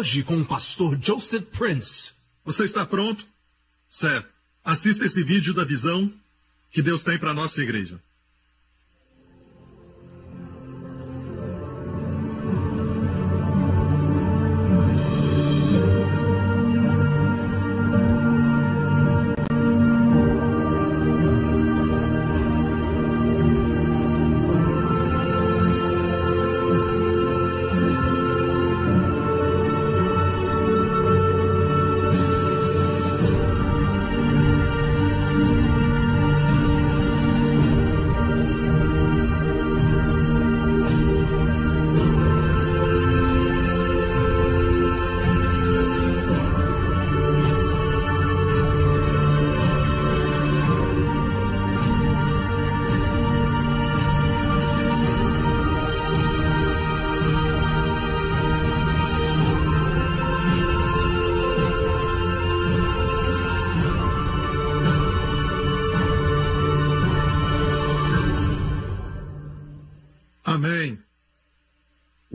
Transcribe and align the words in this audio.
Hoje 0.00 0.22
com 0.22 0.40
o 0.40 0.46
pastor 0.46 0.98
Joseph 0.98 1.44
Prince. 1.48 2.12
Você 2.42 2.64
está 2.64 2.86
pronto? 2.86 3.28
Certo. 3.86 4.30
Assista 4.64 5.04
esse 5.04 5.22
vídeo 5.22 5.52
da 5.52 5.62
visão 5.62 6.10
que 6.70 6.80
Deus 6.80 7.02
tem 7.02 7.18
para 7.18 7.34
nossa 7.34 7.62
igreja. 7.62 8.00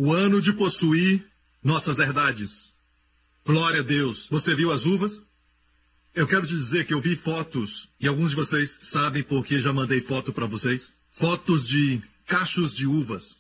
O 0.06 0.13
ano 0.13 0.40
de 0.40 0.54
possuir 0.54 1.25
nossas 1.63 1.98
herdades. 1.98 2.72
Glória 3.44 3.80
a 3.80 3.84
Deus. 3.84 4.28
Você 4.30 4.54
viu 4.54 4.72
as 4.72 4.86
uvas? 4.86 5.19
Eu 6.13 6.28
quero 6.28 6.46
te 6.46 6.54
dizer 6.54 6.86
que 6.86 6.94
eu 6.94 7.02
vi 7.02 7.16
fotos, 7.16 7.90
e 8.00 8.07
alguns 8.07 8.30
de 8.30 8.36
vocês 8.36 8.78
sabem 8.84 9.24
porque 9.24 9.60
já 9.60 9.74
mandei 9.74 10.00
foto 10.00 10.31
para 10.31 10.46
vocês. 10.46 10.94
Fotos 11.10 11.68
de 11.68 12.04
cachos 12.28 12.75
de 12.75 12.86
uvas. 12.86 13.40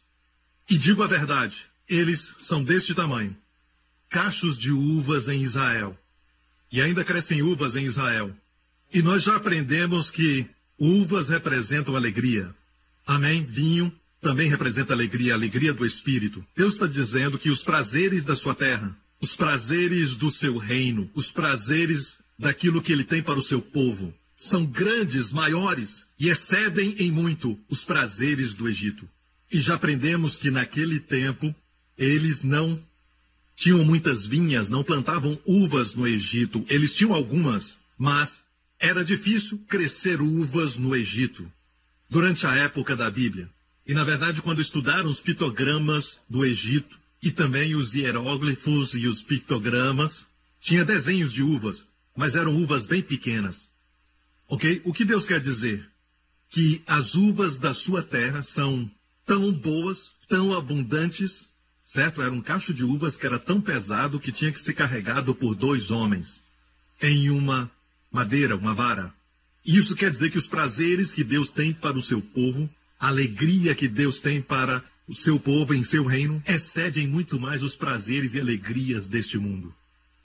E 0.67 0.75
digo 0.75 1.03
a 1.03 1.07
verdade, 1.07 1.67
eles 1.87 2.33
são 2.39 2.63
deste 2.63 2.95
tamanho. 2.95 3.37
Cachos 4.09 4.57
de 4.57 4.71
uvas 4.71 5.29
em 5.29 5.43
Israel. 5.43 5.95
E 6.71 6.81
ainda 6.81 7.03
crescem 7.03 7.43
uvas 7.43 7.75
em 7.75 7.85
Israel. 7.85 8.35
E 8.91 9.03
nós 9.03 9.21
já 9.21 9.35
aprendemos 9.35 10.09
que 10.09 10.49
uvas 10.79 11.29
representam 11.29 11.95
alegria. 11.95 12.55
Amém? 13.05 13.45
Vinho 13.45 13.95
também 14.25 14.49
representa 14.49 14.91
alegria, 14.91 15.33
a 15.33 15.35
alegria 15.35 15.71
do 15.71 15.85
Espírito. 15.85 16.43
Deus 16.57 16.73
está 16.73 16.87
dizendo 16.87 17.37
que 17.37 17.51
os 17.51 17.63
prazeres 17.63 18.23
da 18.23 18.35
sua 18.35 18.55
terra, 18.55 18.97
os 19.21 19.35
prazeres 19.35 20.17
do 20.17 20.31
seu 20.31 20.57
reino, 20.57 21.07
os 21.13 21.31
prazeres 21.31 22.17
daquilo 22.37 22.81
que 22.81 22.91
ele 22.91 23.03
tem 23.03 23.21
para 23.21 23.37
o 23.37 23.43
seu 23.43 23.61
povo, 23.61 24.11
são 24.35 24.65
grandes, 24.65 25.31
maiores 25.31 26.07
e 26.19 26.27
excedem 26.27 26.95
em 26.97 27.11
muito 27.11 27.55
os 27.69 27.83
prazeres 27.83 28.55
do 28.55 28.67
Egito. 28.67 29.07
E 29.51 29.59
já 29.59 29.75
aprendemos 29.75 30.37
que 30.37 30.49
naquele 30.49 30.99
tempo 30.99 31.53
eles 31.95 32.41
não 32.41 32.81
tinham 33.55 33.85
muitas 33.85 34.25
vinhas, 34.25 34.69
não 34.69 34.83
plantavam 34.83 35.39
uvas 35.45 35.93
no 35.93 36.07
Egito. 36.07 36.65
Eles 36.67 36.95
tinham 36.95 37.13
algumas, 37.13 37.77
mas 37.95 38.41
era 38.79 39.05
difícil 39.05 39.63
crescer 39.67 40.19
uvas 40.19 40.79
no 40.79 40.95
Egito 40.95 41.47
durante 42.09 42.47
a 42.47 42.55
época 42.55 42.95
da 42.95 43.07
Bíblia. 43.11 43.53
E 43.87 43.93
na 43.93 44.03
verdade, 44.03 44.41
quando 44.41 44.61
estudaram 44.61 45.07
os 45.07 45.19
pictogramas 45.19 46.19
do 46.29 46.43
Egito 46.43 46.97
e 47.21 47.31
também 47.31 47.75
os 47.75 47.93
hieróglifos 47.93 48.95
e 48.95 49.07
os 49.07 49.21
pictogramas, 49.21 50.25
tinha 50.59 50.83
desenhos 50.83 51.31
de 51.31 51.43
uvas, 51.43 51.85
mas 52.15 52.35
eram 52.35 52.55
uvas 52.55 52.87
bem 52.87 53.01
pequenas. 53.01 53.69
Ok? 54.47 54.81
O 54.83 54.93
que 54.93 55.05
Deus 55.05 55.27
quer 55.27 55.39
dizer? 55.39 55.87
Que 56.49 56.81
as 56.87 57.15
uvas 57.15 57.57
da 57.57 57.73
sua 57.73 58.01
terra 58.01 58.41
são 58.41 58.89
tão 59.25 59.51
boas, 59.51 60.13
tão 60.27 60.53
abundantes, 60.53 61.47
certo? 61.83 62.21
Era 62.21 62.31
um 62.31 62.41
cacho 62.41 62.73
de 62.73 62.83
uvas 62.83 63.17
que 63.17 63.25
era 63.25 63.37
tão 63.37 63.61
pesado 63.61 64.19
que 64.19 64.31
tinha 64.31 64.51
que 64.51 64.59
ser 64.59 64.73
carregado 64.73 65.35
por 65.35 65.55
dois 65.55 65.91
homens 65.91 66.41
em 67.01 67.29
uma 67.29 67.69
madeira, 68.11 68.55
uma 68.55 68.73
vara. 68.73 69.13
Isso 69.65 69.95
quer 69.95 70.11
dizer 70.11 70.29
que 70.29 70.37
os 70.37 70.47
prazeres 70.47 71.11
que 71.11 71.23
Deus 71.23 71.49
tem 71.49 71.73
para 71.73 71.97
o 71.97 72.01
seu 72.01 72.21
povo, 72.21 72.69
alegria 72.99 73.75
que 73.75 73.87
Deus 73.87 74.19
tem 74.19 74.41
para 74.41 74.83
o 75.07 75.13
seu 75.13 75.39
povo 75.39 75.73
em 75.73 75.83
seu 75.83 76.03
reino, 76.05 76.41
excedem 76.47 77.07
muito 77.07 77.39
mais 77.39 77.63
os 77.63 77.75
prazeres 77.75 78.33
e 78.33 78.39
alegrias 78.39 79.05
deste 79.05 79.37
mundo. 79.37 79.73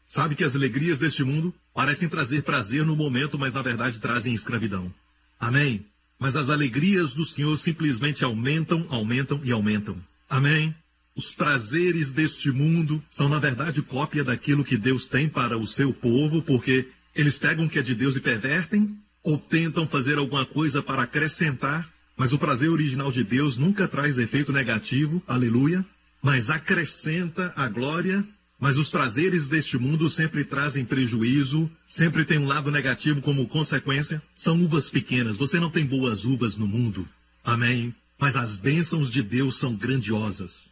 Sabe 0.07 0.35
que 0.35 0.43
as 0.45 0.57
alegrias 0.57 0.99
deste 0.99 1.23
mundo 1.23 1.55
parecem 1.75 2.09
trazer 2.09 2.43
prazer 2.43 2.85
no 2.85 2.97
momento, 2.97 3.39
mas 3.39 3.53
na 3.53 3.63
verdade 3.63 4.01
trazem 4.01 4.35
escravidão. 4.35 4.93
Amém? 5.39 5.87
Mas 6.19 6.37
as 6.37 6.51
alegrias 6.51 7.15
do 7.15 7.25
Senhor 7.25 7.57
simplesmente 7.57 8.25
aumentam, 8.25 8.87
aumentam 8.91 9.41
e 9.45 9.53
aumentam. 9.53 9.97
Amém? 10.29 10.75
Os 11.15 11.31
prazeres 11.31 12.13
deste 12.13 12.51
mundo 12.51 13.03
são, 13.11 13.29
na 13.29 13.39
verdade, 13.39 13.83
cópia 13.83 14.25
daquilo 14.25 14.65
que 14.65 14.77
Deus 14.77 15.07
tem 15.07 15.29
para 15.29 15.59
o 15.59 15.67
seu 15.67 15.93
povo, 15.93 16.43
porque 16.43 16.89
eles 17.15 17.37
pegam 17.37 17.67
o 17.67 17.69
que 17.69 17.79
é 17.79 17.83
de 17.83 17.95
Deus 17.95 18.17
e 18.17 18.21
pervertem, 18.21 18.97
ou 19.23 19.37
tentam 19.37 19.87
fazer 19.87 20.19
alguma 20.19 20.47
coisa 20.47 20.83
para 20.83 21.03
acrescentar, 21.03 21.91
mas 22.21 22.35
o 22.35 22.39
prazer 22.39 22.69
original 22.69 23.11
de 23.11 23.25
Deus 23.25 23.57
nunca 23.57 23.89
traz 23.89 24.19
efeito 24.19 24.53
negativo, 24.53 25.23
aleluia, 25.27 25.83
mas 26.21 26.51
acrescenta 26.51 27.51
a 27.57 27.67
glória. 27.67 28.23
Mas 28.59 28.77
os 28.77 28.91
prazeres 28.91 29.49
deste 29.49 29.79
mundo 29.79 30.07
sempre 30.07 30.45
trazem 30.45 30.85
prejuízo, 30.85 31.71
sempre 31.89 32.27
tem 32.27 32.37
um 32.37 32.47
lado 32.47 32.71
negativo 32.71 33.23
como 33.23 33.49
consequência. 33.49 34.23
São 34.37 34.63
uvas 34.63 34.91
pequenas, 34.91 35.39
você 35.39 35.59
não 35.59 35.71
tem 35.71 35.87
boas 35.87 36.27
uvas 36.27 36.59
no 36.59 36.69
mundo. 36.69 37.09
Amém. 37.43 37.95
Mas 38.19 38.37
as 38.37 38.59
bênçãos 38.59 39.11
de 39.11 39.23
Deus 39.23 39.57
são 39.57 39.75
grandiosas. 39.75 40.71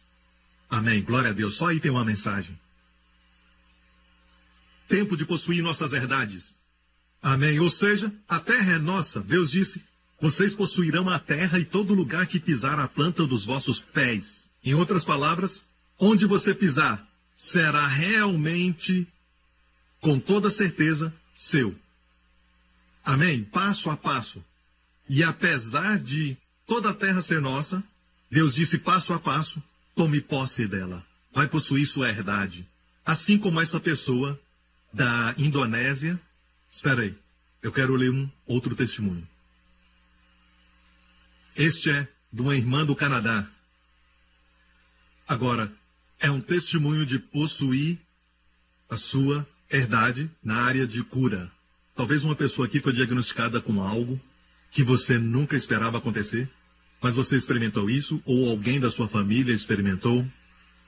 Amém. 0.69 1.01
Glória 1.01 1.31
a 1.31 1.33
Deus. 1.33 1.55
Só 1.55 1.69
aí 1.69 1.79
tem 1.79 1.89
uma 1.89 2.05
mensagem. 2.05 2.55
Tempo 4.87 5.17
de 5.17 5.25
possuir 5.25 5.63
nossas 5.63 5.93
herdades. 5.93 6.55
Amém. 7.23 7.59
Ou 7.59 7.71
seja, 7.71 8.13
a 8.27 8.39
terra 8.39 8.73
é 8.73 8.77
nossa. 8.77 9.19
Deus 9.19 9.49
disse: 9.49 9.88
vocês 10.21 10.53
possuirão 10.53 11.07
a 11.09 11.17
terra 11.17 11.59
e 11.59 11.65
todo 11.65 11.93
lugar 11.93 12.27
que 12.27 12.39
pisar 12.39 12.79
a 12.79 12.87
planta 12.87 13.25
dos 13.25 13.45
vossos 13.45 13.81
pés. 13.81 14.49
Em 14.63 14.73
outras 14.73 15.05
palavras, 15.05 15.63
onde 15.97 16.25
você 16.25 16.53
pisar 16.53 17.07
será 17.37 17.87
realmente, 17.87 19.07
com 20.01 20.19
toda 20.19 20.49
certeza, 20.49 21.13
seu. 21.33 21.73
Amém? 23.03 23.43
Passo 23.43 23.89
a 23.89 23.95
passo. 23.95 24.43
E 25.07 25.23
apesar 25.23 25.97
de 25.97 26.37
toda 26.67 26.89
a 26.89 26.93
terra 26.93 27.21
ser 27.21 27.39
nossa, 27.39 27.81
Deus 28.29 28.53
disse 28.53 28.77
passo 28.77 29.13
a 29.13 29.19
passo: 29.19 29.63
tome 29.95 30.19
posse 30.19 30.67
dela. 30.67 31.03
Vai 31.33 31.47
possuir 31.47 31.87
sua 31.87 32.09
herdade. 32.09 32.67
Assim 33.05 33.37
como 33.37 33.61
essa 33.61 33.79
pessoa 33.79 34.39
da 34.93 35.33
Indonésia. 35.37 36.19
Espera 36.69 37.01
aí, 37.01 37.15
eu 37.63 37.71
quero 37.71 37.95
ler 37.95 38.11
um 38.11 38.29
outro 38.45 38.75
testemunho. 38.75 39.27
Este 41.55 41.89
é 41.89 42.07
de 42.31 42.41
uma 42.41 42.55
irmã 42.55 42.85
do 42.85 42.95
Canadá. 42.95 43.47
Agora, 45.27 45.71
é 46.19 46.29
um 46.29 46.41
testemunho 46.41 47.05
de 47.05 47.19
possuir 47.19 47.97
a 48.89 48.97
sua 48.97 49.47
herdade 49.69 50.29
na 50.43 50.63
área 50.63 50.87
de 50.87 51.03
cura. 51.03 51.51
Talvez 51.95 52.23
uma 52.23 52.35
pessoa 52.35 52.65
aqui 52.65 52.79
foi 52.79 52.93
diagnosticada 52.93 53.61
com 53.61 53.81
algo 53.81 54.19
que 54.71 54.83
você 54.83 55.17
nunca 55.17 55.55
esperava 55.55 55.97
acontecer, 55.97 56.49
mas 57.01 57.15
você 57.15 57.35
experimentou 57.35 57.89
isso, 57.89 58.21
ou 58.25 58.49
alguém 58.49 58.79
da 58.79 58.91
sua 58.91 59.07
família 59.07 59.53
experimentou. 59.53 60.25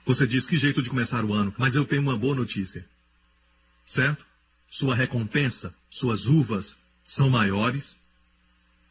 Você 0.05 0.27
diz 0.27 0.47
que 0.47 0.57
jeito 0.57 0.81
de 0.81 0.89
começar 0.89 1.23
o 1.23 1.33
ano, 1.33 1.53
mas 1.57 1.75
eu 1.75 1.85
tenho 1.85 2.01
uma 2.01 2.17
boa 2.17 2.35
notícia. 2.35 2.85
Certo? 3.85 4.25
Sua 4.67 4.95
recompensa, 4.95 5.73
suas 5.89 6.27
uvas 6.27 6.75
são 7.03 7.29
maiores 7.29 7.95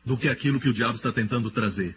do 0.04 0.16
que 0.16 0.28
aquilo 0.28 0.60
que 0.60 0.68
o 0.68 0.72
diabo 0.72 0.94
está 0.94 1.12
tentando 1.12 1.50
trazer. 1.50 1.96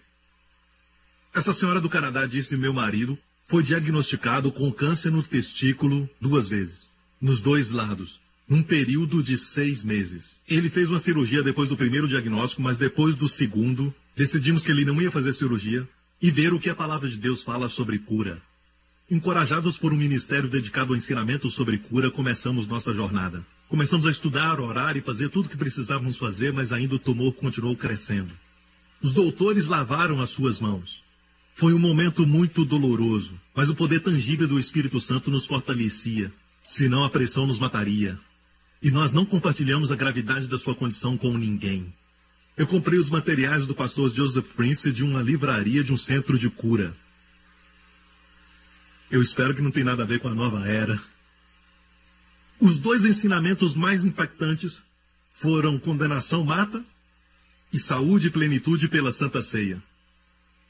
Essa 1.34 1.54
senhora 1.54 1.82
do 1.82 1.90
Canadá 1.90 2.26
disse: 2.26 2.56
Meu 2.56 2.74
marido 2.74 3.18
foi 3.48 3.64
diagnosticado 3.64 4.52
com 4.52 4.72
câncer 4.72 5.12
no 5.12 5.24
testículo 5.24 6.10
duas 6.20 6.48
vezes, 6.48 6.90
nos 7.20 7.42
dois 7.42 7.72
lados, 7.72 8.20
num 8.48 8.62
período 8.62 9.24
de 9.24 9.38
seis 9.38 9.84
meses. 9.84 10.38
Ele 10.48 10.70
fez 10.70 10.90
uma 10.90 11.00
cirurgia 11.00 11.42
depois 11.42 11.70
do 11.70 11.78
primeiro 11.78 12.08
diagnóstico, 12.08 12.62
mas 12.62 12.78
depois 12.78 13.16
do 13.16 13.28
segundo, 13.28 13.94
decidimos 14.16 14.64
que 14.64 14.72
ele 14.72 14.86
não 14.86 15.02
ia 15.02 15.12
fazer 15.12 15.34
cirurgia 15.34 15.88
e 16.22 16.32
ver 16.32 16.54
o 16.54 16.60
que 16.60 16.70
a 16.70 16.76
palavra 16.76 17.10
de 17.10 17.18
Deus 17.18 17.42
fala 17.42 17.68
sobre 17.68 17.98
cura. 18.00 18.42
Encorajados 19.10 19.78
por 19.78 19.92
um 19.92 19.98
ministério 19.98 20.50
dedicado 20.50 20.94
ao 20.94 20.98
ensinamento 20.98 21.50
sobre 21.50 21.78
cura, 21.78 22.10
começamos 22.10 22.68
nossa 22.68 22.94
jornada. 22.94 23.46
Começamos 23.74 24.06
a 24.06 24.12
estudar, 24.12 24.60
orar 24.60 24.96
e 24.96 25.02
fazer 25.02 25.30
tudo 25.30 25.48
o 25.48 25.50
que 25.50 25.58
precisávamos 25.58 26.16
fazer, 26.16 26.54
mas 26.54 26.72
ainda 26.72 26.94
o 26.94 27.00
tumor 27.00 27.34
continuou 27.34 27.76
crescendo. 27.76 28.32
Os 29.02 29.16
doutores 29.16 29.66
lavaram 29.66 30.22
as 30.22 30.30
suas 30.30 30.60
mãos. 30.60 31.04
Foi 31.56 31.74
um 31.74 31.80
momento 31.80 32.28
muito 32.28 32.66
doloroso, 32.66 33.34
mas 33.56 33.70
o 33.70 33.76
poder 33.76 34.02
tangível 34.02 34.48
do 34.48 34.60
Espírito 34.60 35.00
Santo 35.00 35.32
nos 35.32 35.48
fortalecia, 35.48 36.32
senão 36.64 37.04
a 37.04 37.10
pressão 37.10 37.48
nos 37.48 37.58
mataria. 37.58 38.16
E 38.80 38.92
nós 38.92 39.12
não 39.12 39.26
compartilhamos 39.26 39.92
a 39.92 39.96
gravidade 39.96 40.48
da 40.48 40.60
sua 40.60 40.76
condição 40.76 41.18
com 41.18 41.36
ninguém. 41.36 41.92
Eu 42.56 42.68
comprei 42.68 43.00
os 43.00 43.10
materiais 43.10 43.66
do 43.66 43.74
pastor 43.74 44.08
Joseph 44.14 44.50
Prince 44.56 44.92
de 44.92 45.04
uma 45.04 45.24
livraria 45.24 45.84
de 45.84 45.92
um 45.92 45.98
centro 45.98 46.38
de 46.38 46.48
cura. 46.48 46.96
Eu 49.10 49.20
espero 49.20 49.56
que 49.56 49.64
não 49.64 49.72
tenha 49.72 49.88
nada 49.88 50.04
a 50.04 50.06
ver 50.06 50.20
com 50.20 50.28
a 50.28 50.36
nova 50.36 50.64
era. 50.68 51.02
Os 52.64 52.80
dois 52.80 53.04
ensinamentos 53.04 53.76
mais 53.76 54.06
impactantes 54.06 54.82
foram 55.34 55.78
condenação 55.78 56.46
mata 56.46 56.82
e 57.74 57.78
saúde 57.78 58.28
e 58.28 58.30
plenitude 58.30 58.88
pela 58.88 59.12
Santa 59.12 59.42
Ceia. 59.42 59.84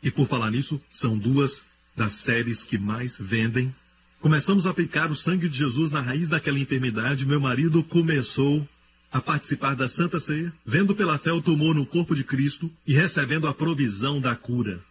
E 0.02 0.10
por 0.10 0.28
falar 0.28 0.50
nisso, 0.50 0.82
são 0.90 1.16
duas 1.16 1.62
das 1.96 2.14
séries 2.14 2.64
que 2.64 2.80
mais 2.80 3.16
vendem. 3.20 3.72
Começamos 4.20 4.66
a 4.66 4.72
aplicar 4.72 5.12
o 5.12 5.16
sangue 5.16 5.48
de 5.48 5.56
Jesus 5.56 5.92
na 5.92 6.02
raiz 6.02 6.30
daquela 6.30 6.58
enfermidade. 6.58 7.28
Meu 7.28 7.40
marido 7.40 7.84
começou 7.84 8.68
a 9.12 9.22
participar 9.22 9.76
da 9.76 9.88
Santa 9.88 10.20
Ceia, 10.20 10.52
vendo 10.66 10.96
pela 10.96 11.20
fé 11.20 11.32
o 11.32 11.44
tumor 11.44 11.76
no 11.76 11.86
corpo 11.86 12.16
de 12.16 12.24
Cristo 12.24 12.72
e 12.88 12.96
recebendo 12.96 13.48
a 13.48 13.54
provisão 13.54 14.20
da 14.20 14.36
cura. 14.36 14.84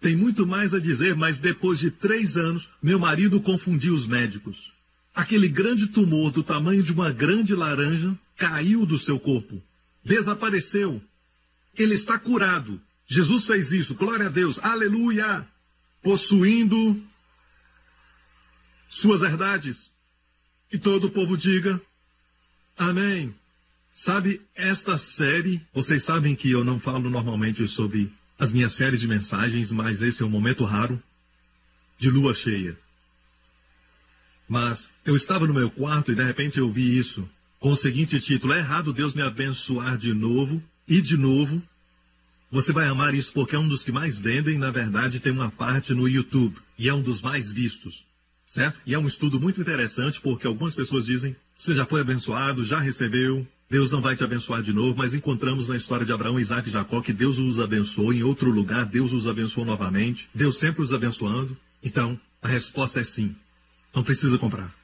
Tem 0.00 0.16
muito 0.16 0.44
mais 0.44 0.74
a 0.74 0.80
dizer, 0.80 1.14
mas 1.14 1.38
depois 1.38 1.78
de 1.78 1.92
três 1.92 2.36
anos, 2.36 2.68
meu 2.82 2.98
marido 2.98 3.40
confundiu 3.40 3.94
os 3.94 4.08
médicos. 4.08 4.79
Aquele 5.14 5.48
grande 5.48 5.88
tumor 5.88 6.30
do 6.30 6.42
tamanho 6.42 6.82
de 6.82 6.92
uma 6.92 7.12
grande 7.12 7.54
laranja 7.54 8.16
caiu 8.36 8.86
do 8.86 8.98
seu 8.98 9.18
corpo. 9.18 9.62
Desapareceu. 10.04 11.02
Ele 11.76 11.94
está 11.94 12.18
curado. 12.18 12.80
Jesus 13.06 13.44
fez 13.44 13.72
isso, 13.72 13.94
glória 13.94 14.26
a 14.26 14.30
Deus, 14.30 14.58
aleluia! 14.60 15.46
Possuindo 16.02 17.02
suas 18.88 19.22
herdades. 19.22 19.92
E 20.72 20.78
todo 20.78 21.08
o 21.08 21.10
povo 21.10 21.36
diga: 21.36 21.80
Amém. 22.78 23.34
Sabe, 23.92 24.40
esta 24.54 24.96
série, 24.96 25.60
vocês 25.74 26.04
sabem 26.04 26.36
que 26.36 26.50
eu 26.50 26.64
não 26.64 26.78
falo 26.78 27.10
normalmente 27.10 27.66
sobre 27.66 28.12
as 28.38 28.52
minhas 28.52 28.72
séries 28.72 29.00
de 29.00 29.08
mensagens, 29.08 29.72
mas 29.72 30.00
esse 30.00 30.22
é 30.22 30.26
um 30.26 30.30
momento 30.30 30.64
raro 30.64 31.02
de 31.98 32.08
lua 32.08 32.34
cheia. 32.34 32.78
Mas 34.50 34.90
eu 35.04 35.14
estava 35.14 35.46
no 35.46 35.54
meu 35.54 35.70
quarto 35.70 36.10
e 36.10 36.14
de 36.16 36.24
repente 36.24 36.58
eu 36.58 36.72
vi 36.72 36.98
isso 36.98 37.26
com 37.60 37.70
o 37.70 37.76
seguinte 37.76 38.18
título: 38.20 38.52
É 38.52 38.58
errado 38.58 38.92
Deus 38.92 39.14
me 39.14 39.22
abençoar 39.22 39.96
de 39.96 40.12
novo 40.12 40.60
e 40.88 41.00
de 41.00 41.16
novo 41.16 41.62
você 42.50 42.72
vai 42.72 42.88
amar 42.88 43.14
isso 43.14 43.32
porque 43.32 43.54
é 43.54 43.58
um 43.60 43.68
dos 43.68 43.84
que 43.84 43.92
mais 43.92 44.18
vendem, 44.18 44.58
na 44.58 44.72
verdade 44.72 45.20
tem 45.20 45.30
uma 45.30 45.52
parte 45.52 45.94
no 45.94 46.08
YouTube 46.08 46.56
e 46.76 46.88
é 46.88 46.92
um 46.92 47.00
dos 47.00 47.22
mais 47.22 47.52
vistos, 47.52 48.04
certo? 48.44 48.80
E 48.84 48.92
é 48.92 48.98
um 48.98 49.06
estudo 49.06 49.38
muito 49.38 49.60
interessante 49.60 50.20
porque 50.20 50.48
algumas 50.48 50.74
pessoas 50.74 51.06
dizem: 51.06 51.36
você 51.56 51.72
já 51.72 51.86
foi 51.86 52.00
abençoado, 52.00 52.64
já 52.64 52.80
recebeu, 52.80 53.46
Deus 53.70 53.88
não 53.88 54.00
vai 54.00 54.16
te 54.16 54.24
abençoar 54.24 54.64
de 54.64 54.72
novo, 54.72 54.98
mas 54.98 55.14
encontramos 55.14 55.68
na 55.68 55.76
história 55.76 56.04
de 56.04 56.10
Abraão, 56.10 56.40
Isaac 56.40 56.68
e 56.68 56.72
Jacó 56.72 57.00
que 57.00 57.12
Deus 57.12 57.38
os 57.38 57.60
abençoou 57.60 58.12
em 58.12 58.24
outro 58.24 58.50
lugar, 58.50 58.84
Deus 58.84 59.12
os 59.12 59.28
abençoou 59.28 59.64
novamente, 59.64 60.28
Deus 60.34 60.58
sempre 60.58 60.82
os 60.82 60.92
abençoando. 60.92 61.56
Então, 61.80 62.18
a 62.42 62.48
resposta 62.48 62.98
é 62.98 63.04
sim. 63.04 63.36
Não 63.94 64.02
precisa 64.02 64.38
comprar. 64.38 64.74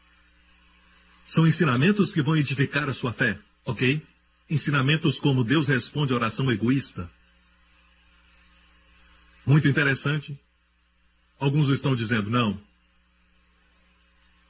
São 1.24 1.46
ensinamentos 1.46 2.12
que 2.12 2.22
vão 2.22 2.36
edificar 2.36 2.88
a 2.88 2.94
sua 2.94 3.12
fé, 3.12 3.38
ok? 3.64 4.00
Ensinamentos 4.48 5.18
como 5.18 5.42
Deus 5.42 5.68
responde 5.68 6.12
a 6.12 6.16
oração 6.16 6.50
egoísta, 6.50 7.10
muito 9.46 9.68
interessante. 9.68 10.36
Alguns 11.38 11.68
estão 11.68 11.94
dizendo, 11.94 12.28
não. 12.28 12.60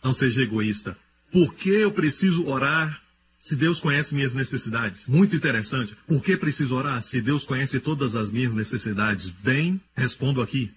Não 0.02 0.14
seja 0.14 0.42
egoísta. 0.42 0.96
Por 1.30 1.54
que 1.54 1.68
eu 1.68 1.92
preciso 1.92 2.46
orar 2.46 3.02
se 3.38 3.54
Deus 3.54 3.78
conhece 3.78 4.14
minhas 4.14 4.32
necessidades? 4.32 5.06
Muito 5.06 5.36
interessante. 5.36 5.94
Por 6.06 6.22
que 6.22 6.36
preciso 6.36 6.74
orar 6.74 7.02
se 7.02 7.20
Deus 7.20 7.44
conhece 7.44 7.78
todas 7.78 8.16
as 8.16 8.30
minhas 8.30 8.54
necessidades? 8.54 9.28
Bem, 9.28 9.78
respondo 9.94 10.40
aqui. 10.40 10.72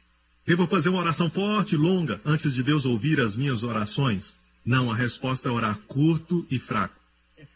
Eu 0.50 0.58
vou 0.58 0.68
fazer 0.68 0.90
uma 0.90 1.00
oração 1.00 1.30
forte, 1.30 1.78
longa, 1.78 2.20
antes 2.26 2.54
de 2.54 2.62
Deus 2.62 2.86
ouvir 2.86 3.22
as 3.22 3.38
minhas 3.38 3.64
orações? 3.64 4.36
Não, 4.66 4.92
a 4.92 4.96
resposta 4.96 5.48
é 5.48 5.52
orar 5.52 5.78
curto 5.88 6.46
e 6.52 6.60
fraco. 6.60 7.00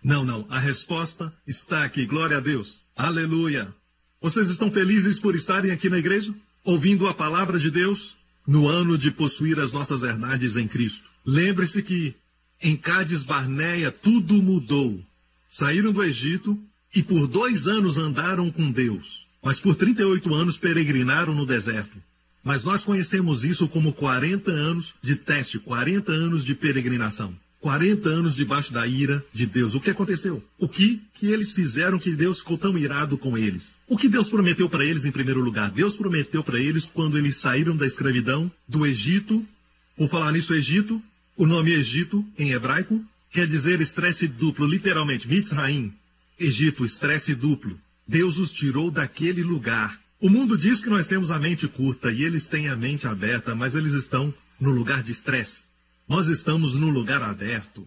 Não, 0.02 0.24
não, 0.24 0.46
a 0.50 0.60
resposta 0.60 1.34
está 1.46 1.84
aqui. 1.84 2.06
Glória 2.06 2.38
a 2.38 2.40
Deus. 2.40 2.80
Aleluia. 2.96 3.74
Vocês 4.22 4.50
estão 4.50 4.72
felizes 4.72 5.20
por 5.20 5.36
estarem 5.36 5.72
aqui 5.72 5.90
na 5.90 5.98
igreja? 5.98 6.34
ouvindo 6.64 7.08
a 7.08 7.14
palavra 7.14 7.60
de 7.60 7.70
Deus 7.70 8.16
no 8.48 8.68
ano 8.68 8.98
de 8.98 9.12
possuir 9.12 9.60
as 9.60 9.72
nossas 9.72 10.04
herdades 10.04 10.56
em 10.56 10.68
Cristo. 10.68 11.10
Lembre-se 11.26 11.82
que 11.84 12.16
em 12.62 12.76
Cádiz 12.76 13.24
Barneia 13.24 13.92
tudo 13.92 14.42
mudou. 14.42 15.04
Saíram 15.50 15.92
do 15.92 16.04
Egito 16.04 16.58
e 16.96 17.04
por 17.04 17.28
dois 17.28 17.68
anos 17.68 17.98
andaram 17.98 18.50
com 18.50 18.72
Deus, 18.72 19.28
mas 19.44 19.60
por 19.60 19.76
38 19.76 20.34
anos 20.34 20.58
peregrinaram 20.58 21.36
no 21.36 21.46
deserto. 21.46 21.98
Mas 22.44 22.64
nós 22.64 22.84
conhecemos 22.84 23.46
isso 23.46 23.68
como 23.68 23.94
40 23.94 24.52
anos 24.52 24.94
de 25.02 25.16
teste, 25.16 25.58
40 25.60 26.12
anos 26.12 26.44
de 26.44 26.54
peregrinação. 26.54 27.34
40 27.64 28.10
anos 28.10 28.36
debaixo 28.36 28.74
da 28.74 28.86
ira 28.86 29.26
de 29.32 29.46
Deus. 29.46 29.74
O 29.74 29.80
que 29.80 29.90
aconteceu? 29.90 30.44
O 30.60 30.68
que 30.68 31.02
que 31.14 31.28
eles 31.28 31.54
fizeram 31.54 31.98
que 31.98 32.14
Deus 32.14 32.40
ficou 32.40 32.58
tão 32.58 32.78
irado 32.78 33.18
com 33.18 33.38
eles? 33.38 33.72
O 33.88 33.98
que 33.98 34.10
Deus 34.10 34.30
prometeu 34.30 34.70
para 34.70 34.84
eles 34.84 35.06
em 35.06 35.12
primeiro 35.12 35.40
lugar? 35.40 35.72
Deus 35.72 35.96
prometeu 35.96 36.44
para 36.44 36.60
eles 36.60 36.84
quando 36.84 37.18
eles 37.18 37.38
saíram 37.38 37.78
da 37.78 37.86
escravidão 37.88 38.52
do 38.68 38.86
Egito. 38.86 39.48
Por 39.96 40.10
falar 40.10 40.34
nisso, 40.34 40.54
Egito, 40.54 41.02
o 41.38 41.48
nome 41.48 41.72
Egito 41.72 42.26
em 42.38 42.52
hebraico 42.52 43.02
quer 43.32 43.48
dizer 43.48 43.80
estresse 43.80 44.28
duplo, 44.28 44.68
literalmente, 44.68 45.30
Mitzraim. 45.30 45.94
Egito, 46.38 46.84
estresse 46.84 47.34
duplo. 47.34 47.80
Deus 48.06 48.38
os 48.40 48.52
tirou 48.52 48.92
daquele 48.92 49.42
lugar. 49.42 50.03
O 50.24 50.30
mundo 50.30 50.58
diz 50.58 50.82
que 50.82 50.90
nós 50.90 51.06
temos 51.06 51.32
a 51.32 51.38
mente 51.38 51.68
curta 51.68 52.10
e 52.10 52.24
eles 52.24 52.48
têm 52.48 52.70
a 52.70 52.78
mente 52.78 53.06
aberta, 53.06 53.54
mas 53.54 53.76
eles 53.76 53.92
estão 53.92 54.34
no 54.58 54.70
lugar 54.70 55.04
de 55.04 55.12
estresse. 55.12 55.60
Nós 56.08 56.28
estamos 56.28 56.76
num 56.76 56.92
lugar 56.92 57.22
aberto. 57.22 57.86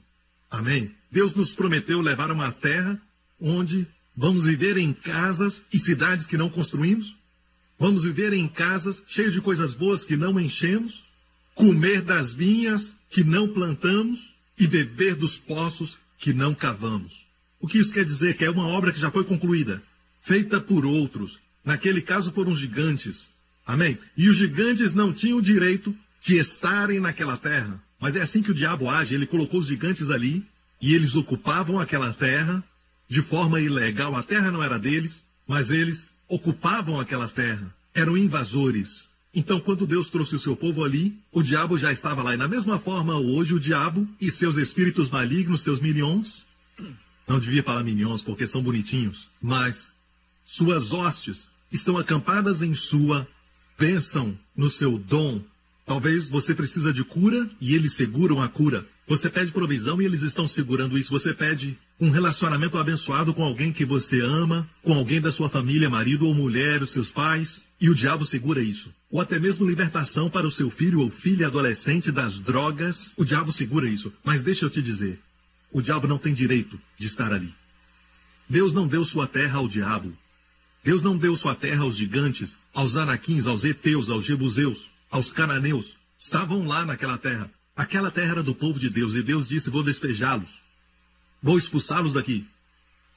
Amém? 0.51 0.95
Deus 1.11 1.35
nos 1.35 1.55
prometeu 1.55 1.99
levar 1.99 2.31
uma 2.31 2.53
terra 2.53 3.01
onde 3.41 3.87
vamos 4.15 4.45
viver 4.45 4.77
em 4.77 4.93
casas 4.93 5.63
e 5.73 5.79
cidades 5.79 6.27
que 6.27 6.37
não 6.37 6.51
construímos. 6.51 7.17
Vamos 7.79 8.05
viver 8.05 8.35
em 8.35 8.47
casas 8.47 9.03
cheias 9.07 9.33
de 9.33 9.41
coisas 9.41 9.73
boas 9.73 10.05
que 10.05 10.15
não 10.15 10.39
enchemos. 10.39 11.07
Comer 11.55 12.03
das 12.03 12.33
vinhas 12.33 12.95
que 13.09 13.25
não 13.25 13.49
plantamos 13.49 14.35
e 14.59 14.67
beber 14.67 15.15
dos 15.15 15.39
poços 15.39 15.97
que 16.19 16.35
não 16.35 16.55
cavamos. 16.55 17.27
O 17.59 17.67
que 17.67 17.79
isso 17.79 17.95
quer 17.95 18.05
dizer? 18.05 18.37
Que 18.37 18.45
é 18.45 18.51
uma 18.51 18.67
obra 18.67 18.93
que 18.93 19.01
já 19.01 19.11
foi 19.11 19.25
concluída, 19.25 19.83
feita 20.21 20.61
por 20.61 20.85
outros. 20.85 21.46
Naquele 21.67 22.01
caso 22.01 22.31
foram 22.31 22.55
gigantes. 22.55 23.29
Amém? 23.67 23.99
E 24.17 24.29
os 24.29 24.37
gigantes 24.37 24.95
não 24.95 25.13
tinham 25.13 25.39
o 25.39 25.43
direito 25.43 25.93
de 26.23 26.39
estarem 26.39 27.01
naquela 27.01 27.37
terra. 27.37 27.83
Mas 28.01 28.15
é 28.15 28.23
assim 28.23 28.41
que 28.41 28.53
o 28.53 28.55
diabo 28.55 28.89
age. 28.89 29.17
Ele 29.17 29.27
colocou 29.27 29.59
os 29.59 29.67
gigantes 29.67 30.09
ali 30.09 30.47
e 30.81 30.95
eles 30.95 31.17
ocupavam 31.17 31.81
aquela 31.81 32.15
terra 32.15 32.63
de 33.09 33.21
forma 33.21 33.61
ilegal. 33.61 34.15
A 34.15 34.23
terra 34.23 34.53
não 34.53 34.63
era 34.63 34.79
deles, 34.79 35.25
mas 35.45 35.73
eles 35.73 36.09
ocupavam 36.29 37.01
aquela 37.01 37.27
terra. 37.27 37.75
Eram 37.93 38.17
invasores. 38.17 39.09
Então, 39.35 39.59
quando 39.59 39.89
Deus 39.89 40.09
trouxe 40.09 40.37
o 40.37 40.39
seu 40.39 40.55
povo 40.55 40.85
ali, 40.85 41.19
o 41.33 41.43
diabo 41.43 41.77
já 41.77 41.93
estava 41.93 42.23
lá. 42.23 42.35
E 42.35 42.39
da 42.39 42.47
mesma 42.47 42.79
forma, 42.79 43.17
hoje, 43.17 43.55
o 43.55 43.61
diabo 43.61 44.09
e 44.21 44.31
seus 44.31 44.57
espíritos 44.57 45.11
malignos, 45.11 45.63
seus 45.63 45.81
minions, 45.81 46.47
não 47.27 47.41
devia 47.41 47.63
falar 47.63 47.83
minions 47.83 48.23
porque 48.23 48.47
são 48.47 48.63
bonitinhos, 48.63 49.29
mas 49.43 49.91
suas 50.45 50.93
hostes 50.93 51.49
estão 51.71 51.99
acampadas 51.99 52.63
em 52.63 52.75
sua 52.75 53.27
bênção, 53.79 54.39
no 54.57 54.69
seu 54.69 54.99
dom. 54.99 55.41
Talvez 55.85 56.29
você 56.29 56.55
precisa 56.55 56.93
de 56.93 57.05
cura 57.05 57.49
e 57.61 57.75
eles 57.75 57.93
seguram 57.93 58.43
a 58.43 58.49
cura. 58.49 58.87
Você 59.09 59.31
pede 59.31 59.53
provisão 59.53 60.03
e 60.03 60.05
eles 60.05 60.23
estão 60.23 60.49
segurando 60.49 60.99
isso. 60.99 61.11
Você 61.11 61.33
pede 61.33 61.79
um 62.01 62.11
relacionamento 62.11 62.77
abençoado 62.77 63.33
com 63.33 63.45
alguém 63.45 63.73
que 63.73 63.85
você 63.85 64.21
ama, 64.21 64.69
com 64.83 64.95
alguém 64.95 65.21
da 65.21 65.31
sua 65.31 65.49
família, 65.49 65.89
marido 65.89 66.27
ou 66.27 66.35
mulher, 66.35 66.83
os 66.83 66.93
seus 66.93 67.11
pais, 67.11 67.65
e 67.81 67.89
o 67.89 67.95
diabo 67.95 68.25
segura 68.25 68.61
isso. 68.61 68.93
Ou 69.11 69.21
até 69.21 69.39
mesmo 69.39 69.67
libertação 69.67 70.29
para 70.29 70.47
o 70.47 70.51
seu 70.51 70.71
filho 70.71 71.01
ou 71.01 71.11
filha 71.11 71.47
adolescente 71.47 72.11
das 72.11 72.41
drogas, 72.41 73.13
o 73.17 73.25
diabo 73.25 73.53
segura 73.53 73.89
isso. 73.89 74.13
Mas 74.25 74.43
deixa 74.43 74.65
eu 74.65 74.71
te 74.71 74.83
dizer, 74.83 75.21
o 75.73 75.81
diabo 75.81 76.09
não 76.09 76.19
tem 76.19 76.35
direito 76.35 76.79
de 76.99 77.07
estar 77.07 77.33
ali. 77.33 77.55
Deus 78.49 78.73
não 78.73 78.87
deu 78.87 79.05
sua 79.05 79.27
terra 79.27 79.59
ao 79.59 79.69
diabo. 79.69 80.13
Deus 80.87 81.03
não 81.03 81.19
deu 81.19 81.37
sua 81.37 81.53
terra 81.53 81.83
aos 81.83 81.97
gigantes, 81.97 82.57
aos 82.73 82.97
anaquins, 82.97 83.49
aos 83.49 83.65
heteus, 83.65 84.09
aos 84.09 84.25
jebuseus, 84.25 84.87
aos 85.11 85.33
cananeus. 85.33 85.97
Estavam 86.17 86.65
lá 86.65 86.85
naquela 86.85 87.19
terra. 87.19 87.51
Aquela 87.75 88.09
terra 88.09 88.31
era 88.35 88.43
do 88.45 88.55
povo 88.55 88.79
de 88.79 88.89
Deus, 88.89 89.17
e 89.17 89.23
Deus 89.23 89.49
disse: 89.49 89.69
Vou 89.69 89.83
despejá-los. 89.83 90.49
Vou 91.43 91.59
expulsá-los 91.59 92.13
daqui. 92.13 92.47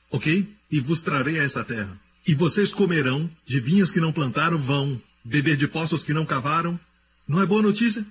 Ok? 0.10 0.52
E 0.72 0.80
vos 0.80 1.02
trarei 1.02 1.40
a 1.40 1.44
essa 1.44 1.64
terra. 1.64 1.96
E 2.26 2.34
vocês 2.34 2.74
comerão 2.74 3.30
de 3.46 3.60
vinhas 3.60 3.92
que 3.92 4.00
não 4.00 4.12
plantaram, 4.12 4.58
vão 4.58 5.00
beber 5.24 5.56
de 5.56 5.68
poços 5.68 6.04
que 6.04 6.12
não 6.12 6.26
cavaram. 6.26 6.80
Não 7.28 7.40
é 7.40 7.46
boa 7.46 7.62
notícia? 7.62 8.04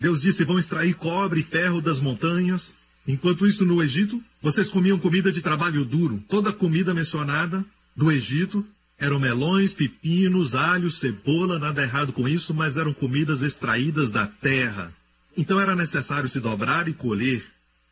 Deus 0.00 0.22
disse: 0.22 0.42
Vão 0.42 0.58
extrair 0.58 0.94
cobre 0.94 1.40
e 1.40 1.44
ferro 1.44 1.82
das 1.82 2.00
montanhas. 2.00 2.72
Enquanto 3.06 3.46
isso, 3.46 3.66
no 3.66 3.82
Egito, 3.82 4.24
vocês 4.40 4.70
comiam 4.70 4.98
comida 4.98 5.30
de 5.30 5.42
trabalho 5.42 5.84
duro. 5.84 6.24
Toda 6.30 6.48
a 6.48 6.54
comida 6.54 6.94
mencionada 6.94 7.62
do 7.94 8.10
Egito 8.10 8.66
eram 9.02 9.18
melões, 9.18 9.74
pepinos, 9.74 10.54
alhos, 10.54 11.00
cebola, 11.00 11.58
nada 11.58 11.82
errado 11.82 12.12
com 12.12 12.28
isso, 12.28 12.54
mas 12.54 12.76
eram 12.76 12.94
comidas 12.94 13.42
extraídas 13.42 14.12
da 14.12 14.28
terra. 14.28 14.94
Então 15.36 15.60
era 15.60 15.74
necessário 15.74 16.28
se 16.28 16.38
dobrar 16.38 16.86
e 16.86 16.92
colher 16.92 17.44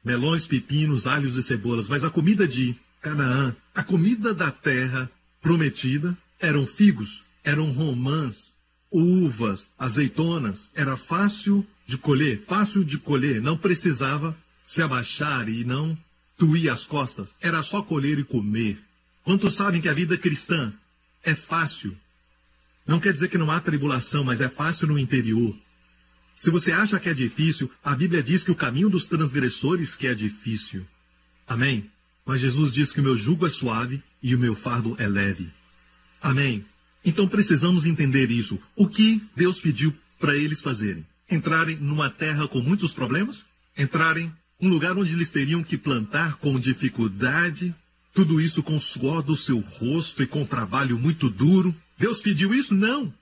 melões, 0.05 0.47
pepinos, 0.47 1.09
alhos 1.09 1.37
e 1.37 1.43
cebolas, 1.43 1.89
mas 1.89 2.05
a 2.05 2.11
comida 2.11 2.47
de 2.47 2.77
Canaã, 3.03 3.57
a 3.75 3.83
comida 3.83 4.33
da 4.33 4.53
terra 4.53 5.11
prometida, 5.43 6.17
eram 6.39 6.65
figos, 6.65 7.25
eram 7.43 7.73
romãs, 7.73 8.55
uvas, 8.89 9.67
azeitonas. 9.77 10.71
Era 10.77 10.97
fácil 10.97 11.67
de 11.89 11.99
colher, 11.99 12.45
fácil 12.47 12.85
de 12.85 12.99
colher, 12.99 13.43
não 13.43 13.57
precisava 13.57 14.37
se 14.65 14.81
abaixar 14.81 15.49
e 15.49 15.65
não 15.65 15.99
tuir 16.37 16.71
as 16.71 16.87
costas. 16.87 17.31
Era 17.41 17.65
só 17.65 17.83
colher 17.83 18.21
e 18.21 18.25
comer. 18.25 18.79
Quantos 19.25 19.55
sabem 19.55 19.81
que 19.81 19.89
a 19.89 19.95
vida 19.95 20.17
cristã 20.17 20.73
é 21.23 21.35
fácil? 21.35 21.97
Não 22.87 22.99
quer 22.99 23.13
dizer 23.13 23.29
que 23.29 23.39
não 23.39 23.51
há 23.51 23.61
tribulação, 23.61 24.25
mas 24.25 24.41
é 24.41 24.49
fácil 24.49 24.89
no 24.89 24.99
interior. 24.99 25.57
Se 26.35 26.51
você 26.51 26.73
acha 26.73 26.99
que 26.99 27.09
é 27.09 27.15
difícil, 27.15 27.71
a 27.85 27.95
Bíblia 27.95 28.23
diz 28.23 28.43
que 28.43 28.51
o 28.51 28.55
caminho 28.55 28.89
dos 28.89 29.07
transgressores 29.07 29.95
que 29.95 30.07
é 30.07 30.15
difícil. 30.15 30.87
Amém? 31.47 31.91
Mas 32.25 32.41
Jesus 32.41 32.73
diz 32.73 32.93
que 32.93 33.01
o 33.01 33.03
meu 33.03 33.17
jugo 33.17 33.47
é 33.47 33.51
suave 33.51 34.03
e 34.23 34.35
o 34.35 34.39
meu 34.39 34.55
fardo 34.55 34.97
é 34.99 35.07
leve. 35.07 35.53
Amém? 36.21 36.65
Então 37.05 37.29
precisamos 37.29 37.87
entender 37.87 38.31
isso. 38.31 38.59
O 38.75 38.89
que 38.89 39.23
Deus 39.35 39.59
pediu 39.59 39.95
para 40.19 40.37
eles 40.37 40.61
fazerem? 40.61 41.07
Entrarem 41.31 41.77
numa 41.77 42.11
terra 42.11 42.49
com 42.49 42.61
muitos 42.61 42.93
problemas? 42.93 43.45
Entrarem 43.77 44.33
um 44.61 44.69
lugar 44.69 44.97
onde 44.97 45.13
eles 45.13 45.31
teriam 45.31 45.63
que 45.63 45.79
plantar 45.79 46.37
com 46.37 46.59
dificuldade? 46.59 47.75
Tudo 48.13 48.41
isso 48.41 48.63
com 48.63 48.79
suor 48.79 49.23
do 49.23 49.37
seu 49.37 49.61
rosto 49.61 50.23
e 50.23 50.27
com 50.27 50.45
trabalho 50.45 50.99
muito 50.99 51.31
duro? 51.31 51.75
Deus 51.99 52.21
pediu 52.21 52.53
isso? 52.55 52.75
Não. 52.75 53.13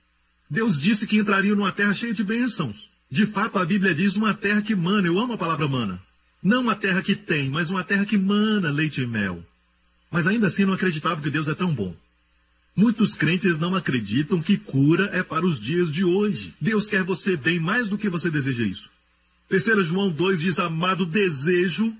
Deus 0.49 0.81
disse 0.81 1.05
que 1.05 1.17
entrariam 1.17 1.55
numa 1.55 1.71
terra 1.71 1.93
cheia 1.93 2.13
de 2.13 2.23
bênçãos. 2.23 2.89
De 3.09 3.25
fato, 3.25 3.59
a 3.59 3.65
Bíblia 3.65 3.93
diz 3.93 4.15
uma 4.15 4.33
terra 4.33 4.61
que 4.61 4.75
mana. 4.75 5.07
Eu 5.07 5.19
amo 5.19 5.33
a 5.33 5.37
palavra 5.37 5.67
mana. 5.67 6.01
Não 6.41 6.61
uma 6.61 6.75
terra 6.75 7.01
que 7.01 7.15
tem, 7.15 7.49
mas 7.49 7.69
uma 7.69 7.83
terra 7.83 8.05
que 8.05 8.17
mana 8.17 8.71
leite 8.71 9.01
e 9.01 9.07
mel. 9.07 9.43
Mas 10.09 10.25
ainda 10.25 10.47
assim 10.47 10.65
não 10.65 10.73
acreditava 10.73 11.21
que 11.21 11.29
Deus 11.29 11.47
é 11.47 11.53
tão 11.53 11.73
bom. 11.73 11.95
Muitos 12.75 13.13
crentes 13.13 13.59
não 13.59 13.75
acreditam 13.75 14.41
que 14.41 14.57
cura 14.57 15.09
é 15.11 15.21
para 15.21 15.45
os 15.45 15.59
dias 15.59 15.91
de 15.91 16.03
hoje. 16.03 16.53
Deus 16.61 16.87
quer 16.87 17.03
você 17.03 17.35
bem 17.35 17.59
mais 17.59 17.89
do 17.89 17.97
que 17.97 18.09
você 18.09 18.31
deseja 18.31 18.63
isso. 18.63 18.89
3 19.49 19.85
João 19.85 20.09
2 20.09 20.39
diz: 20.39 20.59
Amado, 20.59 21.05
desejo 21.05 21.93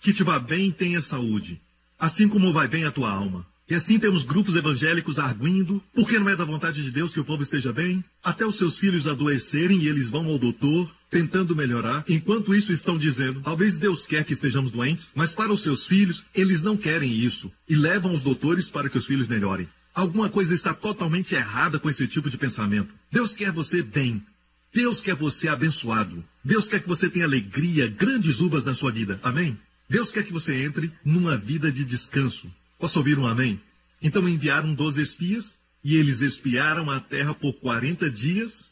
que 0.00 0.12
te 0.12 0.22
vá 0.22 0.38
bem 0.38 0.68
e 0.68 0.72
tenha 0.72 1.00
saúde, 1.00 1.60
assim 2.04 2.28
como 2.28 2.52
vai 2.52 2.68
bem 2.68 2.84
a 2.84 2.90
tua 2.90 3.10
alma. 3.10 3.46
E 3.68 3.74
assim 3.74 3.98
temos 3.98 4.24
grupos 4.24 4.56
evangélicos 4.56 5.18
arguindo, 5.18 5.82
porque 5.94 6.18
não 6.18 6.28
é 6.28 6.36
da 6.36 6.44
vontade 6.44 6.84
de 6.84 6.90
Deus 6.90 7.14
que 7.14 7.20
o 7.20 7.24
povo 7.24 7.42
esteja 7.42 7.72
bem, 7.72 8.04
até 8.22 8.46
os 8.46 8.58
seus 8.58 8.78
filhos 8.78 9.08
adoecerem 9.08 9.80
e 9.80 9.88
eles 9.88 10.10
vão 10.10 10.26
ao 10.26 10.38
doutor, 10.38 10.94
tentando 11.10 11.56
melhorar. 11.56 12.04
Enquanto 12.06 12.54
isso 12.54 12.72
estão 12.72 12.98
dizendo, 12.98 13.40
talvez 13.40 13.78
Deus 13.78 14.04
quer 14.04 14.22
que 14.22 14.34
estejamos 14.34 14.70
doentes, 14.70 15.10
mas 15.14 15.32
para 15.32 15.50
os 15.50 15.62
seus 15.62 15.86
filhos, 15.86 16.24
eles 16.34 16.62
não 16.62 16.76
querem 16.76 17.10
isso 17.10 17.50
e 17.66 17.74
levam 17.74 18.12
os 18.12 18.20
doutores 18.20 18.68
para 18.68 18.90
que 18.90 18.98
os 18.98 19.06
filhos 19.06 19.26
melhorem. 19.26 19.66
Alguma 19.94 20.28
coisa 20.28 20.52
está 20.52 20.74
totalmente 20.74 21.34
errada 21.34 21.78
com 21.78 21.88
esse 21.88 22.06
tipo 22.06 22.28
de 22.28 22.36
pensamento. 22.36 22.92
Deus 23.10 23.34
quer 23.34 23.50
você 23.50 23.80
bem. 23.80 24.22
Deus 24.74 25.00
quer 25.00 25.14
você 25.14 25.48
abençoado. 25.48 26.22
Deus 26.44 26.68
quer 26.68 26.82
que 26.82 26.88
você 26.88 27.08
tenha 27.08 27.24
alegria, 27.24 27.86
grandes 27.86 28.40
uvas 28.40 28.64
na 28.64 28.74
sua 28.74 28.92
vida. 28.92 29.18
Amém? 29.22 29.56
Deus 29.88 30.10
quer 30.10 30.24
que 30.24 30.32
você 30.32 30.64
entre 30.64 30.92
numa 31.04 31.36
vida 31.36 31.70
de 31.70 31.84
descanso. 31.84 32.50
Posso 32.78 32.98
ouvir 32.98 33.18
um 33.18 33.26
amém? 33.26 33.60
Então 34.02 34.28
enviaram 34.28 34.74
doze 34.74 35.00
espias, 35.00 35.54
e 35.82 35.96
eles 35.96 36.22
espiaram 36.22 36.90
a 36.90 36.98
terra 36.98 37.34
por 37.34 37.52
quarenta 37.54 38.10
dias, 38.10 38.70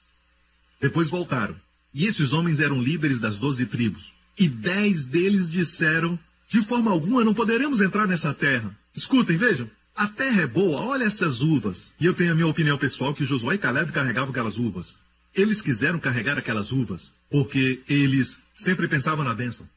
depois 0.81 1.09
voltaram. 1.09 1.55
E 1.95 2.07
esses 2.07 2.33
homens 2.33 2.59
eram 2.59 2.81
líderes 2.81 3.21
das 3.21 3.37
doze 3.37 3.67
tribos. 3.67 4.13
E 4.39 4.49
dez 4.49 5.05
deles 5.05 5.51
disseram: 5.51 6.19
De 6.49 6.63
forma 6.63 6.91
alguma 6.91 7.25
não 7.25 7.35
poderemos 7.35 7.81
entrar 7.81 8.07
nessa 8.07 8.33
terra. 8.33 8.77
Escutem, 8.95 9.37
vejam. 9.37 9.71
A 9.95 10.09
terra 10.09 10.43
é 10.43 10.47
boa, 10.47 10.81
olha 10.81 11.05
essas 11.05 11.43
uvas. 11.43 11.93
E 12.01 12.07
eu 12.07 12.15
tenho 12.15 12.33
a 12.33 12.35
minha 12.35 12.47
opinião 12.47 12.79
pessoal 12.79 13.13
que 13.13 13.27
Josué 13.27 13.57
e 13.57 13.59
Caleb 13.59 13.93
carregavam 13.93 14.31
aquelas 14.31 14.57
uvas. 14.57 14.97
Eles 15.35 15.61
quiseram 15.61 15.99
carregar 15.99 16.39
aquelas 16.39 16.73
uvas 16.73 17.13
porque 17.31 17.83
eles 17.89 18.39
sempre 18.55 18.87
pensavam 18.87 19.25
na 19.25 19.35
bênção. 19.35 19.69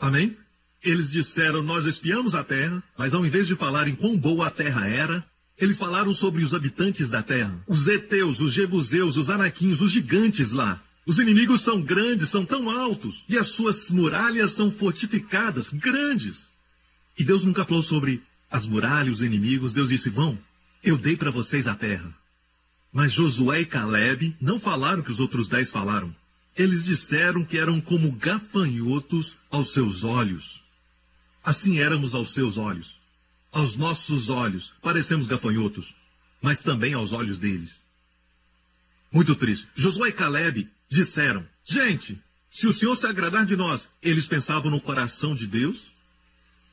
Amém? 0.00 0.36
Eles 0.82 1.10
disseram: 1.10 1.62
Nós 1.62 1.86
espiamos 1.86 2.34
a 2.34 2.42
terra, 2.42 2.82
mas 2.96 3.14
ao 3.14 3.24
invés 3.24 3.46
de 3.46 3.54
falarem 3.54 3.94
quão 3.94 4.16
boa 4.16 4.48
a 4.48 4.50
terra 4.50 4.88
era, 4.88 5.24
eles 5.56 5.78
falaram 5.78 6.12
sobre 6.12 6.42
os 6.42 6.54
habitantes 6.54 7.08
da 7.08 7.22
terra. 7.22 7.62
Os 7.68 7.86
Eteus, 7.86 8.40
os 8.40 8.52
Jebuseus, 8.52 9.16
os 9.16 9.30
Anaquins, 9.30 9.80
os 9.80 9.92
gigantes 9.92 10.52
lá. 10.52 10.82
Os 11.04 11.18
inimigos 11.18 11.60
são 11.60 11.80
grandes, 11.80 12.28
são 12.28 12.44
tão 12.44 12.70
altos, 12.70 13.24
e 13.28 13.36
as 13.36 13.48
suas 13.48 13.90
muralhas 13.90 14.52
são 14.52 14.70
fortificadas, 14.70 15.70
grandes. 15.70 16.46
E 17.18 17.24
Deus 17.24 17.44
nunca 17.44 17.64
falou 17.64 17.82
sobre 17.82 18.22
as 18.50 18.66
muralhas, 18.66 19.16
os 19.16 19.22
inimigos. 19.22 19.72
Deus 19.72 19.88
disse: 19.88 20.10
Vão, 20.10 20.38
eu 20.82 20.96
dei 20.96 21.16
para 21.16 21.30
vocês 21.30 21.68
a 21.68 21.74
terra. 21.74 22.12
Mas 22.92 23.12
Josué 23.12 23.60
e 23.60 23.66
Caleb 23.66 24.36
não 24.40 24.60
falaram 24.60 25.00
o 25.00 25.04
que 25.04 25.10
os 25.10 25.20
outros 25.20 25.48
dez 25.48 25.70
falaram. 25.70 26.14
Eles 26.56 26.84
disseram 26.84 27.44
que 27.44 27.56
eram 27.56 27.80
como 27.80 28.12
gafanhotos 28.12 29.36
aos 29.50 29.72
seus 29.72 30.04
olhos. 30.04 30.61
Assim 31.42 31.78
éramos 31.78 32.14
aos 32.14 32.32
seus 32.32 32.56
olhos. 32.56 33.00
Aos 33.50 33.76
nossos 33.76 34.30
olhos, 34.30 34.72
parecemos 34.80 35.26
gafanhotos, 35.26 35.94
mas 36.40 36.62
também 36.62 36.94
aos 36.94 37.12
olhos 37.12 37.38
deles. 37.38 37.84
Muito 39.12 39.34
triste. 39.34 39.68
Josué 39.74 40.08
e 40.08 40.12
Caleb 40.12 40.70
disseram: 40.88 41.46
Gente, 41.64 42.18
se 42.50 42.66
o 42.66 42.72
Senhor 42.72 42.94
se 42.94 43.06
agradar 43.06 43.44
de 43.44 43.56
nós, 43.56 43.88
eles 44.02 44.26
pensavam 44.26 44.70
no 44.70 44.80
coração 44.80 45.34
de 45.34 45.46
Deus 45.46 45.92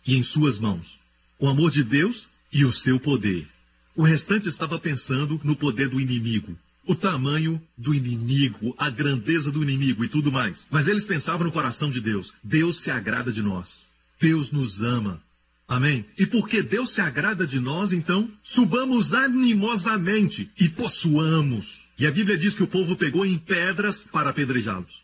e 0.06 0.16
em 0.16 0.24
suas 0.24 0.58
mãos. 0.58 1.00
O 1.38 1.48
amor 1.48 1.72
de 1.72 1.84
Deus 1.84 2.28
e 2.52 2.64
o 2.64 2.72
seu 2.72 3.00
poder. 3.00 3.48
O 3.96 4.04
restante 4.04 4.48
estava 4.48 4.80
pensando 4.80 5.40
no 5.44 5.56
poder 5.56 5.90
do 5.90 6.00
inimigo, 6.00 6.58
o 6.86 6.96
tamanho 6.96 7.62
do 7.78 7.94
inimigo, 7.94 8.74
a 8.78 8.90
grandeza 8.90 9.52
do 9.52 9.62
inimigo 9.62 10.06
e 10.06 10.08
tudo 10.08 10.32
mais. 10.32 10.68
Mas 10.72 10.88
eles 10.88 11.06
pensavam 11.06 11.46
no 11.46 11.52
coração 11.52 11.90
de 11.90 12.00
Deus. 12.00 12.34
Deus 12.42 12.80
se 12.80 12.90
agrada 12.90 13.32
de 13.32 13.42
nós. 13.42 13.89
Deus 14.20 14.52
nos 14.52 14.82
ama. 14.84 15.22
Amém? 15.68 16.06
E 16.18 16.26
porque 16.26 16.64
Deus 16.64 16.94
se 16.94 17.00
agrada 17.00 17.46
de 17.46 17.60
nós, 17.60 17.94
então, 17.94 18.30
subamos 18.44 19.14
animosamente 19.14 20.50
e 20.60 20.68
possuamos. 20.68 21.88
E 21.98 22.08
a 22.08 22.12
Bíblia 22.12 22.38
diz 22.38 22.56
que 22.56 22.64
o 22.64 22.68
povo 22.68 22.96
pegou 22.96 23.26
em 23.26 23.38
pedras 23.38 24.04
para 24.04 24.32
apedrejá-los. 24.32 25.04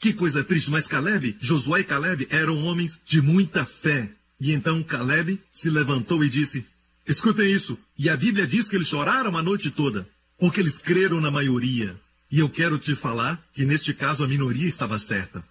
Que 0.00 0.12
coisa 0.12 0.42
triste, 0.42 0.70
mas 0.72 0.88
Caleb, 0.88 1.36
Josué 1.40 1.80
e 1.80 1.84
Caleb 1.84 2.26
eram 2.30 2.64
homens 2.64 2.98
de 3.06 3.22
muita 3.22 3.64
fé. 3.64 4.10
E 4.40 4.50
então 4.50 4.82
Caleb 4.82 5.40
se 5.48 5.70
levantou 5.70 6.24
e 6.24 6.28
disse: 6.28 6.66
Escutem 7.06 7.52
isso. 7.52 7.78
E 7.96 8.08
a 8.08 8.16
Bíblia 8.16 8.44
diz 8.44 8.68
que 8.68 8.74
eles 8.74 8.88
choraram 8.88 9.36
a 9.36 9.42
noite 9.42 9.70
toda, 9.70 10.08
porque 10.36 10.58
eles 10.58 10.78
creram 10.78 11.20
na 11.20 11.30
maioria. 11.30 11.96
E 12.28 12.40
eu 12.40 12.48
quero 12.48 12.78
te 12.78 12.96
falar 12.96 13.40
que 13.52 13.64
neste 13.64 13.94
caso 13.94 14.24
a 14.24 14.26
minoria 14.26 14.66
estava 14.66 14.98
certa. 14.98 15.44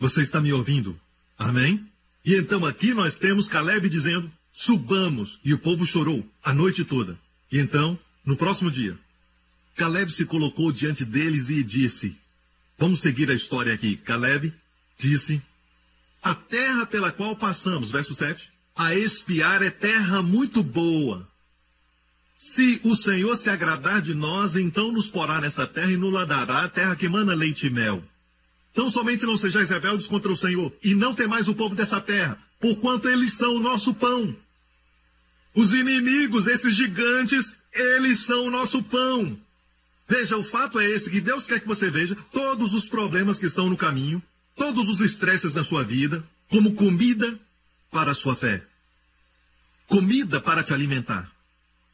Você 0.00 0.22
está 0.22 0.40
me 0.40 0.52
ouvindo? 0.52 0.98
Amém? 1.38 1.86
E 2.24 2.34
então 2.34 2.64
aqui 2.64 2.92
nós 2.94 3.16
temos 3.16 3.48
Caleb 3.48 3.88
dizendo: 3.88 4.30
subamos. 4.52 5.38
E 5.44 5.52
o 5.52 5.58
povo 5.58 5.84
chorou 5.84 6.26
a 6.42 6.54
noite 6.54 6.84
toda. 6.84 7.18
E 7.52 7.58
então, 7.58 7.98
no 8.24 8.36
próximo 8.36 8.70
dia, 8.70 8.98
Caleb 9.76 10.10
se 10.10 10.24
colocou 10.24 10.72
diante 10.72 11.04
deles 11.04 11.50
e 11.50 11.62
disse: 11.62 12.16
Vamos 12.78 13.00
seguir 13.00 13.30
a 13.30 13.34
história 13.34 13.72
aqui. 13.74 13.96
Caleb 13.96 14.52
disse: 14.96 15.42
A 16.22 16.34
terra 16.34 16.86
pela 16.86 17.12
qual 17.12 17.36
passamos, 17.36 17.90
verso 17.90 18.14
7, 18.14 18.50
a 18.74 18.94
espiar 18.94 19.62
é 19.62 19.70
terra 19.70 20.22
muito 20.22 20.62
boa. 20.62 21.28
Se 22.36 22.80
o 22.84 22.94
Senhor 22.94 23.34
se 23.36 23.48
agradar 23.48 24.02
de 24.02 24.14
nós, 24.14 24.56
então 24.56 24.92
nos 24.92 25.08
porá 25.08 25.40
nesta 25.40 25.66
terra 25.66 25.92
e 25.92 25.96
nos 25.96 26.12
dará 26.26 26.64
a 26.64 26.68
terra 26.68 26.96
que 26.96 27.06
emana 27.06 27.34
leite 27.34 27.66
e 27.66 27.70
mel. 27.70 28.02
Tão 28.76 28.90
somente 28.90 29.24
não 29.24 29.38
sejais 29.38 29.70
rebeldes 29.70 30.06
contra 30.06 30.30
o 30.30 30.36
Senhor, 30.36 30.70
e 30.84 30.94
não 30.94 31.14
temais 31.14 31.48
o 31.48 31.54
povo 31.54 31.74
dessa 31.74 31.98
terra, 31.98 32.38
porquanto 32.60 33.08
eles 33.08 33.32
são 33.32 33.54
o 33.54 33.58
nosso 33.58 33.94
pão. 33.94 34.36
Os 35.54 35.72
inimigos, 35.72 36.46
esses 36.46 36.74
gigantes, 36.74 37.56
eles 37.72 38.20
são 38.20 38.44
o 38.44 38.50
nosso 38.50 38.82
pão. 38.82 39.40
Veja, 40.06 40.36
o 40.36 40.44
fato 40.44 40.78
é 40.78 40.84
esse, 40.84 41.10
que 41.10 41.22
Deus 41.22 41.46
quer 41.46 41.58
que 41.58 41.66
você 41.66 41.90
veja 41.90 42.14
todos 42.30 42.74
os 42.74 42.86
problemas 42.86 43.38
que 43.38 43.46
estão 43.46 43.70
no 43.70 43.78
caminho, 43.78 44.22
todos 44.54 44.90
os 44.90 45.00
estresses 45.00 45.54
da 45.54 45.64
sua 45.64 45.82
vida, 45.82 46.22
como 46.50 46.74
comida 46.74 47.40
para 47.90 48.10
a 48.10 48.14
sua 48.14 48.36
fé. 48.36 48.62
Comida 49.88 50.38
para 50.38 50.62
te 50.62 50.74
alimentar. 50.74 51.32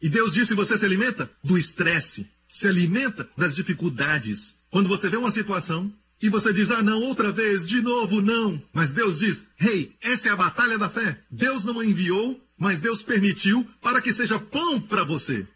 E 0.01 0.09
Deus 0.09 0.35
disse: 0.35 0.53
você 0.53 0.77
se 0.77 0.85
alimenta 0.85 1.31
do 1.45 1.57
estresse, 1.57 2.29
se 2.49 2.67
alimenta 2.67 3.31
das 3.37 3.55
dificuldades. 3.55 4.53
Quando 4.69 4.89
você 4.89 5.09
vê 5.09 5.17
uma 5.17 5.31
situação 5.31 5.93
e 6.23 6.31
você 6.31 6.53
diz: 6.53 6.71
ah, 6.71 6.83
não, 6.83 7.03
outra 7.03 7.33
vez, 7.33 7.67
de 7.67 7.83
novo, 7.83 8.23
não. 8.23 8.63
Mas 8.73 8.93
Deus 8.93 9.19
diz: 9.19 9.45
hey, 9.61 9.95
essa 10.01 10.29
é 10.29 10.31
a 10.31 10.37
batalha 10.37 10.79
da 10.79 10.89
fé. 10.89 11.21
Deus 11.31 11.65
não 11.65 11.81
a 11.81 11.85
enviou, 11.85 12.41
mas 12.57 12.81
Deus 12.81 13.03
permitiu 13.03 13.69
para 13.83 14.01
que 14.01 14.13
seja 14.13 14.39
pão 14.39 14.81
para 14.81 15.05
você. 15.05 15.47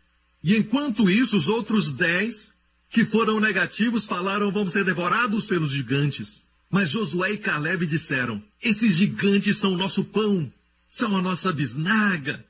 E 0.43 0.57
enquanto 0.57 1.09
isso, 1.09 1.37
os 1.37 1.49
outros 1.49 1.93
dez 1.93 2.53
que 2.91 3.05
foram 3.05 3.41
negativos 3.41 4.07
falaram: 4.07 4.51
vamos 4.51 4.73
ser 4.73 4.85
devorados 4.85 5.47
pelos 5.47 5.71
gigantes. 5.71 6.45
Mas 6.69 6.91
Josué 6.91 7.33
e 7.33 7.39
Caleb 7.39 7.87
disseram: 7.87 8.43
esses 8.61 8.97
gigantes 8.97 9.57
são 9.57 9.73
o 9.73 9.79
nosso 9.79 10.05
pão, 10.05 10.53
são 10.91 11.17
a 11.17 11.23
nossa 11.23 11.53
bisnaga, 11.53 12.45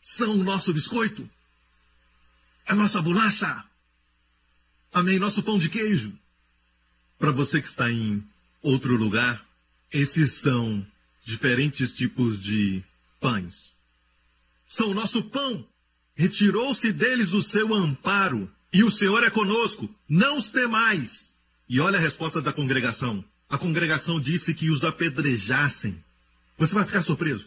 são 0.00 0.34
o 0.34 0.44
nosso 0.44 0.72
biscoito 0.74 1.28
a 2.66 2.74
nossa 2.74 3.02
bolacha. 3.02 3.64
Amém, 4.92 5.18
nosso 5.18 5.42
pão 5.42 5.58
de 5.58 5.68
queijo. 5.68 6.12
Para 7.22 7.30
você 7.30 7.62
que 7.62 7.68
está 7.68 7.88
em 7.88 8.20
outro 8.60 8.96
lugar, 8.96 9.46
esses 9.92 10.32
são 10.32 10.84
diferentes 11.24 11.94
tipos 11.94 12.42
de 12.42 12.82
pães. 13.20 13.76
São 14.66 14.88
o 14.88 14.94
nosso 14.94 15.22
pão. 15.22 15.64
Retirou-se 16.16 16.92
deles 16.92 17.32
o 17.32 17.40
seu 17.40 17.72
amparo, 17.72 18.50
e 18.72 18.82
o 18.82 18.90
Senhor 18.90 19.22
é 19.22 19.30
conosco, 19.30 19.88
não 20.08 20.36
os 20.36 20.50
temais. 20.50 21.32
E 21.68 21.78
olha 21.78 21.96
a 21.96 22.02
resposta 22.02 22.42
da 22.42 22.52
congregação. 22.52 23.24
A 23.48 23.56
congregação 23.56 24.20
disse 24.20 24.52
que 24.52 24.68
os 24.68 24.82
apedrejassem. 24.82 26.02
Você 26.58 26.74
vai 26.74 26.84
ficar 26.84 27.02
surpreso 27.02 27.46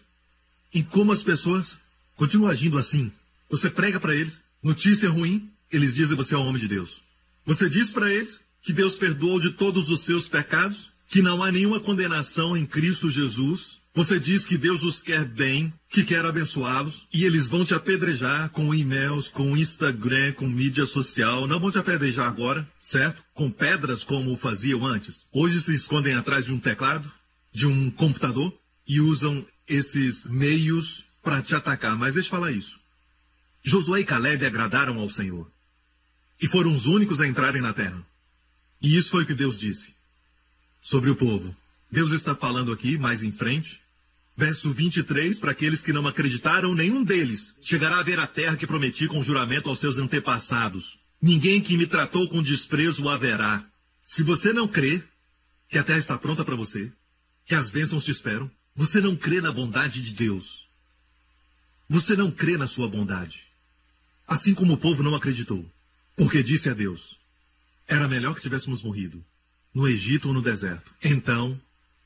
em 0.73 0.83
como 0.83 1.11
as 1.11 1.21
pessoas 1.21 1.77
continuam 2.15 2.49
agindo 2.49 2.77
assim. 2.77 3.11
Você 3.49 3.69
prega 3.69 3.99
para 3.99 4.15
eles, 4.15 4.39
Notícia 4.63 5.09
ruim, 5.09 5.51
eles 5.69 5.93
dizem 5.93 6.15
você 6.15 6.33
é 6.33 6.37
um 6.37 6.47
homem 6.47 6.61
de 6.61 6.69
Deus. 6.69 7.01
Você 7.45 7.69
diz 7.69 7.91
para 7.91 8.09
eles 8.09 8.39
que 8.65 8.73
Deus 8.73 8.97
perdoou 8.97 9.39
de 9.39 9.51
todos 9.51 9.91
os 9.91 10.01
seus 10.01 10.27
pecados, 10.27 10.89
que 11.07 11.21
não 11.21 11.43
há 11.43 11.51
nenhuma 11.51 11.79
condenação 11.79 12.57
em 12.57 12.65
Cristo 12.65 13.11
Jesus. 13.11 13.77
Você 13.93 14.19
diz 14.19 14.47
que 14.47 14.57
Deus 14.57 14.83
os 14.83 14.99
quer 14.99 15.23
bem, 15.23 15.71
que 15.87 16.03
quer 16.03 16.25
abençoá-los, 16.25 17.07
e 17.13 17.23
eles 17.25 17.47
vão 17.47 17.63
te 17.63 17.75
apedrejar 17.75 18.49
com 18.49 18.73
e-mails, 18.73 19.27
com 19.29 19.55
Instagram, 19.55 20.33
com 20.33 20.47
mídia 20.47 20.87
social. 20.87 21.45
Não 21.45 21.59
vão 21.59 21.71
te 21.71 21.77
apedrejar 21.77 22.27
agora, 22.27 22.67
certo? 22.79 23.23
Com 23.35 23.51
pedras 23.51 24.03
como 24.03 24.35
faziam 24.35 24.83
antes. 24.83 25.25
Hoje 25.31 25.61
se 25.61 25.75
escondem 25.75 26.15
atrás 26.15 26.45
de 26.45 26.51
um 26.51 26.59
teclado, 26.59 27.09
de 27.53 27.67
um 27.67 27.91
computador, 27.91 28.51
e 28.87 28.99
usam 28.99 29.45
esses 29.67 30.25
meios 30.25 31.05
para 31.23 31.41
te 31.43 31.53
atacar. 31.53 31.95
Mas 31.95 32.15
deixa 32.15 32.27
eu 32.27 32.31
falar 32.31 32.51
isso. 32.51 32.79
Josué 33.63 33.99
e 33.99 34.05
Caleb 34.05 34.43
agradaram 34.43 34.99
ao 34.99 35.09
Senhor. 35.09 35.49
E 36.41 36.47
foram 36.47 36.73
os 36.73 36.87
únicos 36.87 37.21
a 37.21 37.27
entrarem 37.27 37.61
na 37.61 37.71
terra. 37.71 38.03
E 38.85 38.95
isso 38.95 39.09
foi 39.09 39.23
o 39.23 39.25
que 39.25 39.33
Deus 39.33 39.59
disse 39.59 39.95
sobre 40.79 41.09
o 41.09 41.15
povo. 41.15 41.57
Deus 41.91 42.11
está 42.11 42.35
falando 42.35 42.71
aqui, 42.71 42.99
mais 42.99 43.23
em 43.23 43.31
frente, 43.31 43.81
verso 44.37 44.71
23, 44.71 45.39
para 45.39 45.49
aqueles 45.49 45.81
que 45.81 45.91
não 45.91 46.05
acreditaram, 46.05 46.75
nenhum 46.75 47.03
deles 47.03 47.55
chegará 47.63 47.97
a 47.99 48.03
ver 48.03 48.19
a 48.19 48.27
terra 48.27 48.55
que 48.55 48.67
prometi 48.67 49.07
com 49.07 49.23
juramento 49.23 49.69
aos 49.69 49.79
seus 49.79 49.97
antepassados. 49.97 50.99
Ninguém 51.19 51.59
que 51.61 51.75
me 51.75 51.87
tratou 51.87 52.29
com 52.29 52.43
desprezo 52.43 53.09
haverá. 53.09 53.65
Se 54.03 54.21
você 54.21 54.53
não 54.53 54.67
crê 54.67 55.01
que 55.67 55.79
a 55.79 55.83
terra 55.83 55.97
está 55.97 56.15
pronta 56.15 56.45
para 56.45 56.55
você, 56.55 56.91
que 57.47 57.55
as 57.55 57.71
bênçãos 57.71 58.05
te 58.05 58.11
esperam, 58.11 58.51
você 58.75 59.01
não 59.01 59.15
crê 59.15 59.41
na 59.41 59.51
bondade 59.51 59.99
de 60.03 60.13
Deus. 60.13 60.67
Você 61.89 62.15
não 62.15 62.29
crê 62.29 62.55
na 62.55 62.67
sua 62.67 62.87
bondade. 62.87 63.47
Assim 64.27 64.53
como 64.53 64.73
o 64.73 64.77
povo 64.77 65.01
não 65.01 65.15
acreditou, 65.15 65.65
porque 66.15 66.43
disse 66.43 66.69
a 66.69 66.73
Deus: 66.75 67.24
era 67.87 68.07
melhor 68.07 68.35
que 68.35 68.41
tivéssemos 68.41 68.81
morrido, 68.81 69.23
no 69.73 69.87
Egito 69.87 70.27
ou 70.27 70.33
no 70.33 70.41
deserto. 70.41 70.91
Então, 71.03 71.59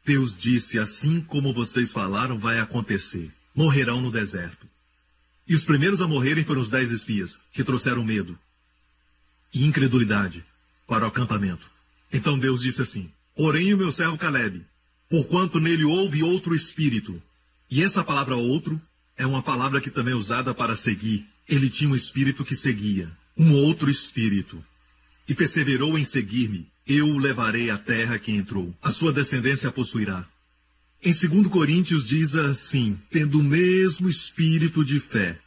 Deus 0.05 0.35
disse: 0.35 0.79
assim 0.79 1.21
como 1.21 1.53
vocês 1.53 1.91
falaram, 1.91 2.37
vai 2.37 2.59
acontecer. 2.59 3.31
Morrerão 3.55 4.01
no 4.01 4.11
deserto. 4.11 4.67
E 5.47 5.55
os 5.55 5.63
primeiros 5.63 6.01
a 6.01 6.07
morrerem 6.07 6.43
foram 6.43 6.61
os 6.61 6.69
dez 6.69 6.91
espias, 6.91 7.39
que 7.51 7.63
trouxeram 7.63 8.03
medo 8.03 8.37
e 9.53 9.65
incredulidade 9.65 10.45
para 10.87 11.05
o 11.05 11.07
acampamento. 11.07 11.69
Então 12.11 12.37
Deus 12.37 12.61
disse 12.61 12.81
assim: 12.81 13.11
Porém, 13.35 13.73
o 13.73 13.77
meu 13.77 13.91
servo 13.91 14.17
Caleb, 14.17 14.65
porquanto 15.09 15.59
nele 15.59 15.83
houve 15.83 16.23
outro 16.23 16.55
espírito. 16.55 17.21
E 17.69 17.83
essa 17.83 18.03
palavra 18.03 18.35
outro 18.35 18.81
é 19.17 19.25
uma 19.25 19.43
palavra 19.43 19.81
que 19.81 19.91
também 19.91 20.13
é 20.13 20.17
usada 20.17 20.53
para 20.53 20.75
seguir, 20.75 21.27
ele 21.47 21.69
tinha 21.69 21.89
um 21.89 21.95
espírito 21.95 22.45
que 22.45 22.55
seguia, 22.55 23.11
um 23.37 23.51
outro 23.53 23.89
espírito, 23.89 24.63
e 25.29 25.35
perseverou 25.35 25.95
em 25.95 26.03
seguir-me. 26.03 26.67
Eu 26.87 27.07
o 27.07 27.19
levarei 27.19 27.69
à 27.69 27.77
terra 27.77 28.17
que 28.17 28.31
entrou, 28.31 28.75
a 28.81 28.89
sua 28.89 29.13
descendência 29.13 29.69
a 29.69 29.71
possuirá. 29.71 30.27
Em 31.03 31.13
2 31.13 31.47
Coríntios 31.47 32.05
diz 32.05 32.35
assim: 32.35 32.99
tendo 33.11 33.39
o 33.39 33.43
mesmo 33.43 34.09
espírito 34.09 34.83
de 34.83 34.99
fé, 34.99 35.39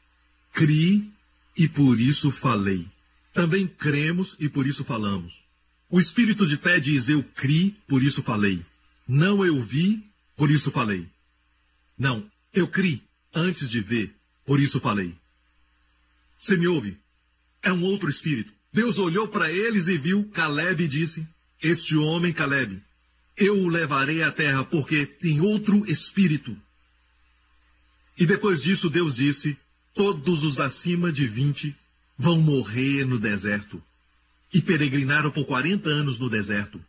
criei 0.52 1.10
e 1.56 1.66
por 1.68 2.00
isso 2.00 2.30
falei. 2.30 2.86
Também 3.34 3.66
cremos 3.66 4.36
e 4.38 4.48
por 4.48 4.68
isso 4.68 4.84
falamos. 4.84 5.42
O 5.90 5.98
espírito 5.98 6.46
de 6.46 6.56
fé 6.56 6.78
diz: 6.78 7.08
eu 7.08 7.24
criei, 7.24 7.74
por 7.88 8.04
isso 8.04 8.22
falei. 8.22 8.64
Não 9.06 9.44
eu 9.44 9.60
vi, 9.64 10.06
por 10.36 10.48
isso 10.48 10.70
falei. 10.70 11.08
Não, 11.98 12.24
eu 12.54 12.68
criei 12.68 13.02
antes 13.34 13.68
de 13.68 13.80
ver, 13.80 14.14
por 14.44 14.60
isso 14.60 14.78
falei. 14.78 15.12
Você 16.40 16.56
me 16.56 16.68
ouve? 16.68 16.96
É 17.62 17.72
um 17.72 17.82
outro 17.82 18.08
espírito. 18.08 18.52
Deus 18.72 18.98
olhou 18.98 19.28
para 19.28 19.52
eles 19.52 19.86
e 19.88 19.98
viu 19.98 20.24
Caleb 20.30 20.84
e 20.84 20.88
disse: 20.88 21.26
Este 21.62 21.94
homem, 21.96 22.32
Caleb, 22.32 22.82
eu 23.36 23.58
o 23.58 23.68
levarei 23.68 24.22
à 24.22 24.32
terra 24.32 24.64
porque 24.64 25.04
tem 25.04 25.40
outro 25.40 25.84
espírito. 25.90 26.56
E 28.16 28.24
depois 28.24 28.62
disso, 28.62 28.88
Deus 28.88 29.16
disse: 29.16 29.58
Todos 29.94 30.42
os 30.42 30.58
acima 30.58 31.12
de 31.12 31.26
vinte 31.26 31.76
vão 32.16 32.40
morrer 32.40 33.04
no 33.04 33.18
deserto. 33.18 33.82
E 34.52 34.60
peregrinaram 34.60 35.30
por 35.30 35.44
40 35.44 35.88
anos 35.88 36.18
no 36.18 36.30
deserto. 36.30 36.82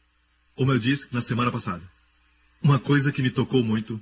Como 0.56 0.72
eu 0.72 0.80
disse 0.80 1.08
na 1.12 1.22
semana 1.22 1.52
passada. 1.52 1.84
Uma 2.62 2.80
coisa 2.80 3.12
que 3.12 3.22
me 3.22 3.30
tocou 3.30 3.64
muito 3.64 4.00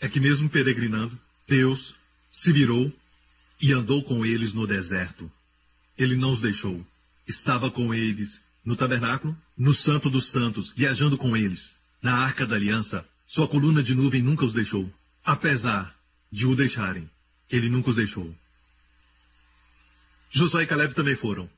é 0.00 0.08
que, 0.08 0.20
mesmo 0.20 0.48
peregrinando, 0.48 1.18
Deus 1.48 1.94
se 2.30 2.52
virou 2.52 2.92
e 3.60 3.72
andou 3.72 4.02
com 4.04 4.24
eles 4.24 4.54
no 4.54 4.66
deserto. 4.66 5.30
Ele 5.98 6.14
não 6.14 6.30
os 6.30 6.40
deixou. 6.40 6.86
Estava 7.30 7.70
com 7.70 7.94
eles 7.94 8.40
no 8.64 8.74
tabernáculo, 8.74 9.38
no 9.56 9.72
Santo 9.72 10.10
dos 10.10 10.32
Santos, 10.32 10.72
viajando 10.76 11.16
com 11.16 11.36
eles. 11.36 11.70
Na 12.02 12.16
arca 12.16 12.44
da 12.44 12.56
aliança, 12.56 13.06
sua 13.24 13.46
coluna 13.46 13.84
de 13.84 13.94
nuvem 13.94 14.20
nunca 14.20 14.44
os 14.44 14.52
deixou. 14.52 14.92
apesar 15.24 15.94
de 16.32 16.44
o 16.44 16.56
deixarem, 16.56 17.08
ele 17.48 17.68
nunca 17.68 17.90
os 17.90 17.94
deixou. 17.94 18.34
Josué 20.28 20.64
e 20.64 20.66
Caleb 20.66 20.92
também 20.92 21.14
foram. 21.14 21.48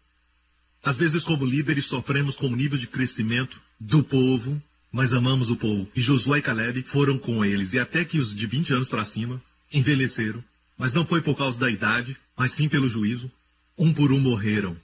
Às 0.85 0.99
vezes, 0.99 1.25
como 1.25 1.47
líderes, 1.47 1.87
sofremos 1.87 2.37
com 2.37 2.49
o 2.49 2.57
nível 2.57 2.77
de 2.77 2.87
crescimento 2.87 3.59
do 3.81 4.03
povo, 4.03 4.63
mas 4.93 5.15
amamos 5.15 5.51
o 5.51 5.57
povo. 5.57 5.91
E 5.97 6.03
Josué 6.03 6.41
e 6.41 6.43
Caleb 6.43 6.83
foram 6.83 7.17
com 7.17 7.43
eles. 7.43 7.73
E 7.73 7.79
até 7.79 8.05
que 8.05 8.19
os 8.19 8.35
de 8.35 8.47
20 8.47 8.75
anos 8.75 8.91
para 8.91 9.07
cima 9.07 9.43
envelheceram. 9.73 10.45
Mas 10.77 10.93
não 10.93 11.07
foi 11.07 11.23
por 11.23 11.35
causa 11.35 11.59
da 11.59 11.71
idade, 11.71 12.15
mas 12.37 12.53
sim 12.53 12.69
pelo 12.69 12.91
juízo. 12.91 13.33
Um 13.79 13.91
por 13.91 14.13
um 14.13 14.21
morreram 14.21 14.77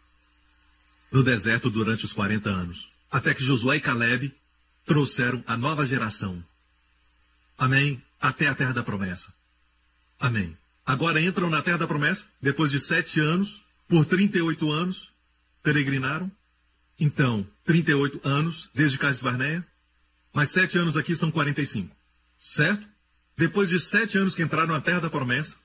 no 1.11 1.23
deserto 1.23 1.71
durante 1.71 2.05
os 2.05 2.13
40 2.13 2.49
anos. 2.49 2.91
Até 3.11 3.35
que 3.35 3.45
Josué 3.45 3.77
e 3.77 3.81
Caleb 3.81 4.35
trouxeram 4.85 5.43
a 5.47 5.57
nova 5.57 5.87
geração. 5.87 6.43
Amém? 7.57 8.03
Até 8.21 8.47
a 8.49 8.55
terra 8.55 8.73
da 8.73 8.83
promessa. 8.83 9.33
Amém. 10.19 10.57
Agora 10.85 11.21
entram 11.21 11.51
na 11.51 11.63
terra 11.63 11.79
da 11.79 11.87
promessa, 11.87 12.25
depois 12.41 12.71
de 12.71 12.81
sete 12.81 13.21
anos, 13.21 13.61
por 13.87 14.05
38 14.05 14.71
anos, 14.71 15.11
peregrinaram. 15.63 16.31
Então, 16.99 17.47
38 17.65 18.21
anos, 18.27 18.69
desde 18.75 18.99
Cades 18.99 19.23
Barneia. 19.23 19.67
Mais 20.33 20.51
sete 20.51 20.79
anos 20.79 20.97
aqui 20.97 21.15
são 21.15 21.31
45. 21.31 21.95
Certo? 22.41 22.87
Depois 23.37 23.69
de 23.69 23.79
sete 23.79 24.19
anos 24.19 24.35
que 24.35 24.43
entraram 24.43 24.73
na 24.73 24.81
terra 24.81 25.01
da 25.01 25.11
promessa, 25.11 25.57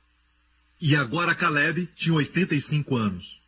e 0.80 0.96
agora 0.96 1.34
Caleb 1.34 1.90
tinha 1.96 2.16
85 2.16 2.96
anos. 2.98 3.40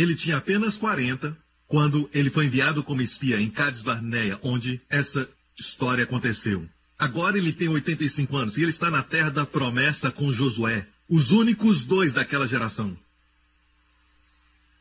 Ele 0.00 0.14
tinha 0.14 0.38
apenas 0.38 0.78
40 0.78 1.36
quando 1.66 2.08
ele 2.14 2.30
foi 2.30 2.46
enviado 2.46 2.82
como 2.82 3.02
espia 3.02 3.38
em 3.38 3.50
Cades 3.50 3.82
Barneia, 3.82 4.40
onde 4.42 4.80
essa 4.88 5.28
história 5.58 6.04
aconteceu. 6.04 6.66
Agora 6.98 7.36
ele 7.36 7.52
tem 7.52 7.68
85 7.68 8.34
anos 8.34 8.56
e 8.56 8.62
ele 8.62 8.70
está 8.70 8.90
na 8.90 9.02
terra 9.02 9.28
da 9.28 9.44
promessa 9.44 10.10
com 10.10 10.32
Josué, 10.32 10.86
os 11.06 11.32
únicos 11.32 11.84
dois 11.84 12.14
daquela 12.14 12.48
geração. 12.48 12.98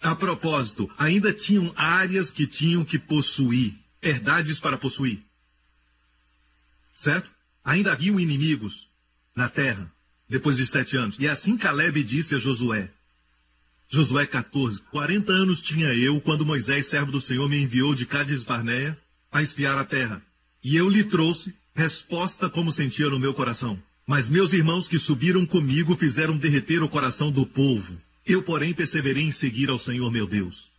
A 0.02 0.16
propósito, 0.16 0.90
ainda 0.98 1.34
tinham 1.34 1.74
áreas 1.76 2.32
que 2.32 2.48
tinham 2.48 2.86
que 2.86 2.98
possuir, 2.98 3.78
herdades 4.02 4.58
para 4.58 4.78
possuir. 4.78 5.22
Certo? 6.94 7.30
Ainda 7.62 7.92
haviam 7.92 8.18
inimigos 8.18 8.88
na 9.36 9.50
terra, 9.50 9.92
depois 10.30 10.56
de 10.56 10.66
sete 10.66 10.96
anos. 10.96 11.18
E 11.20 11.28
assim 11.28 11.58
Caleb 11.58 12.04
disse 12.06 12.36
a 12.36 12.40
Josué: 12.40 12.90
Josué 13.92 14.28
14, 14.28 14.82
40 14.92 15.32
anos 15.32 15.64
tinha 15.64 15.92
eu 15.96 16.22
quando 16.22 16.46
Moisés, 16.46 16.86
servo 16.86 17.12
do 17.12 17.20
Senhor, 17.20 17.50
me 17.50 17.60
enviou 17.60 17.96
de 17.96 18.06
Cádiz 18.06 18.44
Barneia 18.44 18.96
a 19.32 19.42
espiar 19.42 19.80
a 19.80 19.84
terra. 19.84 20.22
E 20.64 20.76
eu 20.76 20.88
lhe 20.88 21.04
trouxe 21.04 21.56
resposta 21.74 22.48
como 22.48 22.72
sentia 22.72 23.10
no 23.10 23.20
meu 23.20 23.34
coração. 23.34 23.82
Mas 24.06 24.30
meus 24.30 24.54
irmãos 24.54 24.88
que 24.88 25.00
subiram 25.00 25.44
comigo 25.44 25.96
fizeram 25.96 26.38
derreter 26.38 26.84
o 26.84 26.90
coração 26.90 27.32
do 27.32 27.48
povo. 27.48 28.00
Eu, 28.24 28.44
porém, 28.44 28.76
perseverei 28.76 29.24
em 29.24 29.32
seguir 29.32 29.72
ao 29.72 29.80
Senhor 29.80 30.12
meu 30.12 30.28
Deus. 30.28 30.70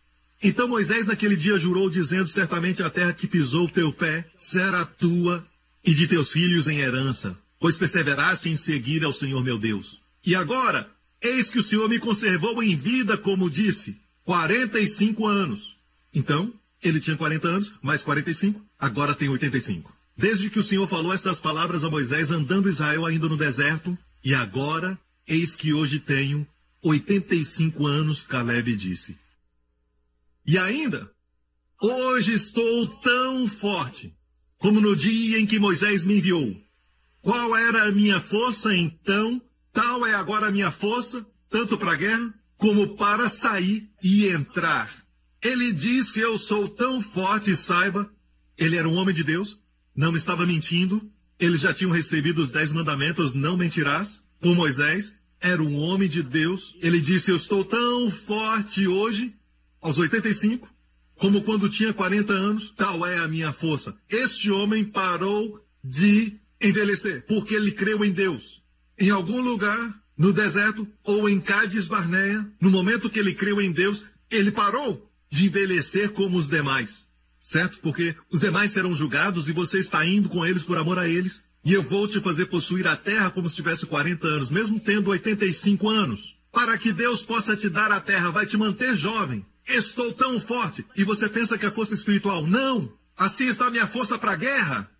Então 0.41 0.69
Moisés 0.69 1.05
naquele 1.05 1.35
dia 1.35 1.59
jurou, 1.59 1.89
dizendo: 1.89 2.29
Certamente 2.29 2.81
a 2.81 2.89
terra 2.89 3.11
que 3.11 3.27
pisou 3.27 3.67
teu 3.67 3.91
pé 3.91 4.25
será 4.39 4.85
tua 4.85 5.45
e 5.83 5.93
de 5.93 6.07
teus 6.07 6.31
filhos 6.31 6.69
em 6.69 6.79
herança, 6.79 7.37
pois 7.59 7.77
perseveraste 7.77 8.47
em 8.47 8.55
seguir 8.55 9.03
ao 9.03 9.11
Senhor 9.11 9.43
meu 9.43 9.57
Deus. 9.57 9.99
E 10.25 10.33
agora, 10.33 10.89
eis 11.21 11.49
que 11.49 11.59
o 11.59 11.63
Senhor 11.63 11.87
me 11.87 11.99
conservou 11.99 12.61
em 12.61 12.75
vida, 12.75 13.17
como 13.17 13.49
disse, 13.49 13.99
45 14.23 15.27
anos. 15.27 15.75
Então, 16.13 16.53
ele 16.81 16.99
tinha 16.99 17.15
40 17.15 17.47
anos, 17.47 17.73
mais 17.81 18.01
45, 18.01 18.61
agora 18.79 19.13
tem 19.13 19.29
85. 19.29 19.95
Desde 20.17 20.49
que 20.49 20.59
o 20.59 20.63
Senhor 20.63 20.87
falou 20.87 21.13
estas 21.13 21.39
palavras 21.39 21.83
a 21.83 21.89
Moisés, 21.89 22.31
andando 22.31 22.69
Israel 22.69 23.05
ainda 23.05 23.29
no 23.29 23.37
deserto, 23.37 23.97
e 24.23 24.33
agora, 24.33 24.99
eis 25.27 25.55
que 25.55 25.73
hoje 25.73 25.99
tenho 25.99 26.45
85 26.83 27.85
anos, 27.85 28.23
Caleb 28.23 28.75
disse. 28.75 29.17
E 30.45 30.57
ainda, 30.57 31.09
hoje 31.81 32.33
estou 32.33 32.87
tão 32.87 33.47
forte 33.47 34.13
como 34.57 34.79
no 34.79 34.95
dia 34.95 35.39
em 35.39 35.45
que 35.45 35.59
Moisés 35.59 36.05
me 36.05 36.17
enviou. 36.17 36.55
Qual 37.21 37.55
era 37.55 37.85
a 37.85 37.91
minha 37.91 38.19
força 38.19 38.75
então? 38.75 39.41
Tal 39.73 40.05
é 40.05 40.13
agora 40.13 40.47
a 40.47 40.51
minha 40.51 40.71
força, 40.71 41.25
tanto 41.49 41.77
para 41.77 41.93
a 41.93 41.95
guerra 41.95 42.33
como 42.57 42.95
para 42.95 43.27
sair 43.27 43.89
e 44.03 44.27
entrar. 44.27 44.91
Ele 45.41 45.71
disse: 45.71 46.19
Eu 46.19 46.37
sou 46.37 46.69
tão 46.69 47.01
forte, 47.01 47.55
saiba. 47.55 48.09
Ele 48.57 48.75
era 48.75 48.87
um 48.87 48.95
homem 48.95 49.15
de 49.15 49.23
Deus, 49.23 49.57
não 49.95 50.15
estava 50.15 50.45
mentindo. 50.45 51.11
Eles 51.39 51.61
já 51.61 51.73
tinham 51.73 51.91
recebido 51.91 52.41
os 52.41 52.49
dez 52.49 52.71
mandamentos: 52.71 53.33
Não 53.33 53.57
mentirás. 53.57 54.21
Com 54.39 54.55
Moisés, 54.55 55.13
era 55.39 55.61
um 55.61 55.77
homem 55.77 56.07
de 56.07 56.21
Deus. 56.21 56.75
Ele 56.81 56.99
disse: 56.99 57.31
Eu 57.31 57.35
estou 57.35 57.65
tão 57.65 58.11
forte 58.11 58.87
hoje, 58.87 59.33
aos 59.81 59.97
85, 59.97 60.67
como 61.15 61.41
quando 61.41 61.69
tinha 61.69 61.93
40 61.93 62.33
anos, 62.33 62.73
tal 62.75 63.05
é 63.05 63.19
a 63.19 63.27
minha 63.27 63.51
força. 63.51 63.95
Este 64.09 64.51
homem 64.51 64.85
parou 64.85 65.63
de 65.83 66.39
envelhecer, 66.59 67.25
porque 67.25 67.55
ele 67.55 67.71
creu 67.71 68.05
em 68.05 68.11
Deus. 68.11 68.60
Em 69.01 69.09
algum 69.09 69.41
lugar, 69.41 69.99
no 70.15 70.31
deserto, 70.31 70.87
ou 71.03 71.27
em 71.27 71.39
Cádiz 71.39 71.87
Barneia, 71.87 72.47
no 72.61 72.69
momento 72.69 73.09
que 73.09 73.17
ele 73.17 73.33
creu 73.33 73.59
em 73.59 73.71
Deus, 73.71 74.05
ele 74.29 74.51
parou 74.51 75.11
de 75.27 75.47
envelhecer 75.47 76.11
como 76.11 76.37
os 76.37 76.47
demais. 76.47 77.07
Certo? 77.41 77.79
Porque 77.79 78.15
os 78.29 78.41
demais 78.41 78.69
serão 78.69 78.93
julgados 78.93 79.49
e 79.49 79.53
você 79.53 79.79
está 79.79 80.05
indo 80.05 80.29
com 80.29 80.45
eles 80.45 80.63
por 80.63 80.77
amor 80.77 80.99
a 80.99 81.07
eles. 81.07 81.41
E 81.65 81.73
eu 81.73 81.81
vou 81.81 82.07
te 82.07 82.21
fazer 82.21 82.45
possuir 82.45 82.85
a 82.85 82.95
terra 82.95 83.31
como 83.31 83.49
se 83.49 83.55
tivesse 83.55 83.87
40 83.87 84.27
anos, 84.27 84.51
mesmo 84.51 84.79
tendo 84.79 85.09
85 85.09 85.89
anos. 85.89 86.37
Para 86.51 86.77
que 86.77 86.93
Deus 86.93 87.25
possa 87.25 87.55
te 87.55 87.71
dar 87.71 87.91
a 87.91 87.99
terra, 87.99 88.29
vai 88.29 88.45
te 88.45 88.55
manter 88.55 88.95
jovem. 88.95 89.43
Estou 89.67 90.13
tão 90.13 90.39
forte. 90.39 90.85
E 90.95 91.03
você 91.03 91.27
pensa 91.27 91.57
que 91.57 91.65
é 91.65 91.71
força 91.71 91.95
espiritual? 91.95 92.45
Não! 92.45 92.93
Assim 93.17 93.47
está 93.47 93.71
minha 93.71 93.87
força 93.87 94.19
para 94.19 94.33
a 94.33 94.35
guerra. 94.35 94.91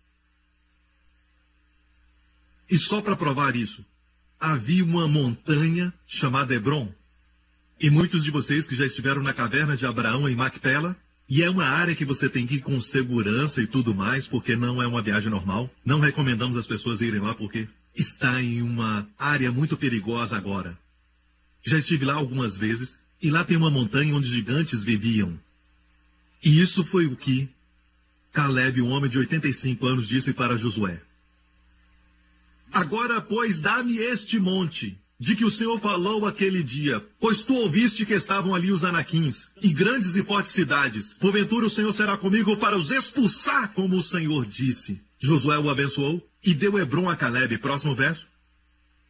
E 2.68 2.78
só 2.78 3.00
para 3.00 3.14
provar 3.14 3.54
isso, 3.54 3.84
havia 4.42 4.84
uma 4.84 5.06
montanha 5.06 5.94
chamada 6.04 6.52
Hebron. 6.52 6.92
E 7.80 7.88
muitos 7.88 8.24
de 8.24 8.30
vocês 8.32 8.66
que 8.66 8.74
já 8.74 8.84
estiveram 8.84 9.22
na 9.22 9.32
caverna 9.32 9.76
de 9.76 9.86
Abraão 9.86 10.28
em 10.28 10.34
Macpela, 10.34 10.96
e 11.28 11.44
é 11.44 11.48
uma 11.48 11.64
área 11.64 11.94
que 11.94 12.04
você 12.04 12.28
tem 12.28 12.44
que 12.44 12.56
ir 12.56 12.60
com 12.60 12.80
segurança 12.80 13.62
e 13.62 13.68
tudo 13.68 13.94
mais, 13.94 14.26
porque 14.26 14.56
não 14.56 14.82
é 14.82 14.86
uma 14.86 15.00
viagem 15.00 15.30
normal. 15.30 15.70
Não 15.84 16.00
recomendamos 16.00 16.56
as 16.56 16.66
pessoas 16.66 17.00
irem 17.00 17.20
lá 17.20 17.36
porque 17.36 17.68
está 17.94 18.42
em 18.42 18.62
uma 18.62 19.08
área 19.16 19.52
muito 19.52 19.76
perigosa 19.76 20.36
agora. 20.36 20.76
Já 21.62 21.78
estive 21.78 22.04
lá 22.04 22.14
algumas 22.14 22.58
vezes 22.58 22.96
e 23.22 23.30
lá 23.30 23.44
tem 23.44 23.56
uma 23.56 23.70
montanha 23.70 24.14
onde 24.14 24.28
gigantes 24.28 24.82
viviam. 24.82 25.38
E 26.42 26.60
isso 26.60 26.84
foi 26.84 27.06
o 27.06 27.14
que 27.14 27.48
Caleb, 28.32 28.82
um 28.82 28.90
homem 28.90 29.08
de 29.08 29.18
85 29.18 29.86
anos, 29.86 30.08
disse 30.08 30.32
para 30.32 30.56
Josué. 30.56 31.00
Agora, 32.72 33.20
pois, 33.20 33.60
dá-me 33.60 33.98
este 33.98 34.40
monte, 34.40 34.98
de 35.20 35.36
que 35.36 35.44
o 35.44 35.50
Senhor 35.50 35.78
falou 35.78 36.26
aquele 36.26 36.62
dia, 36.62 37.04
pois 37.20 37.42
tu 37.42 37.54
ouviste 37.54 38.04
que 38.04 38.14
estavam 38.14 38.54
ali 38.54 38.72
os 38.72 38.82
anaquins, 38.82 39.46
e 39.62 39.68
grandes 39.68 40.16
e 40.16 40.22
fortes 40.22 40.52
cidades. 40.52 41.12
Porventura 41.14 41.66
o 41.66 41.70
Senhor 41.70 41.92
será 41.92 42.16
comigo 42.16 42.56
para 42.56 42.76
os 42.76 42.90
expulsar, 42.90 43.72
como 43.72 43.96
o 43.96 44.02
Senhor 44.02 44.44
disse. 44.46 45.00
Josué 45.20 45.58
o 45.58 45.70
abençoou 45.70 46.26
e 46.44 46.54
deu 46.54 46.76
Hebron 46.76 47.08
a 47.08 47.14
Caleb. 47.14 47.58
Próximo 47.58 47.94
verso. 47.94 48.26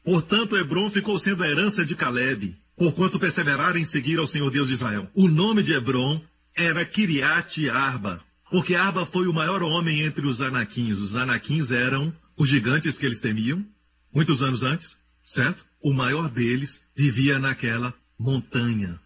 Portanto, 0.04 0.56
Hebron 0.56 0.90
ficou 0.90 1.18
sendo 1.18 1.44
a 1.44 1.48
herança 1.48 1.84
de 1.84 1.94
Caleb, 1.94 2.56
porquanto 2.76 3.18
perseveraram 3.18 3.78
em 3.78 3.84
seguir 3.84 4.18
ao 4.18 4.26
Senhor 4.26 4.50
Deus 4.50 4.68
de 4.68 4.74
Israel. 4.74 5.08
O 5.14 5.28
nome 5.28 5.62
de 5.62 5.72
Hebron 5.72 6.20
era 6.54 6.84
Kiriat 6.84 7.70
Arba, 7.70 8.20
porque 8.50 8.74
Arba 8.74 9.06
foi 9.06 9.26
o 9.26 9.32
maior 9.32 9.62
homem 9.62 10.02
entre 10.02 10.26
os 10.26 10.42
anaquins. 10.42 10.98
Os 10.98 11.16
anaquins 11.16 11.70
eram 11.70 12.12
os 12.42 12.48
gigantes 12.48 12.98
que 12.98 13.06
eles 13.06 13.20
temiam, 13.20 13.64
muitos 14.12 14.42
anos 14.42 14.64
antes, 14.64 14.96
certo? 15.22 15.64
O 15.80 15.92
maior 15.92 16.28
deles 16.28 16.80
vivia 16.92 17.38
naquela 17.38 17.94
montanha. 18.18 19.00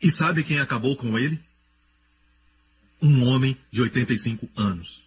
E 0.00 0.10
sabe 0.10 0.42
quem 0.42 0.58
acabou 0.58 0.96
com 0.96 1.18
ele? 1.18 1.38
Um 3.02 3.26
homem 3.26 3.58
de 3.70 3.82
85 3.82 4.48
anos. 4.56 5.02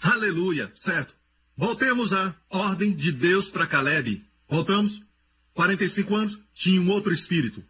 Aleluia, 0.00 0.70
certo? 0.76 1.16
Voltemos 1.56 2.12
à 2.12 2.36
ordem 2.48 2.94
de 2.94 3.10
Deus 3.10 3.50
para 3.50 3.66
Caleb. 3.66 4.24
Voltamos? 4.48 5.02
45 5.54 6.14
anos, 6.14 6.40
tinha 6.54 6.80
um 6.80 6.88
outro 6.88 7.12
espírito. 7.12 7.64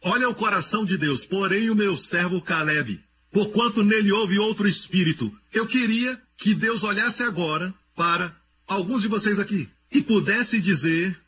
Olha 0.00 0.30
o 0.30 0.34
coração 0.34 0.82
de 0.82 0.96
Deus, 0.96 1.26
porém 1.26 1.68
o 1.68 1.74
meu 1.74 1.94
servo 1.98 2.40
Caleb, 2.40 3.04
porquanto 3.30 3.84
nele 3.84 4.10
houve 4.10 4.38
outro 4.38 4.66
espírito. 4.66 5.38
Eu 5.52 5.66
queria 5.66 6.20
que 6.36 6.54
Deus 6.54 6.84
olhasse 6.84 7.22
agora 7.22 7.74
para 7.96 8.34
alguns 8.66 9.02
de 9.02 9.08
vocês 9.08 9.38
aqui 9.38 9.68
e 9.90 10.02
pudesse 10.02 10.60
dizer: 10.60 11.18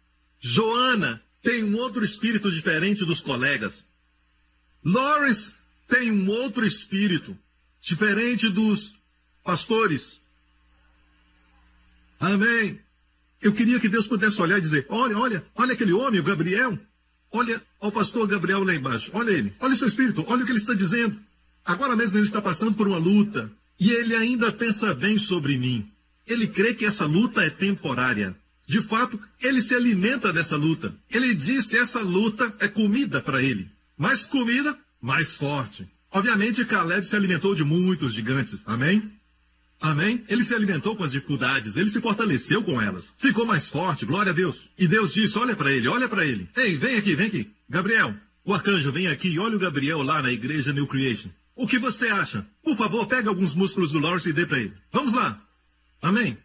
Joana 0.40 1.22
tem 1.42 1.64
um 1.64 1.76
outro 1.76 2.04
espírito 2.04 2.50
diferente 2.50 3.04
dos 3.04 3.20
colegas. 3.20 3.84
Loris 4.84 5.52
tem 5.88 6.10
um 6.10 6.28
outro 6.28 6.64
espírito 6.64 7.36
diferente 7.80 8.48
dos 8.48 8.94
pastores. 9.44 10.20
Amém. 12.18 12.80
Eu 13.40 13.52
queria 13.52 13.80
que 13.80 13.88
Deus 13.88 14.06
pudesse 14.06 14.40
olhar 14.40 14.58
e 14.58 14.60
dizer: 14.60 14.86
olha, 14.88 15.18
olha, 15.18 15.44
olha 15.56 15.74
aquele 15.74 15.92
homem, 15.92 16.20
o 16.20 16.24
Gabriel. 16.24 16.78
Olha 17.34 17.62
o 17.80 17.90
pastor 17.90 18.28
Gabriel 18.28 18.62
lá 18.62 18.74
embaixo. 18.74 19.10
Olha 19.14 19.30
ele. 19.30 19.54
Olha 19.58 19.72
o 19.72 19.76
seu 19.76 19.88
espírito. 19.88 20.24
Olha 20.28 20.42
o 20.42 20.44
que 20.44 20.52
ele 20.52 20.58
está 20.58 20.74
dizendo. 20.74 21.18
Agora 21.64 21.96
mesmo 21.96 22.18
ele 22.18 22.26
está 22.26 22.42
passando 22.42 22.74
por 22.74 22.86
uma 22.86 22.98
luta. 22.98 23.50
E 23.82 23.90
ele 23.90 24.14
ainda 24.14 24.52
pensa 24.52 24.94
bem 24.94 25.18
sobre 25.18 25.58
mim. 25.58 25.84
Ele 26.24 26.46
crê 26.46 26.72
que 26.72 26.84
essa 26.84 27.04
luta 27.04 27.42
é 27.42 27.50
temporária. 27.50 28.32
De 28.64 28.80
fato, 28.80 29.18
ele 29.40 29.60
se 29.60 29.74
alimenta 29.74 30.32
dessa 30.32 30.54
luta. 30.56 30.94
Ele 31.10 31.34
disse 31.34 31.76
essa 31.76 32.00
luta 32.00 32.54
é 32.60 32.68
comida 32.68 33.20
para 33.20 33.42
ele. 33.42 33.68
Mais 33.98 34.24
comida, 34.24 34.78
mais 35.00 35.36
forte. 35.36 35.84
Obviamente, 36.12 36.64
Caleb 36.64 37.04
se 37.04 37.16
alimentou 37.16 37.56
de 37.56 37.64
muitos 37.64 38.14
gigantes. 38.14 38.62
Amém? 38.66 39.10
Amém? 39.80 40.22
Ele 40.28 40.44
se 40.44 40.54
alimentou 40.54 40.94
com 40.94 41.02
as 41.02 41.10
dificuldades, 41.10 41.76
ele 41.76 41.90
se 41.90 42.00
fortaleceu 42.00 42.62
com 42.62 42.80
elas. 42.80 43.12
Ficou 43.18 43.44
mais 43.44 43.68
forte, 43.68 44.06
glória 44.06 44.30
a 44.30 44.34
Deus. 44.34 44.58
E 44.78 44.86
Deus 44.86 45.12
disse: 45.12 45.36
Olha 45.40 45.56
para 45.56 45.72
ele, 45.72 45.88
olha 45.88 46.08
para 46.08 46.24
ele. 46.24 46.48
Ei, 46.56 46.76
vem 46.76 46.98
aqui, 46.98 47.16
vem 47.16 47.26
aqui. 47.26 47.50
Gabriel, 47.68 48.14
o 48.44 48.54
arcanjo 48.54 48.92
vem 48.92 49.08
aqui 49.08 49.30
e 49.30 49.40
olha 49.40 49.56
o 49.56 49.58
Gabriel 49.58 50.02
lá 50.02 50.22
na 50.22 50.30
igreja 50.30 50.72
New 50.72 50.86
Creation. 50.86 51.30
O 51.54 51.66
que 51.66 51.78
você 51.78 52.08
acha? 52.08 52.46
Por 52.62 52.76
favor, 52.76 53.06
pega 53.06 53.28
alguns 53.28 53.54
músculos 53.54 53.92
do 53.92 53.98
Lawrence 53.98 54.28
e 54.28 54.32
dê 54.32 54.46
para 54.46 54.58
ele. 54.58 54.74
Vamos 54.90 55.14
lá. 55.14 55.40
Amém? 56.00 56.38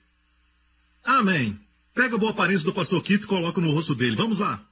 Amém. 1.04 1.60
Pega 1.94 2.16
a 2.16 2.20
boa 2.20 2.32
aparência 2.32 2.66
do 2.66 2.74
pastor 2.74 3.02
Kito 3.02 3.26
e 3.26 3.28
coloca 3.28 3.62
no 3.62 3.72
rosto 3.72 3.96
dele. 3.96 4.16
Vamos 4.16 4.40
lá. 4.40 4.64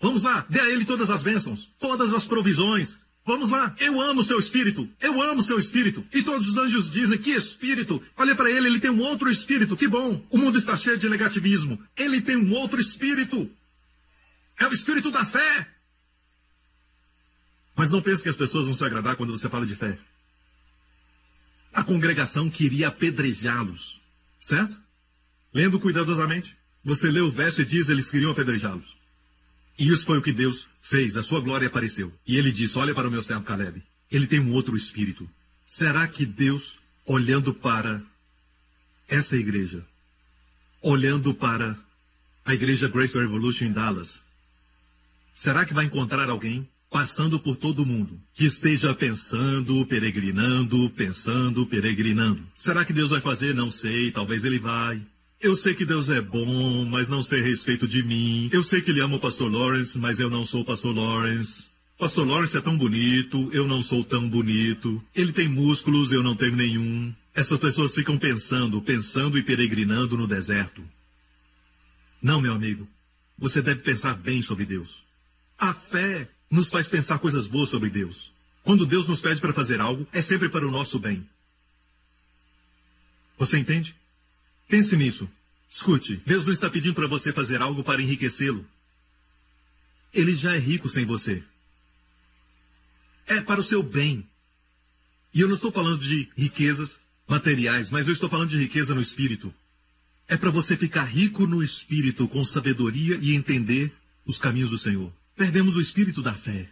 Vamos 0.00 0.22
lá. 0.22 0.46
Dê 0.48 0.60
a 0.60 0.68
ele 0.68 0.84
todas 0.84 1.10
as 1.10 1.22
bênçãos, 1.22 1.70
todas 1.78 2.12
as 2.12 2.26
provisões. 2.26 2.98
Vamos 3.24 3.50
lá. 3.50 3.74
Eu 3.78 4.00
amo 4.00 4.22
seu 4.22 4.38
espírito. 4.38 4.88
Eu 5.00 5.20
amo 5.20 5.42
seu 5.42 5.58
espírito. 5.58 6.04
E 6.12 6.22
todos 6.22 6.48
os 6.48 6.56
anjos 6.56 6.88
dizem 6.88 7.18
que 7.18 7.30
espírito. 7.30 8.00
Olha 8.16 8.36
para 8.36 8.50
ele, 8.50 8.68
ele 8.68 8.80
tem 8.80 8.90
um 8.90 9.00
outro 9.00 9.28
espírito. 9.28 9.76
Que 9.76 9.88
bom. 9.88 10.24
O 10.30 10.38
mundo 10.38 10.56
está 10.56 10.76
cheio 10.76 10.96
de 10.96 11.08
negativismo. 11.08 11.78
Ele 11.96 12.20
tem 12.20 12.36
um 12.36 12.52
outro 12.52 12.80
espírito. 12.80 13.50
É 14.58 14.66
o 14.66 14.72
espírito 14.72 15.10
da 15.10 15.24
fé. 15.24 15.68
Mas 17.76 17.90
não 17.90 18.00
pense 18.00 18.22
que 18.22 18.28
as 18.30 18.36
pessoas 18.36 18.64
vão 18.64 18.74
se 18.74 18.84
agradar 18.84 19.16
quando 19.16 19.36
você 19.36 19.48
fala 19.50 19.66
de 19.66 19.76
fé. 19.76 19.98
A 21.72 21.84
congregação 21.84 22.48
queria 22.48 22.88
apedrejá-los. 22.88 24.00
Certo? 24.40 24.80
Lendo 25.52 25.78
cuidadosamente, 25.78 26.56
você 26.82 27.10
lê 27.10 27.20
o 27.20 27.30
verso 27.30 27.60
e 27.60 27.64
diz 27.64 27.90
eles 27.90 28.10
queriam 28.10 28.32
apedrejá-los. 28.32 28.96
E 29.78 29.88
isso 29.88 30.06
foi 30.06 30.16
o 30.18 30.22
que 30.22 30.32
Deus 30.32 30.66
fez, 30.80 31.16
a 31.16 31.22
sua 31.22 31.40
glória 31.40 31.68
apareceu. 31.68 32.12
E 32.26 32.36
ele 32.36 32.50
disse: 32.50 32.78
Olha 32.78 32.94
para 32.94 33.08
o 33.08 33.10
meu 33.10 33.22
servo 33.22 33.44
Caleb, 33.44 33.82
ele 34.10 34.26
tem 34.26 34.40
um 34.40 34.52
outro 34.52 34.74
espírito. 34.74 35.28
Será 35.66 36.06
que 36.08 36.24
Deus, 36.24 36.78
olhando 37.04 37.52
para 37.52 38.00
essa 39.06 39.36
igreja, 39.36 39.84
olhando 40.80 41.34
para 41.34 41.78
a 42.44 42.54
igreja 42.54 42.88
Grace 42.88 43.18
Revolution 43.18 43.66
em 43.66 43.72
Dallas, 43.72 44.22
será 45.34 45.66
que 45.66 45.74
vai 45.74 45.84
encontrar 45.84 46.30
alguém 46.30 46.66
passando 46.96 47.38
por 47.38 47.56
todo 47.56 47.84
mundo 47.84 48.18
que 48.32 48.46
esteja 48.46 48.94
pensando, 48.94 49.84
peregrinando, 49.84 50.88
pensando, 50.88 51.66
peregrinando? 51.66 52.42
Será 52.54 52.86
que 52.86 52.92
Deus 52.94 53.10
vai 53.10 53.20
fazer? 53.20 53.54
Não 53.54 53.70
sei, 53.70 54.10
talvez 54.10 54.46
ele 54.46 54.58
vai. 54.58 55.02
Eu 55.38 55.54
sei 55.54 55.74
que 55.74 55.84
Deus 55.84 56.08
é 56.08 56.22
bom, 56.22 56.86
mas 56.86 57.06
não 57.06 57.22
sei 57.22 57.42
a 57.42 57.44
respeito 57.44 57.86
de 57.86 58.02
mim. 58.02 58.48
Eu 58.50 58.62
sei 58.62 58.80
que 58.80 58.90
ele 58.90 59.02
ama 59.02 59.16
o 59.16 59.20
pastor 59.20 59.52
Lawrence, 59.52 59.98
mas 59.98 60.18
eu 60.18 60.30
não 60.30 60.42
sou 60.42 60.62
o 60.62 60.64
pastor 60.64 60.96
Lawrence. 60.96 61.66
Pastor 61.98 62.26
Lawrence 62.26 62.56
é 62.56 62.62
tão 62.62 62.78
bonito, 62.78 63.50
eu 63.52 63.68
não 63.68 63.82
sou 63.82 64.02
tão 64.02 64.26
bonito. 64.26 65.04
Ele 65.14 65.34
tem 65.34 65.48
músculos, 65.48 66.12
eu 66.12 66.22
não 66.22 66.34
tenho 66.34 66.56
nenhum. 66.56 67.14
Essas 67.34 67.60
pessoas 67.60 67.94
ficam 67.94 68.16
pensando, 68.16 68.80
pensando 68.80 69.36
e 69.36 69.42
peregrinando 69.42 70.16
no 70.16 70.26
deserto. 70.26 70.82
Não, 72.22 72.40
meu 72.40 72.54
amigo. 72.54 72.88
Você 73.36 73.60
deve 73.60 73.82
pensar 73.82 74.14
bem 74.14 74.40
sobre 74.40 74.64
Deus. 74.64 75.04
A 75.58 75.74
fé 75.74 76.30
nos 76.50 76.70
faz 76.70 76.88
pensar 76.88 77.18
coisas 77.18 77.46
boas 77.46 77.70
sobre 77.70 77.90
Deus. 77.90 78.32
Quando 78.62 78.86
Deus 78.86 79.06
nos 79.06 79.20
pede 79.20 79.40
para 79.40 79.52
fazer 79.52 79.80
algo, 79.80 80.06
é 80.12 80.20
sempre 80.20 80.48
para 80.48 80.66
o 80.66 80.70
nosso 80.70 80.98
bem. 80.98 81.28
Você 83.38 83.58
entende? 83.58 83.94
Pense 84.68 84.96
nisso. 84.96 85.30
Escute, 85.70 86.22
Deus 86.24 86.44
não 86.44 86.52
está 86.52 86.70
pedindo 86.70 86.94
para 86.94 87.06
você 87.06 87.32
fazer 87.32 87.60
algo 87.60 87.84
para 87.84 88.02
enriquecê-lo. 88.02 88.66
Ele 90.12 90.34
já 90.34 90.54
é 90.54 90.58
rico 90.58 90.88
sem 90.88 91.04
você. 91.04 91.44
É 93.26 93.40
para 93.40 93.60
o 93.60 93.64
seu 93.64 93.82
bem. 93.82 94.26
E 95.34 95.40
eu 95.40 95.48
não 95.48 95.54
estou 95.54 95.70
falando 95.70 95.98
de 95.98 96.30
riquezas 96.36 96.98
materiais, 97.28 97.90
mas 97.90 98.06
eu 98.06 98.12
estou 98.12 98.28
falando 98.28 98.50
de 98.50 98.58
riqueza 98.58 98.94
no 98.94 99.00
espírito. 99.00 99.52
É 100.26 100.36
para 100.36 100.50
você 100.50 100.76
ficar 100.76 101.04
rico 101.04 101.46
no 101.46 101.62
espírito, 101.62 102.26
com 102.26 102.44
sabedoria 102.44 103.18
e 103.20 103.34
entender 103.34 103.92
os 104.24 104.38
caminhos 104.38 104.70
do 104.70 104.78
Senhor. 104.78 105.12
Perdemos 105.36 105.76
o 105.76 105.80
espírito 105.80 106.22
da 106.22 106.34
fé. 106.34 106.68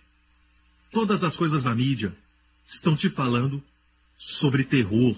Todas 0.90 1.22
as 1.22 1.36
coisas 1.36 1.64
na 1.64 1.74
mídia 1.74 2.16
estão 2.66 2.96
te 2.96 3.10
falando 3.10 3.62
sobre 4.16 4.64
terror, 4.64 5.16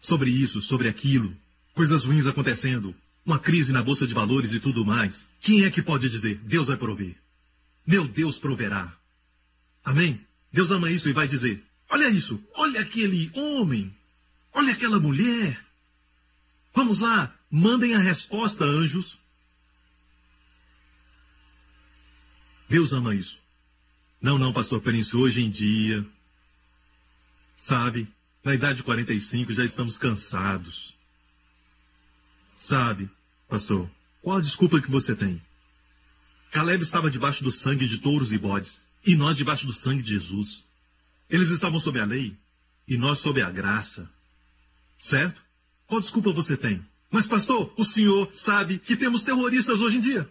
sobre 0.00 0.30
isso, 0.30 0.60
sobre 0.60 0.88
aquilo 0.88 1.36
coisas 1.74 2.04
ruins 2.04 2.26
acontecendo, 2.26 2.94
uma 3.24 3.38
crise 3.38 3.72
na 3.72 3.82
bolsa 3.82 4.06
de 4.06 4.14
valores 4.14 4.52
e 4.52 4.60
tudo 4.60 4.84
mais. 4.84 5.26
Quem 5.40 5.64
é 5.64 5.70
que 5.70 5.82
pode 5.82 6.08
dizer, 6.08 6.38
Deus 6.44 6.68
vai 6.68 6.76
prover? 6.76 7.16
Meu 7.86 8.06
Deus 8.06 8.38
proverá. 8.38 8.92
Amém? 9.84 10.20
Deus 10.52 10.70
ama 10.70 10.90
isso 10.90 11.08
e 11.08 11.12
vai 11.12 11.26
dizer, 11.26 11.62
olha 11.88 12.08
isso, 12.08 12.42
olha 12.54 12.80
aquele 12.80 13.30
homem, 13.34 13.94
olha 14.52 14.72
aquela 14.72 15.00
mulher. 15.00 15.58
Vamos 16.74 17.00
lá, 17.00 17.34
mandem 17.50 17.94
a 17.94 17.98
resposta, 17.98 18.64
anjos. 18.64 19.18
Deus 22.72 22.94
ama 22.94 23.14
isso. 23.14 23.38
Não, 24.18 24.38
não, 24.38 24.50
pastor 24.50 24.80
Perencio, 24.80 25.20
hoje 25.20 25.42
em 25.42 25.50
dia, 25.50 26.06
sabe, 27.54 28.08
na 28.42 28.54
idade 28.54 28.76
de 28.76 28.82
45 28.82 29.52
já 29.52 29.62
estamos 29.62 29.98
cansados. 29.98 30.94
Sabe, 32.56 33.10
pastor, 33.46 33.90
qual 34.22 34.38
a 34.38 34.40
desculpa 34.40 34.80
que 34.80 34.90
você 34.90 35.14
tem? 35.14 35.42
Caleb 36.50 36.82
estava 36.82 37.10
debaixo 37.10 37.44
do 37.44 37.52
sangue 37.52 37.86
de 37.86 37.98
touros 37.98 38.32
e 38.32 38.38
bodes, 38.38 38.80
e 39.04 39.16
nós 39.16 39.36
debaixo 39.36 39.66
do 39.66 39.74
sangue 39.74 40.02
de 40.02 40.14
Jesus. 40.14 40.64
Eles 41.28 41.50
estavam 41.50 41.78
sob 41.78 42.00
a 42.00 42.06
lei, 42.06 42.34
e 42.88 42.96
nós 42.96 43.18
sob 43.18 43.42
a 43.42 43.50
graça. 43.50 44.10
Certo? 44.98 45.44
Qual 45.86 46.00
desculpa 46.00 46.32
você 46.32 46.56
tem? 46.56 46.82
Mas, 47.10 47.26
pastor, 47.26 47.70
o 47.76 47.84
senhor 47.84 48.30
sabe 48.32 48.78
que 48.78 48.96
temos 48.96 49.24
terroristas 49.24 49.80
hoje 49.80 49.98
em 49.98 50.00
dia. 50.00 50.26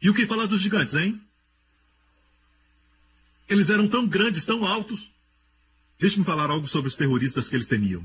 E 0.00 0.08
o 0.08 0.14
que 0.14 0.28
falar 0.28 0.46
dos 0.46 0.60
gigantes, 0.60 0.94
hein? 0.94 1.20
Eles 3.52 3.68
eram 3.68 3.86
tão 3.86 4.06
grandes, 4.06 4.46
tão 4.46 4.64
altos. 4.64 5.10
Deixe-me 6.00 6.24
falar 6.24 6.48
algo 6.48 6.66
sobre 6.66 6.88
os 6.88 6.96
terroristas 6.96 7.50
que 7.50 7.54
eles 7.54 7.66
temiam. 7.66 8.02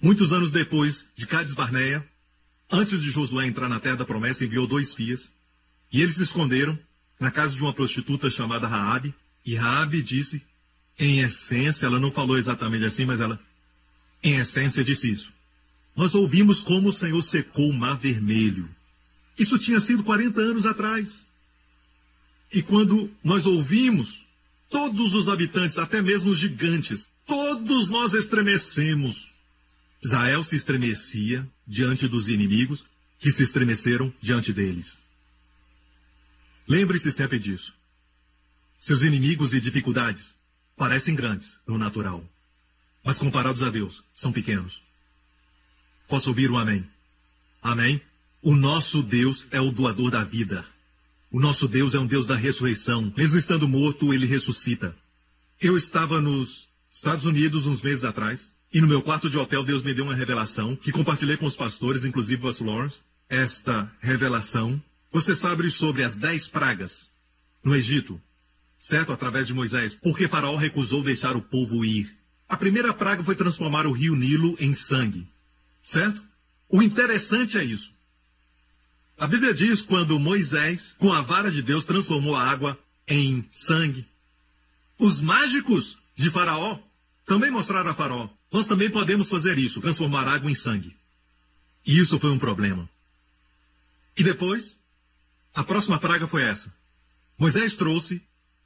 Muitos 0.00 0.32
anos 0.32 0.52
depois 0.52 1.04
de 1.16 1.26
Cades 1.26 1.52
Barneia, 1.52 2.08
antes 2.70 3.02
de 3.02 3.10
Josué 3.10 3.48
entrar 3.48 3.68
na 3.68 3.80
terra 3.80 3.96
da 3.96 4.04
promessa, 4.04 4.44
enviou 4.44 4.68
dois 4.68 4.90
espias. 4.90 5.28
E 5.92 6.00
eles 6.00 6.14
se 6.14 6.22
esconderam 6.22 6.78
na 7.18 7.28
casa 7.32 7.56
de 7.56 7.60
uma 7.60 7.72
prostituta 7.72 8.30
chamada 8.30 8.68
Raabe. 8.68 9.12
E 9.44 9.56
Raabe 9.56 10.00
disse, 10.00 10.40
em 10.96 11.18
essência, 11.18 11.86
ela 11.86 11.98
não 11.98 12.12
falou 12.12 12.38
exatamente 12.38 12.84
assim, 12.84 13.04
mas 13.04 13.20
ela, 13.20 13.40
em 14.22 14.36
essência, 14.36 14.84
disse 14.84 15.10
isso. 15.10 15.32
Nós 15.96 16.14
ouvimos 16.14 16.60
como 16.60 16.90
o 16.90 16.92
Senhor 16.92 17.20
secou 17.20 17.68
o 17.68 17.74
mar 17.74 17.98
vermelho. 17.98 18.70
Isso 19.36 19.58
tinha 19.58 19.80
sido 19.80 20.04
40 20.04 20.40
anos 20.40 20.66
atrás. 20.66 21.28
E 22.52 22.62
quando 22.62 23.10
nós 23.22 23.46
ouvimos, 23.46 24.24
todos 24.68 25.14
os 25.14 25.28
habitantes, 25.28 25.78
até 25.78 26.02
mesmo 26.02 26.30
os 26.30 26.38
gigantes, 26.38 27.08
todos 27.26 27.88
nós 27.88 28.14
estremecemos. 28.14 29.32
Israel 30.02 30.42
se 30.42 30.56
estremecia 30.56 31.46
diante 31.66 32.08
dos 32.08 32.28
inimigos 32.28 32.84
que 33.18 33.30
se 33.30 33.42
estremeceram 33.42 34.12
diante 34.20 34.52
deles. 34.52 34.98
Lembre-se 36.66 37.12
sempre 37.12 37.38
disso. 37.38 37.74
Seus 38.78 39.02
inimigos 39.02 39.52
e 39.52 39.60
dificuldades 39.60 40.34
parecem 40.76 41.14
grandes 41.14 41.60
no 41.66 41.76
natural, 41.76 42.24
mas 43.04 43.18
comparados 43.18 43.62
a 43.62 43.68
Deus, 43.68 44.02
são 44.14 44.32
pequenos. 44.32 44.82
Posso 46.08 46.30
ouvir 46.30 46.50
um 46.50 46.56
amém? 46.56 46.88
Amém? 47.62 48.00
O 48.40 48.56
nosso 48.56 49.02
Deus 49.02 49.46
é 49.50 49.60
o 49.60 49.70
doador 49.70 50.10
da 50.10 50.24
vida. 50.24 50.66
O 51.30 51.38
nosso 51.38 51.68
Deus 51.68 51.94
é 51.94 51.98
um 52.00 52.06
Deus 52.06 52.26
da 52.26 52.34
ressurreição. 52.34 53.12
Mesmo 53.16 53.38
estando 53.38 53.68
morto, 53.68 54.12
ele 54.12 54.26
ressuscita. 54.26 54.96
Eu 55.60 55.76
estava 55.76 56.20
nos 56.20 56.68
Estados 56.92 57.24
Unidos 57.24 57.66
uns 57.66 57.80
meses 57.82 58.04
atrás 58.04 58.50
e 58.72 58.80
no 58.80 58.86
meu 58.86 59.02
quarto 59.02 59.28
de 59.28 59.36
hotel, 59.36 59.64
Deus 59.64 59.82
me 59.82 59.92
deu 59.92 60.04
uma 60.04 60.14
revelação 60.14 60.76
que 60.76 60.92
compartilhei 60.92 61.36
com 61.36 61.46
os 61.46 61.56
pastores, 61.56 62.04
inclusive 62.04 62.40
o 62.40 62.46
pastor 62.46 62.66
Lawrence. 62.66 63.00
Esta 63.28 63.90
revelação, 64.00 64.82
você 65.12 65.34
sabe 65.34 65.68
sobre 65.70 66.04
as 66.04 66.16
dez 66.16 66.48
pragas 66.48 67.08
no 67.64 67.74
Egito, 67.74 68.20
certo? 68.78 69.12
Através 69.12 69.46
de 69.46 69.54
Moisés, 69.54 69.94
porque 69.94 70.28
Faraó 70.28 70.56
recusou 70.56 71.02
deixar 71.02 71.36
o 71.36 71.42
povo 71.42 71.84
ir. 71.84 72.10
A 72.48 72.56
primeira 72.56 72.92
praga 72.94 73.22
foi 73.22 73.34
transformar 73.36 73.86
o 73.86 73.92
rio 73.92 74.16
Nilo 74.16 74.56
em 74.58 74.72
sangue, 74.72 75.28
certo? 75.84 76.22
O 76.68 76.82
interessante 76.82 77.58
é 77.58 77.64
isso. 77.64 77.92
A 79.20 79.26
Bíblia 79.26 79.52
diz 79.52 79.82
quando 79.82 80.18
Moisés, 80.18 80.96
com 80.98 81.12
a 81.12 81.20
vara 81.20 81.50
de 81.50 81.62
Deus, 81.62 81.84
transformou 81.84 82.34
a 82.34 82.42
água 82.42 82.78
em 83.06 83.46
sangue. 83.52 84.08
Os 84.98 85.20
mágicos 85.20 85.98
de 86.16 86.30
Faraó 86.30 86.78
também 87.26 87.50
mostraram 87.50 87.90
a 87.90 87.94
Faraó. 87.94 88.30
Nós 88.50 88.66
também 88.66 88.88
podemos 88.88 89.28
fazer 89.28 89.58
isso, 89.58 89.82
transformar 89.82 90.26
água 90.26 90.50
em 90.50 90.54
sangue. 90.54 90.96
E 91.86 91.98
isso 91.98 92.18
foi 92.18 92.30
um 92.30 92.38
problema. 92.38 92.88
E 94.16 94.24
depois, 94.24 94.78
a 95.54 95.62
próxima 95.62 95.98
praga 95.98 96.26
foi 96.26 96.42
essa. 96.42 96.72
Moisés 97.36 97.74
trouxe 97.74 98.22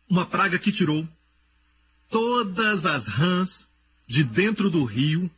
uma 0.08 0.24
praga 0.24 0.56
que 0.56 0.70
tirou 0.70 1.08
todas 2.08 2.86
as 2.86 3.08
rãs 3.08 3.66
de 4.06 4.22
dentro 4.22 4.70
do 4.70 4.84
rio 4.84 5.28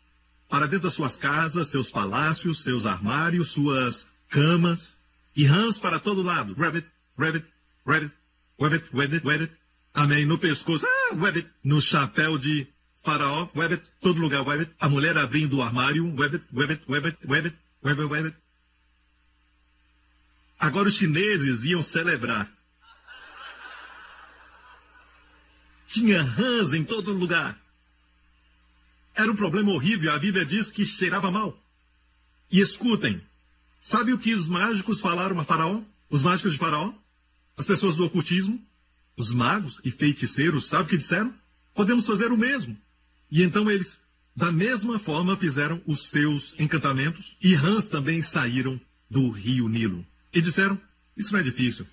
para 0.47 0.67
dentro 0.67 0.83
das 0.85 0.95
suas 0.95 1.17
casas, 1.17 1.69
seus 1.69 1.91
palácios, 1.91 2.63
seus 2.63 2.85
armários, 2.85 3.53
suas 3.53 4.07
camas, 4.29 4.96
e 5.37 5.45
rãs 5.45 5.79
para 5.79 6.01
todo 6.01 6.23
lado. 6.23 6.55
Rabbit, 6.55 6.87
rabbit, 7.19 7.47
rabbit, 7.85 8.13
rabbit, 8.59 8.89
rabbit, 8.93 9.25
rabbit. 9.25 9.53
Amém. 9.95 10.25
No 10.25 10.39
pescoço, 10.39 10.87
ah, 10.87 11.15
rabbit. 11.15 11.47
No 11.63 11.81
chapéu 11.81 12.39
de 12.39 12.67
faraó, 13.05 13.49
rabbit. 13.55 13.83
Todo 14.01 14.21
lugar, 14.21 14.45
rabbit. 14.45 14.73
A 14.81 14.89
mulher 14.89 15.17
abrindo 15.19 15.59
o 15.59 15.63
armário, 15.63 16.09
rabbit, 16.17 16.43
rabbit, 16.53 16.83
rabbit, 16.89 17.19
rabbit, 17.29 17.57
rabbit, 17.85 18.09
rabbit. 18.09 18.37
Agora 20.59 20.89
os 20.89 20.97
chineses 20.97 21.65
iam 21.65 21.83
celebrar. 21.83 22.51
Tinha 25.87 26.23
rãs 26.23 26.73
em 26.73 26.83
todo 26.83 27.13
lugar. 27.13 27.61
Era 29.15 29.31
um 29.31 29.37
problema 29.37 29.73
horrível, 29.73 30.13
a 30.13 30.19
Bíblia 30.19 30.45
diz 30.45 30.71
que 30.71 30.85
cheirava 30.85 31.31
mal. 31.31 31.59
E 32.51 32.61
escutem, 32.61 33.23
sabe 33.87 34.13
o 34.13 34.19
que 34.19 34.35
os 34.35 34.49
mágicos 34.49 35.01
falaram 35.01 35.39
a 35.39 35.45
Faraó? 35.45 35.81
Os 36.11 36.21
mágicos 36.21 36.55
de 36.55 36.59
Faraó? 36.59 36.93
As 37.57 37.65
pessoas 37.65 37.95
do 37.95 38.05
ocultismo? 38.05 38.61
Os 39.17 39.33
magos 39.33 39.81
e 39.85 39.93
feiticeiros, 39.93 40.67
sabe 40.67 40.83
o 40.83 40.87
que 40.89 40.99
disseram? 40.99 41.33
Podemos 41.73 42.05
fazer 42.05 42.33
o 42.33 42.37
mesmo. 42.37 42.77
E 43.31 43.45
então 43.45 43.71
eles, 43.71 43.97
da 44.35 44.51
mesma 44.51 44.99
forma, 44.99 45.37
fizeram 45.37 45.81
os 45.87 46.11
seus 46.11 46.57
encantamentos, 46.59 47.37
e 47.41 47.55
rãs 47.55 47.87
também 47.87 48.23
saíram 48.23 48.81
do 49.09 49.31
rio 49.31 49.69
Nilo. 49.69 50.05
E 50.33 50.41
disseram: 50.41 50.81
Isso 51.17 51.33
não 51.33 51.39
é 51.39 51.45
difícil. 51.45 51.87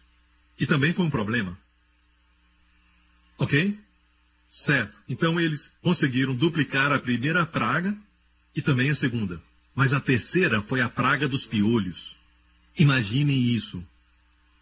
E 0.60 0.66
também 0.66 0.94
foi 0.94 1.06
um 1.06 1.12
problema. 1.12 1.56
Ok? 3.38 3.78
Certo. 4.50 5.00
Então 5.08 5.40
eles 5.40 5.72
conseguiram 5.80 6.34
duplicar 6.34 6.92
a 6.92 6.98
primeira 6.98 7.46
praga 7.46 7.96
e 8.56 8.64
também 8.64 8.90
a 8.90 8.96
segunda. 8.96 9.40
Mas 9.76 9.94
a 9.94 10.00
terceira 10.00 10.62
foi 10.62 10.82
a 10.82 10.90
praga 10.90 11.28
dos 11.28 11.46
piolhos. 11.46 12.16
Imaginem 12.78 13.42
isso. 13.42 13.84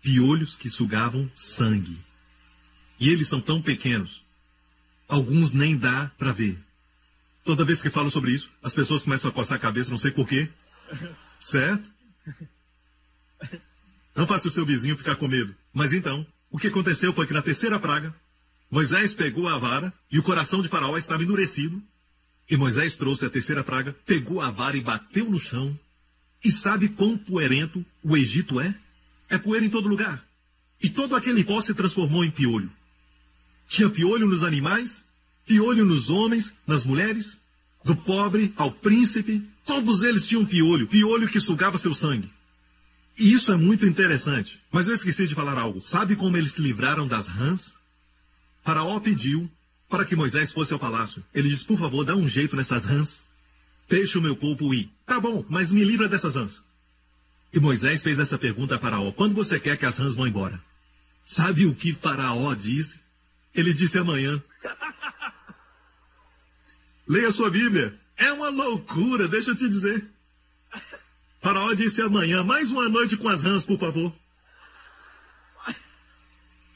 Piolhos 0.01 0.57
que 0.57 0.69
sugavam 0.69 1.29
sangue. 1.35 1.99
E 2.99 3.09
eles 3.09 3.27
são 3.27 3.41
tão 3.41 3.61
pequenos. 3.61 4.23
Alguns 5.07 5.51
nem 5.51 5.77
dá 5.77 6.11
para 6.17 6.31
ver. 6.31 6.57
Toda 7.43 7.65
vez 7.65 7.81
que 7.81 7.89
falo 7.89 8.09
sobre 8.09 8.31
isso, 8.31 8.49
as 8.63 8.73
pessoas 8.73 9.03
começam 9.03 9.29
a 9.29 9.33
coçar 9.33 9.57
a 9.57 9.61
cabeça, 9.61 9.89
não 9.89 9.97
sei 9.97 10.11
porquê. 10.11 10.49
Certo? 11.41 11.91
Não 14.15 14.27
faça 14.27 14.47
o 14.47 14.51
seu 14.51 14.65
vizinho 14.65 14.97
ficar 14.97 15.15
com 15.15 15.27
medo. 15.27 15.55
Mas 15.73 15.93
então, 15.93 16.25
o 16.49 16.57
que 16.57 16.67
aconteceu 16.67 17.13
foi 17.13 17.25
que 17.25 17.33
na 17.33 17.41
terceira 17.41 17.79
praga, 17.79 18.13
Moisés 18.69 19.13
pegou 19.13 19.47
a 19.47 19.57
vara 19.57 19.93
e 20.11 20.19
o 20.19 20.23
coração 20.23 20.61
de 20.61 20.69
Faraó 20.69 20.97
estava 20.97 21.23
endurecido. 21.23 21.81
E 22.49 22.57
Moisés 22.57 22.95
trouxe 22.95 23.25
a 23.25 23.29
terceira 23.29 23.63
praga, 23.63 23.95
pegou 24.05 24.41
a 24.41 24.51
vara 24.51 24.75
e 24.75 24.81
bateu 24.81 25.29
no 25.29 25.39
chão. 25.39 25.77
E 26.43 26.51
sabe 26.51 26.89
quão 26.89 27.17
poerento 27.17 27.85
o 28.03 28.17
Egito 28.17 28.59
é? 28.59 28.75
É 29.29 29.37
poeira 29.37 29.65
em 29.65 29.69
todo 29.69 29.87
lugar. 29.87 30.25
E 30.81 30.89
todo 30.89 31.15
aquele 31.15 31.43
pó 31.43 31.61
se 31.61 31.73
transformou 31.73 32.25
em 32.25 32.31
piolho. 32.31 32.71
Tinha 33.67 33.89
piolho 33.89 34.27
nos 34.27 34.43
animais, 34.43 35.03
piolho 35.45 35.85
nos 35.85 36.09
homens, 36.09 36.53
nas 36.67 36.83
mulheres, 36.83 37.37
do 37.83 37.95
pobre 37.95 38.53
ao 38.57 38.71
príncipe, 38.71 39.47
todos 39.65 40.03
eles 40.03 40.25
tinham 40.27 40.45
piolho, 40.45 40.87
piolho 40.87 41.27
que 41.27 41.39
sugava 41.39 41.77
seu 41.77 41.93
sangue. 41.93 42.31
E 43.17 43.31
isso 43.31 43.51
é 43.51 43.57
muito 43.57 43.85
interessante. 43.85 44.59
Mas 44.71 44.87
eu 44.87 44.93
esqueci 44.93 45.27
de 45.27 45.35
falar 45.35 45.57
algo. 45.57 45.79
Sabe 45.79 46.15
como 46.15 46.37
eles 46.37 46.53
se 46.53 46.61
livraram 46.61 47.07
das 47.07 47.27
rãs? 47.27 47.73
Faraó 48.63 48.99
pediu 48.99 49.49
para 49.91 50.05
que 50.05 50.15
Moisés 50.15 50.51
fosse 50.51 50.73
ao 50.73 50.79
palácio. 50.79 51.23
Ele 51.33 51.49
disse, 51.49 51.65
por 51.65 51.77
favor, 51.77 52.03
dá 52.03 52.15
um 52.15 52.27
jeito 52.27 52.55
nessas 52.55 52.85
rãs. 52.85 53.21
Deixe 53.87 54.17
o 54.17 54.21
meu 54.21 54.35
povo 54.35 54.73
ir. 54.73 54.89
Tá 55.05 55.19
bom, 55.19 55.45
mas 55.49 55.71
me 55.71 55.83
livra 55.83 56.07
dessas 56.07 56.35
rãs. 56.35 56.63
E 57.53 57.59
Moisés 57.59 58.01
fez 58.01 58.17
essa 58.17 58.37
pergunta 58.37 58.77
a 58.77 58.79
Faraó: 58.79 59.11
Quando 59.11 59.35
você 59.35 59.59
quer 59.59 59.77
que 59.77 59.85
as 59.85 59.97
rãs 59.97 60.15
vão 60.15 60.25
embora? 60.25 60.63
Sabe 61.25 61.65
o 61.65 61.75
que 61.75 61.91
Faraó 61.91 62.55
disse? 62.55 62.97
Ele 63.53 63.73
disse 63.73 63.99
amanhã. 63.99 64.41
Leia 67.05 67.29
sua 67.29 67.51
Bíblia. 67.51 67.99
É 68.15 68.31
uma 68.31 68.49
loucura, 68.49 69.27
deixa 69.27 69.51
eu 69.51 69.55
te 69.55 69.67
dizer. 69.67 70.09
Faraó 71.41 71.73
disse 71.73 72.01
amanhã: 72.01 72.41
Mais 72.41 72.71
uma 72.71 72.87
noite 72.87 73.17
com 73.17 73.27
as 73.27 73.43
rãs, 73.43 73.65
por 73.65 73.77
favor. 73.77 74.15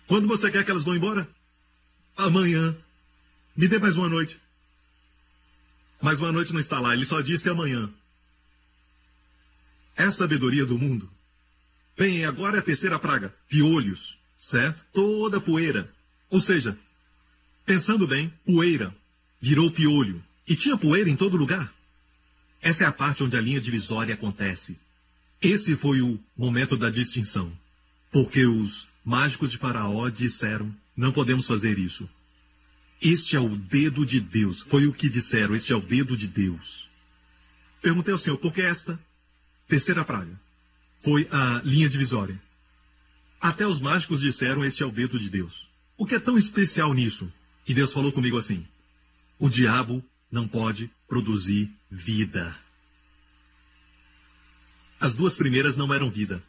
Quando 0.06 0.28
você 0.28 0.52
quer 0.52 0.66
que 0.66 0.72
elas 0.72 0.84
vão 0.84 0.96
embora? 0.96 1.26
amanhã. 2.16 2.76
Me 3.56 3.68
dê 3.68 3.80
mais 3.80 3.96
uma 3.96 4.10
noite. 4.10 4.40
Mais 6.02 6.20
uma 6.20 6.32
noite 6.32 6.52
não 6.52 6.60
está 6.60 6.80
lá, 6.80 6.94
ele 6.94 7.06
só 7.06 7.22
disse 7.22 7.50
amanhã. 7.50 7.90
É 9.96 10.04
a 10.04 10.12
sabedoria 10.12 10.66
do 10.66 10.78
mundo. 10.78 11.10
Bem, 11.98 12.26
agora 12.26 12.58
é 12.58 12.60
a 12.60 12.64
terceira 12.64 13.00
praga, 13.00 13.34
piolhos, 13.48 14.18
certo? 14.38 14.84
Toda 14.92 15.40
poeira. 15.40 15.90
Ou 16.30 16.42
seja, 16.42 16.78
pensando 17.66 18.06
bem, 18.06 18.32
poeira 18.46 18.94
virou 19.40 19.72
piolho. 19.72 20.22
E 20.46 20.56
tinha 20.56 20.78
poeira 20.78 21.10
em 21.10 21.16
todo 21.16 21.38
lugar. 21.38 21.74
Essa 22.62 22.84
é 22.84 22.88
a 22.88 22.92
parte 22.92 23.24
onde 23.24 23.38
a 23.38 23.42
linha 23.42 23.62
divisória 23.62 24.14
acontece. 24.14 24.78
Esse 25.42 25.76
foi 25.78 26.02
o 26.02 26.20
momento 26.36 26.76
da 26.76 26.90
distinção. 26.90 27.52
Porque 28.12 28.46
os 28.46 28.88
mágicos 29.04 29.50
de 29.50 29.58
Faraó 29.58 30.10
disseram 30.10 30.76
não 30.96 31.12
podemos 31.12 31.48
fazer 31.48 31.80
isso. 31.80 32.10
Este 33.02 33.36
é 33.36 33.40
o 33.40 33.56
dedo 33.56 34.06
de 34.06 34.20
Deus. 34.20 34.62
Foi 34.62 34.88
o 34.88 34.94
que 34.94 35.10
disseram. 35.10 35.56
Este 35.56 35.74
é 35.74 35.76
o 35.76 35.82
dedo 35.82 36.16
de 36.16 36.28
Deus. 36.28 36.90
Perguntei 37.82 38.14
ao 38.14 38.20
Senhor, 38.20 38.38
por 38.38 38.54
que 38.54 38.62
esta 38.62 39.00
terceira 39.68 40.04
praga 40.04 40.40
foi 41.00 41.28
a 41.32 41.62
linha 41.64 41.90
divisória? 41.90 42.42
Até 43.40 43.68
os 43.68 43.80
mágicos 43.80 44.22
disseram, 44.22 44.66
este 44.66 44.82
é 44.82 44.86
o 44.86 44.92
dedo 44.92 45.20
de 45.20 45.30
Deus. 45.30 45.68
O 45.98 46.06
que 46.06 46.16
é 46.16 46.20
tão 46.20 46.38
especial 46.38 46.94
nisso? 46.94 47.32
E 47.68 47.74
Deus 47.74 47.94
falou 47.94 48.12
comigo 48.12 48.38
assim: 48.38 48.66
o 49.38 49.50
diabo 49.50 50.04
não 50.32 50.48
pode 50.48 50.90
produzir 51.08 51.72
vida. 51.90 52.58
As 55.00 55.14
duas 55.14 55.38
primeiras 55.38 55.78
não 55.78 55.94
eram 55.94 56.10
vida. 56.10 56.44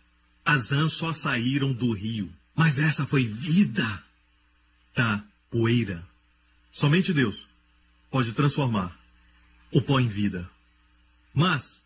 As 0.44 0.72
ãs 0.72 0.92
só 0.92 1.12
saíram 1.12 1.72
do 1.72 1.92
rio. 1.92 2.32
Mas 2.55 2.78
essa 2.78 3.05
foi 3.05 3.26
vida 3.26 4.03
da 4.94 5.22
poeira. 5.51 6.07
Somente 6.76 7.10
Deus 7.14 7.48
pode 8.10 8.34
transformar 8.34 8.94
o 9.72 9.80
pó 9.80 9.98
em 9.98 10.08
vida. 10.08 10.46
Mas, 11.32 11.82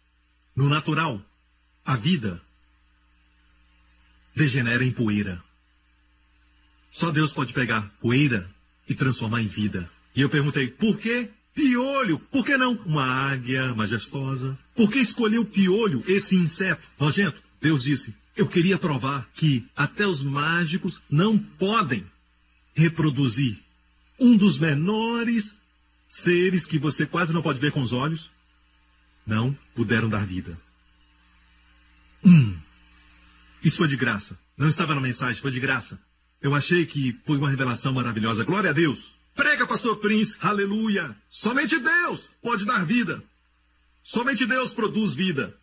no 0.54 0.68
natural, 0.68 1.24
a 1.84 1.94
vida 1.96 2.42
degenera 4.34 4.84
em 4.84 4.90
poeira. 4.90 5.40
Só 6.90 7.12
Deus 7.12 7.32
pode 7.32 7.52
pegar 7.52 7.82
poeira 8.00 8.50
e 8.88 8.92
transformar 8.92 9.40
em 9.40 9.46
vida. 9.46 9.88
E 10.12 10.22
eu 10.22 10.28
perguntei, 10.28 10.66
por 10.66 10.98
que 10.98 11.30
piolho? 11.54 12.18
Por 12.18 12.44
que 12.44 12.56
não 12.56 12.72
uma 12.84 13.04
águia 13.04 13.72
majestosa? 13.72 14.58
Por 14.74 14.90
que 14.90 14.98
escolheu 14.98 15.44
piolho, 15.44 16.02
esse 16.04 16.34
inseto 16.34 16.88
nojento? 16.98 17.40
Deus 17.60 17.84
disse, 17.84 18.12
eu 18.36 18.48
queria 18.48 18.76
provar 18.76 19.30
que 19.34 19.64
até 19.76 20.04
os 20.04 20.24
mágicos 20.24 21.00
não 21.08 21.38
podem 21.38 22.04
reproduzir 22.74 23.69
um 24.20 24.36
dos 24.36 24.58
menores 24.58 25.54
seres 26.08 26.66
que 26.66 26.78
você 26.78 27.06
quase 27.06 27.32
não 27.32 27.40
pode 27.40 27.58
ver 27.58 27.72
com 27.72 27.80
os 27.80 27.92
olhos, 27.92 28.30
não 29.26 29.56
puderam 29.74 30.08
dar 30.08 30.26
vida. 30.26 30.60
Hum. 32.24 32.56
Isso 33.62 33.78
foi 33.78 33.88
de 33.88 33.96
graça. 33.96 34.38
Não 34.56 34.68
estava 34.68 34.94
na 34.94 35.00
mensagem, 35.00 35.40
foi 35.40 35.50
de 35.50 35.60
graça. 35.60 35.98
Eu 36.40 36.54
achei 36.54 36.84
que 36.86 37.18
foi 37.24 37.38
uma 37.38 37.48
revelação 37.48 37.92
maravilhosa. 37.92 38.44
Glória 38.44 38.70
a 38.70 38.72
Deus. 38.72 39.14
Prega, 39.34 39.66
pastor 39.66 39.96
Prince. 39.96 40.36
Aleluia. 40.40 41.16
Somente 41.28 41.78
Deus 41.78 42.28
pode 42.42 42.64
dar 42.64 42.84
vida. 42.84 43.22
Somente 44.02 44.46
Deus 44.46 44.74
produz 44.74 45.14
vida. 45.14 45.56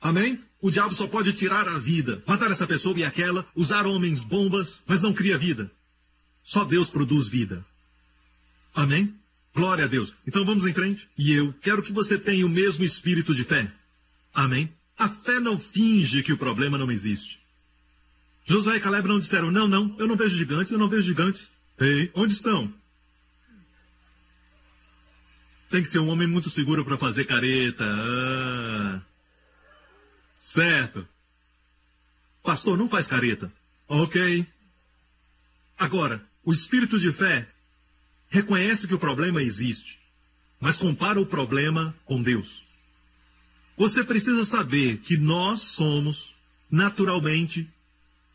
Amém? 0.00 0.40
O 0.60 0.70
diabo 0.70 0.94
só 0.94 1.06
pode 1.06 1.32
tirar 1.32 1.68
a 1.68 1.78
vida, 1.78 2.22
matar 2.26 2.50
essa 2.50 2.66
pessoa 2.66 2.96
e 2.98 3.04
aquela, 3.04 3.46
usar 3.54 3.86
homens 3.86 4.22
bombas, 4.22 4.80
mas 4.86 5.02
não 5.02 5.12
cria 5.12 5.38
vida. 5.38 5.70
Só 6.44 6.64
Deus 6.64 6.90
produz 6.90 7.28
vida. 7.28 7.64
Amém? 8.78 9.12
Glória 9.52 9.86
a 9.86 9.88
Deus. 9.88 10.14
Então 10.24 10.44
vamos 10.44 10.64
em 10.64 10.72
frente. 10.72 11.08
E 11.18 11.32
eu 11.32 11.52
quero 11.54 11.82
que 11.82 11.92
você 11.92 12.16
tenha 12.16 12.46
o 12.46 12.48
mesmo 12.48 12.84
espírito 12.84 13.34
de 13.34 13.42
fé. 13.42 13.72
Amém? 14.32 14.72
A 14.96 15.08
fé 15.08 15.40
não 15.40 15.58
finge 15.58 16.22
que 16.22 16.32
o 16.32 16.38
problema 16.38 16.78
não 16.78 16.88
existe. 16.88 17.40
Josué 18.44 18.76
e 18.76 18.80
Caleb 18.80 19.08
não 19.08 19.18
disseram: 19.18 19.50
Não, 19.50 19.66
não, 19.66 19.96
eu 19.98 20.06
não 20.06 20.14
vejo 20.14 20.36
gigantes, 20.36 20.70
eu 20.70 20.78
não 20.78 20.88
vejo 20.88 21.02
gigantes. 21.02 21.50
Ei, 21.76 22.08
onde 22.14 22.32
estão? 22.32 22.72
Tem 25.68 25.82
que 25.82 25.88
ser 25.88 25.98
um 25.98 26.08
homem 26.08 26.28
muito 26.28 26.48
seguro 26.48 26.84
para 26.84 26.96
fazer 26.96 27.24
careta. 27.24 27.84
Ah. 27.84 29.00
Certo. 30.36 31.04
Pastor, 32.44 32.78
não 32.78 32.88
faz 32.88 33.08
careta. 33.08 33.52
Ok. 33.88 34.46
Agora, 35.76 36.24
o 36.44 36.52
espírito 36.52 36.96
de 36.96 37.12
fé 37.12 37.48
reconhece 38.28 38.86
que 38.86 38.94
o 38.94 38.98
problema 38.98 39.42
existe, 39.42 39.98
mas 40.60 40.78
compara 40.78 41.20
o 41.20 41.26
problema 41.26 41.94
com 42.04 42.22
Deus. 42.22 42.66
Você 43.76 44.04
precisa 44.04 44.44
saber 44.44 44.98
que 44.98 45.16
nós 45.16 45.62
somos 45.62 46.34
naturalmente 46.70 47.68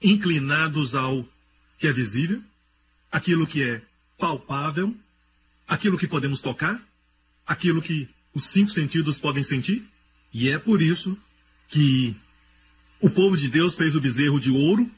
inclinados 0.02 0.96
ao 0.96 1.28
que 1.78 1.88
é 1.88 1.94
visível, 1.94 2.42
aquilo 3.12 3.46
que 3.46 3.62
é 3.62 3.82
palpável, 4.18 4.96
aquilo 5.68 5.98
que 5.98 6.08
podemos 6.08 6.42
tocar, 6.42 6.82
aquilo 7.46 7.82
que 7.82 8.10
os 8.34 8.46
cinco 8.46 8.72
sentidos 8.72 9.20
podem 9.20 9.44
sentir. 9.44 9.88
E 10.34 10.50
é 10.50 10.58
por 10.58 10.82
isso 10.82 11.18
que 11.68 12.16
o 13.00 13.10
povo 13.10 13.38
de 13.38 13.50
Deus 13.50 13.76
fez 13.76 13.96
o 13.96 14.02
bezerro 14.02 14.40
de 14.40 14.50
ouro, 14.50 14.90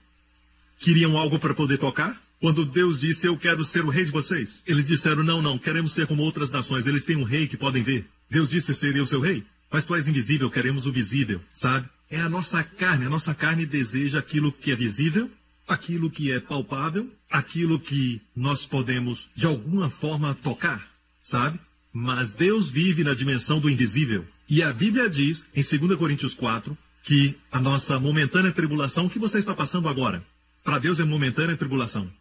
queriam 0.80 1.18
algo 1.18 1.40
para 1.40 1.54
poder 1.54 1.78
tocar. 1.78 2.22
Quando 2.40 2.66
Deus 2.66 3.02
disse, 3.02 3.28
Eu 3.28 3.38
quero 3.38 3.64
ser 3.64 3.86
o 3.86 3.90
rei 3.90 4.06
de 4.06 4.12
vocês, 4.12 4.60
eles 4.66 4.88
disseram, 4.88 5.24
Não, 5.24 5.42
não, 5.42 5.58
queremos 5.58 5.94
ser 5.94 6.08
como 6.08 6.24
outras 6.24 6.52
nações, 6.52 6.88
eles 6.88 7.06
têm 7.06 7.16
um 7.16 7.24
rei 7.24 7.48
que 7.48 7.58
podem 7.58 7.84
ver. 7.84 8.08
Deus 8.30 8.50
disse, 8.50 8.74
Seria 8.74 9.04
o 9.04 9.08
seu 9.08 9.20
rei? 9.20 9.44
Mas 9.72 9.86
tu 9.86 9.96
és 9.96 10.08
invisível, 10.08 10.50
queremos 10.50 10.86
o 10.86 10.92
visível, 10.92 11.42
sabe? 11.52 11.90
É 12.10 12.20
a 12.20 12.30
nossa 12.30 12.64
carne, 12.64 13.06
a 13.06 13.10
nossa 13.10 13.34
carne 13.34 13.66
deseja 13.66 14.20
aquilo 14.20 14.52
que 14.52 14.72
é 14.72 14.76
visível, 14.76 15.30
aquilo 15.68 16.10
que 16.10 16.32
é 16.32 16.40
palpável, 16.40 17.12
aquilo 17.30 17.80
que 17.80 18.22
nós 18.36 18.66
podemos 18.66 19.30
de 19.36 19.46
alguma 19.46 19.90
forma 19.90 20.36
tocar, 20.36 20.88
sabe? 21.20 21.60
Mas 21.92 22.32
Deus 22.32 22.70
vive 22.70 23.04
na 23.04 23.14
dimensão 23.14 23.60
do 23.60 23.70
invisível. 23.70 24.26
E 24.48 24.62
a 24.62 24.72
Bíblia 24.72 25.10
diz, 25.10 25.48
em 25.56 25.62
2 25.62 25.98
Coríntios 25.98 26.36
4, 26.36 26.78
que 27.04 27.36
a 27.52 27.60
nossa 27.60 28.00
momentânea 28.00 28.52
tribulação, 28.52 29.06
o 29.06 29.10
que 29.10 29.20
você 29.20 29.40
está 29.40 29.54
passando 29.54 29.90
agora, 29.90 30.24
para 30.64 30.80
Deus 30.80 31.00
é 31.00 31.04
momentânea 31.04 31.58
tribulação. 31.58 32.12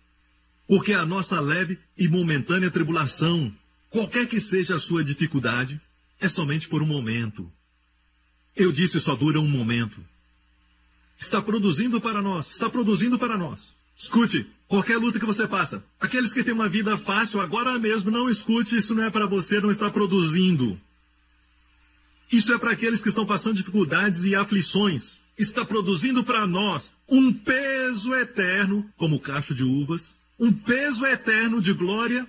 Porque 0.66 0.92
a 0.92 1.04
nossa 1.04 1.40
leve 1.40 1.78
e 1.96 2.08
momentânea 2.08 2.70
tribulação, 2.70 3.54
qualquer 3.90 4.26
que 4.26 4.40
seja 4.40 4.76
a 4.76 4.80
sua 4.80 5.04
dificuldade, 5.04 5.80
é 6.20 6.28
somente 6.28 6.68
por 6.68 6.82
um 6.82 6.86
momento. 6.86 7.50
Eu 8.56 8.72
disse 8.72 9.00
só 9.00 9.14
dura 9.14 9.40
um 9.40 9.48
momento. 9.48 10.00
Está 11.18 11.42
produzindo 11.42 12.00
para 12.00 12.22
nós, 12.22 12.48
está 12.48 12.70
produzindo 12.70 13.18
para 13.18 13.36
nós. 13.36 13.74
Escute, 13.96 14.46
qualquer 14.66 14.96
luta 14.98 15.20
que 15.20 15.26
você 15.26 15.46
passa, 15.46 15.84
aqueles 16.00 16.32
que 16.32 16.42
têm 16.42 16.52
uma 16.52 16.68
vida 16.68 16.98
fácil 16.98 17.40
agora 17.40 17.78
mesmo, 17.78 18.10
não 18.10 18.28
escute, 18.28 18.76
isso 18.76 18.94
não 18.94 19.04
é 19.04 19.10
para 19.10 19.26
você, 19.26 19.60
não 19.60 19.70
está 19.70 19.90
produzindo. 19.90 20.80
Isso 22.30 22.52
é 22.52 22.58
para 22.58 22.72
aqueles 22.72 23.02
que 23.02 23.08
estão 23.08 23.24
passando 23.24 23.56
dificuldades 23.56 24.24
e 24.24 24.34
aflições. 24.34 25.20
Está 25.38 25.64
produzindo 25.64 26.24
para 26.24 26.46
nós 26.46 26.92
um 27.08 27.32
peso 27.32 28.14
eterno, 28.14 28.88
como 28.96 29.20
cacho 29.20 29.54
de 29.54 29.62
uvas, 29.62 30.14
um 30.38 30.52
peso 30.52 31.04
eterno 31.06 31.60
de 31.60 31.72
glória. 31.72 32.26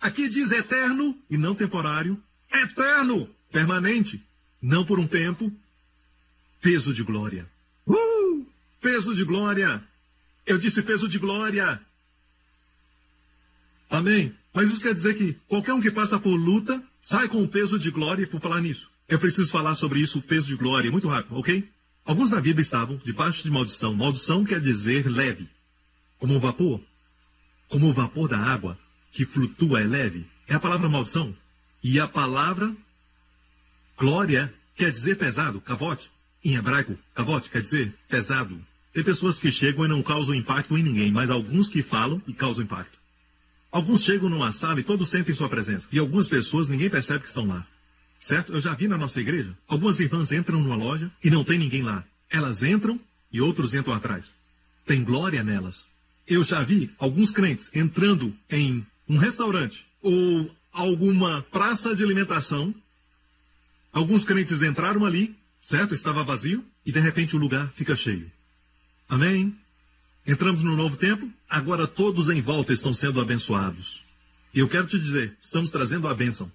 Aqui 0.00 0.28
diz 0.28 0.52
eterno 0.52 1.18
e 1.28 1.36
não 1.36 1.54
temporário. 1.54 2.22
Eterno, 2.52 3.28
permanente, 3.50 4.22
não 4.60 4.84
por 4.84 4.98
um 4.98 5.06
tempo, 5.06 5.52
peso 6.60 6.92
de 6.94 7.02
glória. 7.02 7.48
Uh! 7.86 8.46
Peso 8.80 9.14
de 9.14 9.24
glória. 9.24 9.82
Eu 10.46 10.58
disse 10.58 10.82
peso 10.82 11.08
de 11.08 11.18
glória. 11.18 11.80
Amém. 13.90 14.34
Mas 14.52 14.70
isso 14.70 14.80
quer 14.80 14.94
dizer 14.94 15.14
que 15.14 15.34
qualquer 15.48 15.72
um 15.74 15.80
que 15.80 15.90
passa 15.90 16.18
por 16.18 16.34
luta 16.34 16.82
sai 17.02 17.28
com 17.28 17.42
o 17.42 17.48
peso 17.48 17.78
de 17.78 17.90
glória 17.90 18.26
por 18.26 18.40
falar 18.40 18.60
nisso. 18.60 18.90
Eu 19.08 19.18
preciso 19.18 19.50
falar 19.50 19.74
sobre 19.74 20.00
isso, 20.00 20.18
o 20.18 20.22
peso 20.22 20.48
de 20.48 20.56
glória, 20.56 20.90
muito 20.90 21.08
rápido, 21.08 21.36
ok? 21.36 21.68
Alguns 22.04 22.30
na 22.30 22.40
Bíblia 22.40 22.62
estavam 22.62 22.98
debaixo 23.02 23.42
de 23.42 23.50
maldição. 23.50 23.94
Maldição 23.94 24.44
quer 24.44 24.60
dizer 24.60 25.08
leve, 25.08 25.48
como 26.18 26.34
o 26.34 26.40
vapor. 26.40 26.80
Como 27.68 27.88
o 27.88 27.92
vapor 27.92 28.28
da 28.28 28.38
água 28.38 28.78
que 29.12 29.24
flutua 29.24 29.80
é 29.80 29.84
leve. 29.84 30.26
É 30.46 30.54
a 30.54 30.60
palavra 30.60 30.88
maldição. 30.88 31.34
E 31.82 32.00
a 32.00 32.08
palavra 32.08 32.74
glória 33.96 34.52
quer 34.74 34.90
dizer 34.90 35.16
pesado, 35.16 35.60
cavote. 35.60 36.10
Em 36.44 36.54
hebraico, 36.54 36.98
cavote 37.14 37.50
quer 37.50 37.60
dizer 37.60 37.94
pesado. 38.08 38.64
Tem 38.92 39.04
pessoas 39.04 39.38
que 39.38 39.52
chegam 39.52 39.84
e 39.84 39.88
não 39.88 40.02
causam 40.02 40.34
impacto 40.34 40.76
em 40.76 40.82
ninguém, 40.82 41.12
mas 41.12 41.30
alguns 41.30 41.68
que 41.68 41.82
falam 41.82 42.22
e 42.26 42.32
causam 42.32 42.64
impacto. 42.64 42.98
Alguns 43.70 44.02
chegam 44.02 44.28
numa 44.28 44.52
sala 44.52 44.80
e 44.80 44.82
todos 44.82 45.10
sentem 45.10 45.34
sua 45.34 45.48
presença. 45.48 45.86
E 45.92 45.98
algumas 45.98 46.28
pessoas 46.28 46.68
ninguém 46.68 46.88
percebe 46.88 47.20
que 47.20 47.28
estão 47.28 47.46
lá. 47.46 47.66
Certo? 48.20 48.52
Eu 48.52 48.60
já 48.60 48.74
vi 48.74 48.88
na 48.88 48.96
nossa 48.96 49.20
igreja. 49.20 49.56
Algumas 49.68 50.00
irmãs 50.00 50.32
entram 50.32 50.60
numa 50.60 50.74
loja 50.74 51.10
e 51.22 51.30
não 51.30 51.44
tem 51.44 51.58
ninguém 51.58 51.82
lá. 51.82 52.04
Elas 52.30 52.62
entram 52.62 52.98
e 53.30 53.40
outros 53.40 53.74
entram 53.74 53.94
atrás. 53.94 54.32
Tem 54.86 55.04
glória 55.04 55.44
nelas. 55.44 55.86
Eu 56.28 56.44
já 56.44 56.62
vi 56.62 56.90
alguns 56.98 57.32
crentes 57.32 57.70
entrando 57.74 58.36
em 58.50 58.86
um 59.08 59.16
restaurante 59.16 59.86
ou 60.02 60.54
alguma 60.70 61.42
praça 61.50 61.96
de 61.96 62.04
alimentação. 62.04 62.74
Alguns 63.92 64.24
crentes 64.24 64.62
entraram 64.62 65.04
ali 65.04 65.34
certo? 65.60 65.94
Estava 65.94 66.24
vazio 66.24 66.64
e 66.84 66.92
de 66.92 67.00
repente 67.00 67.36
o 67.36 67.38
lugar 67.38 67.70
fica 67.74 67.94
cheio. 67.94 68.30
Amém? 69.08 69.54
Entramos 70.26 70.62
no 70.62 70.76
novo 70.76 70.96
tempo, 70.96 71.30
agora 71.48 71.86
todos 71.86 72.28
em 72.28 72.40
volta 72.40 72.72
estão 72.72 72.92
sendo 72.92 73.20
abençoados. 73.20 74.02
E 74.52 74.60
eu 74.60 74.68
quero 74.68 74.86
te 74.86 74.98
dizer, 74.98 75.36
estamos 75.42 75.70
trazendo 75.70 76.08
a 76.08 76.14
bênção. 76.14 76.50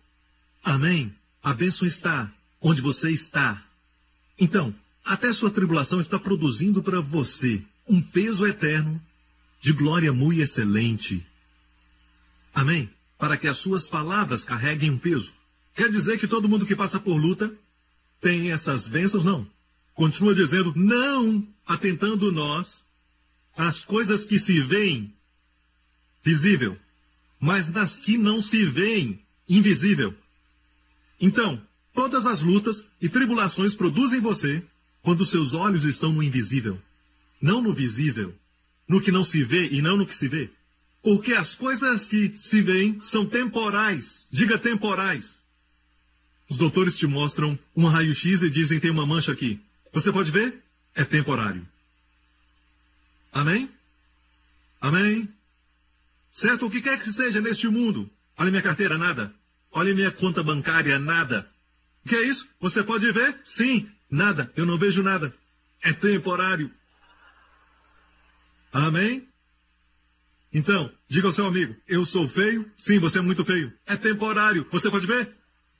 Amém? 0.64 1.14
A 1.44 1.54
bênção 1.54 1.88
está 1.88 2.32
onde 2.62 2.82
você 2.82 3.12
está. 3.12 3.64
Então, 4.40 4.74
até 5.06 5.32
sua 5.32 5.52
tribulação 5.52 6.00
está 6.00 6.18
produzindo 6.18 6.82
para 6.82 7.02
você 7.02 7.62
um 7.88 8.02
peso 8.02 8.48
eterno 8.48 9.02
de 9.64 9.72
glória 9.72 10.12
muito 10.12 10.42
excelente. 10.42 11.26
Amém? 12.54 12.90
Para 13.18 13.38
que 13.38 13.48
as 13.48 13.58
suas 13.58 13.88
palavras 13.88 14.44
carreguem 14.44 14.92
um 14.92 14.98
peso. 14.98 15.34
Quer 15.74 15.90
dizer 15.90 16.20
que 16.20 16.28
todo 16.28 16.50
mundo 16.50 16.66
que 16.66 16.76
passa 16.76 17.00
por 17.00 17.16
luta 17.16 17.50
tem 18.20 18.52
essas 18.52 18.90
bênçãos? 18.90 19.24
Não. 19.24 19.48
Continua 19.94 20.36
dizendo, 20.36 20.74
não 20.76 21.48
atentando 21.66 22.30
nós 22.30 22.84
às 23.56 23.82
coisas 23.82 24.26
que 24.26 24.38
se 24.38 24.60
veem 24.60 25.14
visível, 26.22 26.78
mas 27.40 27.70
nas 27.70 27.98
que 27.98 28.18
não 28.18 28.42
se 28.42 28.66
veem 28.66 29.22
invisível. 29.48 30.14
Então, 31.22 31.66
todas 31.94 32.26
as 32.26 32.42
lutas 32.42 32.86
e 33.00 33.08
tribulações 33.08 33.74
produzem 33.74 34.20
você 34.20 34.62
quando 35.02 35.26
seus 35.26 35.54
olhos 35.54 35.86
estão 35.86 36.12
no 36.12 36.22
invisível, 36.22 36.82
não 37.42 37.62
no 37.62 37.74
visível, 37.74 38.38
no 38.88 39.02
que 39.02 39.12
não 39.12 39.24
se 39.24 39.44
vê 39.44 39.68
e 39.70 39.82
não 39.82 39.98
no 39.98 40.06
que 40.06 40.16
se 40.16 40.28
vê. 40.28 40.50
Porque 41.02 41.34
as 41.34 41.54
coisas 41.54 42.08
que 42.08 42.34
se 42.34 42.62
veem 42.62 43.00
são 43.02 43.26
temporais. 43.26 44.28
Diga 44.32 44.58
temporais. 44.58 45.38
Os 46.50 46.58
doutores 46.58 46.96
te 46.96 47.08
mostram 47.08 47.58
um 47.76 47.88
raio-x 47.88 48.42
e 48.44 48.50
dizem 48.50 48.80
tem 48.80 48.92
uma 48.92 49.06
mancha 49.06 49.32
aqui. 49.32 49.60
Você 49.92 50.12
pode 50.12 50.32
ver? 50.32 50.62
É 50.96 51.04
temporário. 51.04 51.68
Amém? 53.32 53.70
Amém? 54.80 55.28
Certo? 56.32 56.66
O 56.66 56.70
que 56.70 56.82
quer 56.82 57.00
que 57.00 57.10
seja 57.10 57.42
neste 57.42 57.68
mundo. 57.68 58.10
Olha 58.38 58.52
minha 58.52 58.62
carteira, 58.62 58.98
nada. 58.98 59.34
Olha 59.72 59.94
minha 59.94 60.12
conta 60.12 60.44
bancária, 60.44 61.00
nada. 61.00 61.50
O 62.06 62.10
que 62.10 62.16
é 62.16 62.22
isso? 62.22 62.48
Você 62.60 62.84
pode 62.84 63.12
ver? 63.12 63.40
Sim, 63.44 63.90
nada. 64.10 64.52
Eu 64.56 64.66
não 64.66 64.78
vejo 64.78 65.02
nada. 65.02 65.34
É 65.82 65.92
temporário. 65.92 66.72
Amém? 68.74 69.28
Então, 70.52 70.92
diga 71.08 71.28
ao 71.28 71.34
seu 71.34 71.46
amigo: 71.46 71.76
Eu 71.88 72.06
sou 72.06 72.28
feio? 72.28 72.70
Sim, 72.76 72.98
você 72.98 73.20
é 73.20 73.22
muito 73.22 73.46
feio. 73.46 73.72
É 73.86 73.96
temporário. 73.96 74.68
Você 74.72 74.90
pode 74.90 75.06
ver? 75.06 75.30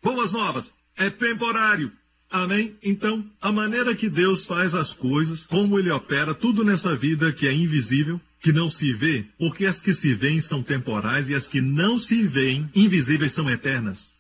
Boas 0.02 0.32
novas, 0.32 0.72
é 0.96 1.10
temporário. 1.10 1.92
Amém? 2.30 2.76
Então, 2.82 3.30
a 3.40 3.52
maneira 3.52 3.96
que 3.96 4.10
Deus 4.10 4.44
faz 4.44 4.74
as 4.74 4.92
coisas, 4.92 5.46
como 5.46 5.78
Ele 5.78 5.92
opera 5.92 6.34
tudo 6.34 6.64
nessa 6.64 6.96
vida 6.96 7.32
que 7.32 7.48
é 7.48 7.54
invisível, 7.54 8.20
que 8.40 8.52
não 8.52 8.70
se 8.70 8.92
vê, 8.92 9.26
porque 9.38 9.68
as 9.68 9.80
que 9.80 9.94
se 9.94 10.14
veem 10.14 10.42
são 10.42 10.64
temporais 10.64 11.30
e 11.30 11.36
as 11.36 11.48
que 11.48 11.62
não 11.62 12.00
se 12.00 12.24
veem, 12.24 12.70
invisíveis, 12.76 13.34
são 13.34 13.50
eternas. 13.50 14.12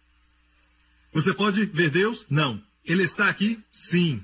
Você 1.11 1.33
pode 1.33 1.65
ver 1.65 1.89
Deus? 1.89 2.25
Não. 2.29 2.61
Ele 2.85 3.03
está 3.03 3.29
aqui? 3.29 3.59
Sim. 3.71 4.21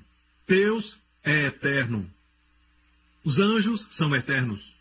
Deus 0.47 0.97
é 1.23 1.45
eterno. 1.45 2.09
Os 3.23 3.39
anjos 3.39 3.87
são 3.89 4.15
eternos. 4.15 4.73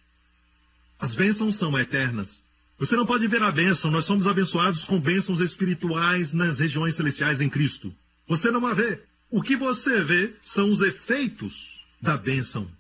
As 0.99 1.15
bênçãos 1.15 1.57
são 1.57 1.79
eternas. 1.79 2.41
Você 2.79 2.97
não 2.97 3.05
pode 3.05 3.27
ver 3.27 3.43
a 3.43 3.51
bênção, 3.51 3.91
nós 3.91 4.05
somos 4.05 4.29
abençoados 4.29 4.85
com 4.85 5.01
bênçãos 5.01 5.41
espirituais 5.41 6.33
nas 6.33 6.61
regiões 6.61 6.95
celestiais 6.95 7.41
em 7.41 7.49
Cristo. 7.49 7.93
Você 8.27 8.51
não 8.51 8.67
a 8.67 8.75
vê, 8.75 9.03
O 9.31 9.43
que 9.43 9.57
você 9.57 10.03
vê 10.03 10.35
são 10.43 10.71
os 10.71 10.81
efeitos 10.81 11.85
da 12.01 12.17
bênção. 12.17 12.71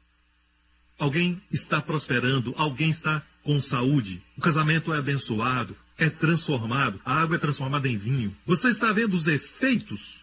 Alguém 0.99 1.43
está 1.51 1.81
prosperando, 1.83 2.55
alguém 2.57 2.91
está 2.91 3.23
com 3.43 3.61
saúde, 3.61 4.23
o 4.37 4.41
casamento 4.41 4.93
é 4.93 4.99
abençoado, 4.99 5.77
é 5.97 6.09
transformado, 6.09 7.01
a 7.05 7.15
água 7.15 7.37
é 7.37 7.39
transformada 7.39 7.89
em 7.89 7.99
vinho. 7.99 8.35
Você 8.47 8.69
está 8.69 8.93
vendo 8.93 9.15
os 9.15 9.27
efeitos 9.29 10.21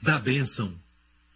da 0.00 0.18
bênção. 0.18 0.74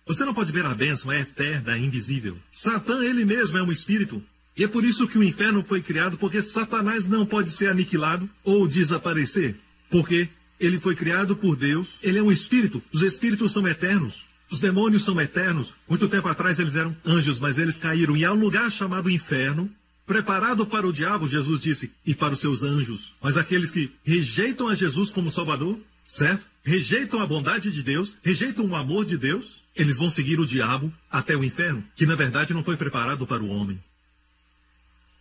Você 0.09 0.25
não 0.25 0.33
pode 0.33 0.51
ver 0.51 0.65
a 0.65 0.75
bênção, 0.75 1.13
é 1.13 1.21
eterna, 1.21 1.77
é 1.77 1.79
invisível. 1.79 2.39
Satã, 2.51 3.05
ele 3.05 3.27
mesmo, 3.27 3.59
é 3.59 3.63
um 3.63 3.71
espírito. 3.71 4.23
E 4.57 4.65
é 4.65 4.69
por 4.69 4.83
isso 4.83 5.07
que 5.07 5.19
o 5.19 5.23
inferno 5.23 5.63
foi 5.63 5.83
criado, 5.83 6.17
porque 6.17 6.41
Satanás 6.41 7.07
não 7.07 7.27
pode 7.27 7.51
ser 7.51 7.69
aniquilado 7.69 8.29
ou 8.43 8.67
desaparecer. 8.67 9.57
Porque 9.91 10.31
ele 10.59 10.81
foi 10.81 10.97
criado 10.97 11.37
por 11.37 11.55
Deus, 11.55 11.97
ele 12.03 12.19
é 12.19 12.23
um 12.23 12.33
espírito, 12.33 12.83
os 12.91 13.03
espíritos 13.03 13.53
são 13.53 13.69
eternos. 13.69 14.27
Os 14.51 14.61
demônios 14.61 15.05
são 15.05 15.21
eternos. 15.21 15.75
Muito 15.87 16.09
tempo 16.09 16.27
atrás 16.27 16.59
eles 16.59 16.75
eram 16.75 16.97
anjos, 17.05 17.39
mas 17.39 17.59
eles 17.59 17.77
caíram. 17.77 18.17
E 18.17 18.25
há 18.25 18.33
um 18.33 18.41
lugar 18.41 18.71
chamado 18.71 19.11
inferno, 19.11 19.71
preparado 20.07 20.67
para 20.67 20.87
o 20.87 20.93
diabo, 20.93 21.29
Jesus 21.29 21.61
disse, 21.61 21.93
e 22.05 22.15
para 22.15 22.33
os 22.33 22.41
seus 22.41 22.63
anjos. 22.63 23.13
Mas 23.23 23.37
aqueles 23.37 23.71
que 23.71 23.93
rejeitam 24.03 24.69
a 24.69 24.75
Jesus 24.75 25.11
como 25.11 25.31
Salvador, 25.31 25.79
certo? 26.03 26.49
Rejeitam 26.63 27.21
a 27.21 27.27
bondade 27.27 27.71
de 27.71 27.83
Deus, 27.83 28.17
rejeitam 28.23 28.65
o 28.65 28.75
amor 28.75 29.05
de 29.05 29.19
Deus, 29.19 29.63
eles 29.79 29.97
vão 29.97 30.11
seguir 30.11 30.41
o 30.41 30.45
diabo 30.45 30.93
até 31.09 31.37
o 31.37 31.45
inferno, 31.45 31.85
que 31.95 32.05
na 32.05 32.17
verdade 32.17 32.53
não 32.53 32.65
foi 32.65 32.77
preparado 32.77 33.25
para 33.29 33.43
o 33.43 33.49
homem. 33.49 33.83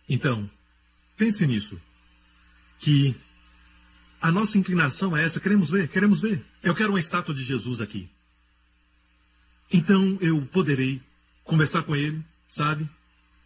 Então, 0.08 0.50
pense 1.16 1.46
nisso. 1.46 1.80
Que 2.80 3.14
a 4.20 4.32
nossa 4.32 4.58
inclinação 4.58 5.16
é 5.16 5.24
essa, 5.24 5.38
queremos 5.38 5.70
ver, 5.70 5.86
queremos 5.86 6.20
ver. 6.20 6.44
Eu 6.60 6.74
quero 6.74 6.90
uma 6.90 6.98
estátua 6.98 7.32
de 7.32 7.42
Jesus 7.44 7.80
aqui. 7.80 8.10
Então 9.70 10.18
eu 10.20 10.44
poderei 10.46 11.00
conversar 11.44 11.84
com 11.84 11.94
ele, 11.94 12.20
sabe? 12.48 12.88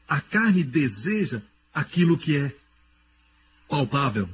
A 0.08 0.18
carne 0.18 0.64
deseja 0.64 1.42
aquilo 1.74 2.16
que 2.16 2.36
é 2.36 2.56
palpável, 3.68 4.30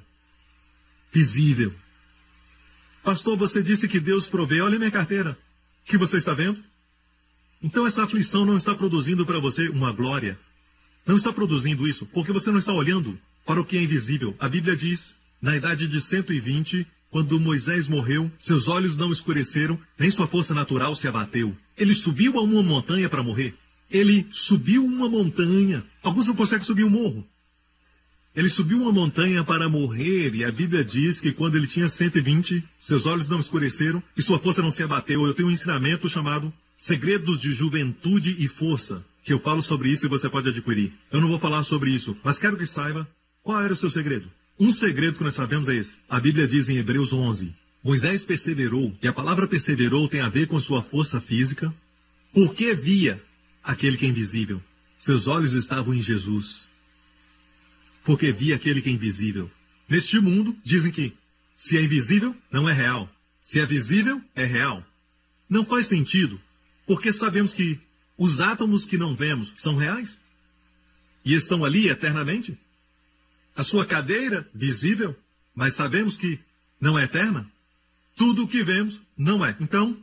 visível. 1.12 1.74
Pastor, 3.02 3.36
você 3.36 3.62
disse 3.62 3.88
que 3.88 3.98
Deus 3.98 4.28
provê. 4.28 4.60
Olha 4.60 4.78
minha 4.78 4.90
carteira. 4.92 5.36
O 5.82 5.90
que 5.90 5.96
você 5.96 6.18
está 6.18 6.34
vendo? 6.34 6.67
Então 7.62 7.86
essa 7.86 8.04
aflição 8.04 8.44
não 8.44 8.56
está 8.56 8.74
produzindo 8.74 9.26
para 9.26 9.38
você 9.38 9.68
uma 9.68 9.92
glória. 9.92 10.38
Não 11.06 11.16
está 11.16 11.32
produzindo 11.32 11.88
isso 11.88 12.06
porque 12.06 12.32
você 12.32 12.50
não 12.50 12.58
está 12.58 12.72
olhando 12.72 13.18
para 13.44 13.60
o 13.60 13.64
que 13.64 13.76
é 13.76 13.82
invisível. 13.82 14.36
A 14.38 14.48
Bíblia 14.48 14.76
diz, 14.76 15.16
na 15.40 15.56
idade 15.56 15.88
de 15.88 16.00
120, 16.00 16.86
quando 17.10 17.40
Moisés 17.40 17.88
morreu, 17.88 18.30
seus 18.38 18.68
olhos 18.68 18.96
não 18.96 19.10
escureceram, 19.10 19.78
nem 19.98 20.10
sua 20.10 20.28
força 20.28 20.54
natural 20.54 20.94
se 20.94 21.08
abateu. 21.08 21.56
Ele 21.76 21.94
subiu 21.94 22.38
a 22.38 22.42
uma 22.42 22.62
montanha 22.62 23.08
para 23.08 23.22
morrer. 23.22 23.54
Ele 23.90 24.26
subiu 24.30 24.84
uma 24.84 25.08
montanha. 25.08 25.82
Alguns 26.02 26.26
não 26.26 26.36
conseguem 26.36 26.64
subir 26.64 26.84
um 26.84 26.90
morro. 26.90 27.26
Ele 28.36 28.48
subiu 28.48 28.82
uma 28.82 28.92
montanha 28.92 29.42
para 29.42 29.68
morrer, 29.68 30.34
e 30.34 30.44
a 30.44 30.52
Bíblia 30.52 30.84
diz 30.84 31.18
que 31.18 31.32
quando 31.32 31.56
ele 31.56 31.66
tinha 31.66 31.88
120, 31.88 32.62
seus 32.78 33.06
olhos 33.06 33.28
não 33.28 33.40
escureceram 33.40 34.02
e 34.16 34.22
sua 34.22 34.38
força 34.38 34.62
não 34.62 34.70
se 34.70 34.82
abateu. 34.82 35.26
Eu 35.26 35.34
tenho 35.34 35.48
um 35.48 35.50
ensinamento 35.50 36.08
chamado 36.08 36.52
Segredos 36.78 37.40
de 37.40 37.52
Juventude 37.52 38.36
e 38.38 38.46
Força, 38.48 39.04
que 39.24 39.32
eu 39.32 39.40
falo 39.40 39.60
sobre 39.60 39.90
isso 39.90 40.06
e 40.06 40.08
você 40.08 40.28
pode 40.28 40.48
adquirir. 40.48 40.92
Eu 41.10 41.20
não 41.20 41.28
vou 41.28 41.38
falar 41.38 41.62
sobre 41.64 41.90
isso, 41.90 42.16
mas 42.22 42.38
quero 42.38 42.56
que 42.56 42.64
saiba 42.64 43.06
qual 43.42 43.60
era 43.60 43.72
o 43.72 43.76
seu 43.76 43.90
segredo. 43.90 44.30
Um 44.58 44.70
segredo 44.70 45.18
que 45.18 45.24
nós 45.24 45.34
sabemos 45.34 45.68
é 45.68 45.74
esse. 45.74 45.92
A 46.08 46.20
Bíblia 46.20 46.46
diz 46.46 46.68
em 46.68 46.76
Hebreus 46.76 47.12
11: 47.12 47.52
Moisés 47.82 48.24
perseverou, 48.24 48.96
e 49.02 49.08
a 49.08 49.12
palavra 49.12 49.46
perseverou 49.46 50.08
tem 50.08 50.20
a 50.20 50.28
ver 50.28 50.46
com 50.46 50.58
sua 50.60 50.82
força 50.82 51.20
física, 51.20 51.74
porque 52.32 52.74
via 52.74 53.20
aquele 53.62 53.96
que 53.96 54.06
é 54.06 54.08
invisível. 54.08 54.62
Seus 54.98 55.26
olhos 55.26 55.54
estavam 55.54 55.92
em 55.92 56.02
Jesus 56.02 56.68
porque 58.08 58.32
via 58.32 58.54
aquele 58.54 58.80
que 58.80 58.88
é 58.88 58.92
invisível. 58.92 59.50
Neste 59.86 60.18
mundo, 60.18 60.56
dizem 60.64 60.90
que 60.90 61.12
se 61.54 61.76
é 61.76 61.82
invisível, 61.82 62.34
não 62.50 62.66
é 62.66 62.72
real. 62.72 63.06
Se 63.42 63.60
é 63.60 63.66
visível, 63.66 64.18
é 64.34 64.46
real. 64.46 64.82
Não 65.46 65.62
faz 65.62 65.88
sentido, 65.88 66.40
porque 66.88 67.12
sabemos 67.12 67.52
que 67.52 67.78
os 68.16 68.40
átomos 68.40 68.86
que 68.86 68.96
não 68.96 69.14
vemos 69.14 69.52
são 69.58 69.76
reais 69.76 70.18
e 71.22 71.34
estão 71.34 71.62
ali 71.62 71.86
eternamente. 71.86 72.58
A 73.54 73.62
sua 73.62 73.84
cadeira, 73.84 74.48
visível, 74.54 75.14
mas 75.54 75.74
sabemos 75.74 76.16
que 76.16 76.40
não 76.80 76.98
é 76.98 77.04
eterna. 77.04 77.46
Tudo 78.16 78.44
o 78.44 78.48
que 78.48 78.64
vemos 78.64 78.98
não 79.16 79.44
é. 79.44 79.54
Então, 79.60 79.98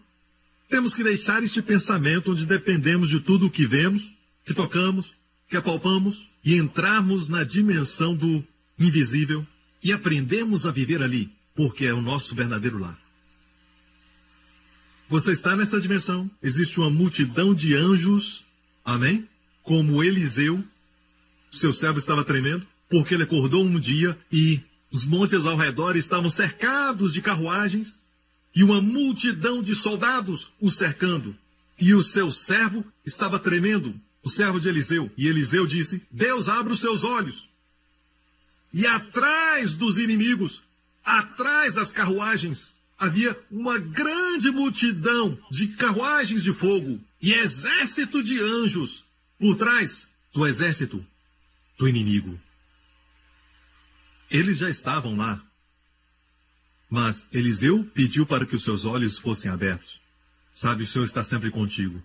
temos 0.69 0.93
que 0.93 1.03
deixar 1.03 1.41
este 1.41 1.59
pensamento 1.59 2.31
onde 2.31 2.45
dependemos 2.45 3.09
de 3.09 3.19
tudo 3.19 3.47
o 3.47 3.51
que 3.51 3.65
vemos, 3.65 4.13
que 4.45 4.53
tocamos, 4.53 5.15
que 5.49 5.57
apalpamos 5.57 6.29
e 6.43 6.55
entrarmos 6.55 7.27
na 7.27 7.43
dimensão 7.43 8.15
do 8.15 8.45
invisível 8.77 9.45
e 9.81 9.91
aprendemos 9.91 10.67
a 10.67 10.71
viver 10.71 11.01
ali, 11.01 11.31
porque 11.55 11.85
é 11.85 11.93
o 11.93 12.01
nosso 12.01 12.35
verdadeiro 12.35 12.77
lar. 12.77 13.04
Você 15.07 15.31
está 15.31 15.55
nessa 15.55 15.79
dimensão, 15.79 16.29
existe 16.41 16.79
uma 16.79 16.89
multidão 16.89 17.53
de 17.53 17.75
anjos, 17.75 18.43
amém? 18.83 19.29
Como 19.61 20.03
Eliseu, 20.03 20.63
seu 21.51 21.71
servo 21.71 21.99
estava 21.99 22.23
tremendo, 22.23 22.65
porque 22.89 23.13
ele 23.13 23.23
acordou 23.23 23.63
um 23.63 23.79
dia 23.79 24.17
e 24.31 24.61
os 24.91 25.05
montes 25.05 25.45
ao 25.45 25.57
redor 25.57 25.95
estavam 25.95 26.29
cercados 26.29 27.13
de 27.13 27.21
carruagens 27.21 27.99
e 28.55 28.63
uma 28.63 28.81
multidão 28.81 29.61
de 29.61 29.75
soldados 29.75 30.49
o 30.59 30.71
cercando. 30.71 31.35
E 31.79 31.93
o 31.93 32.01
seu 32.01 32.31
servo 32.31 32.83
estava 33.05 33.37
tremendo, 33.37 33.93
o 34.23 34.29
servo 34.29 34.59
de 34.59 34.69
Eliseu. 34.69 35.11
E 35.17 35.27
Eliseu 35.27 35.67
disse: 35.67 36.01
Deus 36.09 36.47
abre 36.49 36.73
os 36.73 36.79
seus 36.79 37.03
olhos. 37.03 37.49
E 38.73 38.87
atrás 38.87 39.75
dos 39.75 39.99
inimigos, 39.99 40.63
atrás 41.03 41.73
das 41.75 41.91
carruagens, 41.91 42.73
havia 42.97 43.37
uma 43.51 43.77
grande 43.77 44.49
multidão 44.51 45.37
de 45.51 45.69
carruagens 45.69 46.43
de 46.43 46.53
fogo 46.53 47.01
e 47.21 47.33
exército 47.33 48.23
de 48.23 48.39
anjos 48.39 49.05
por 49.39 49.55
trás 49.55 50.07
do 50.33 50.45
exército 50.45 51.05
do 51.77 51.87
inimigo. 51.87 52.39
Eles 54.29 54.57
já 54.57 54.69
estavam 54.69 55.15
lá. 55.15 55.43
Mas 56.89 57.27
Eliseu 57.31 57.83
pediu 57.93 58.25
para 58.25 58.45
que 58.45 58.55
os 58.55 58.63
seus 58.63 58.85
olhos 58.85 59.17
fossem 59.17 59.51
abertos. 59.51 59.99
Sabe, 60.53 60.83
o 60.83 60.87
Senhor 60.87 61.05
está 61.05 61.23
sempre 61.23 61.51
contigo. 61.51 62.01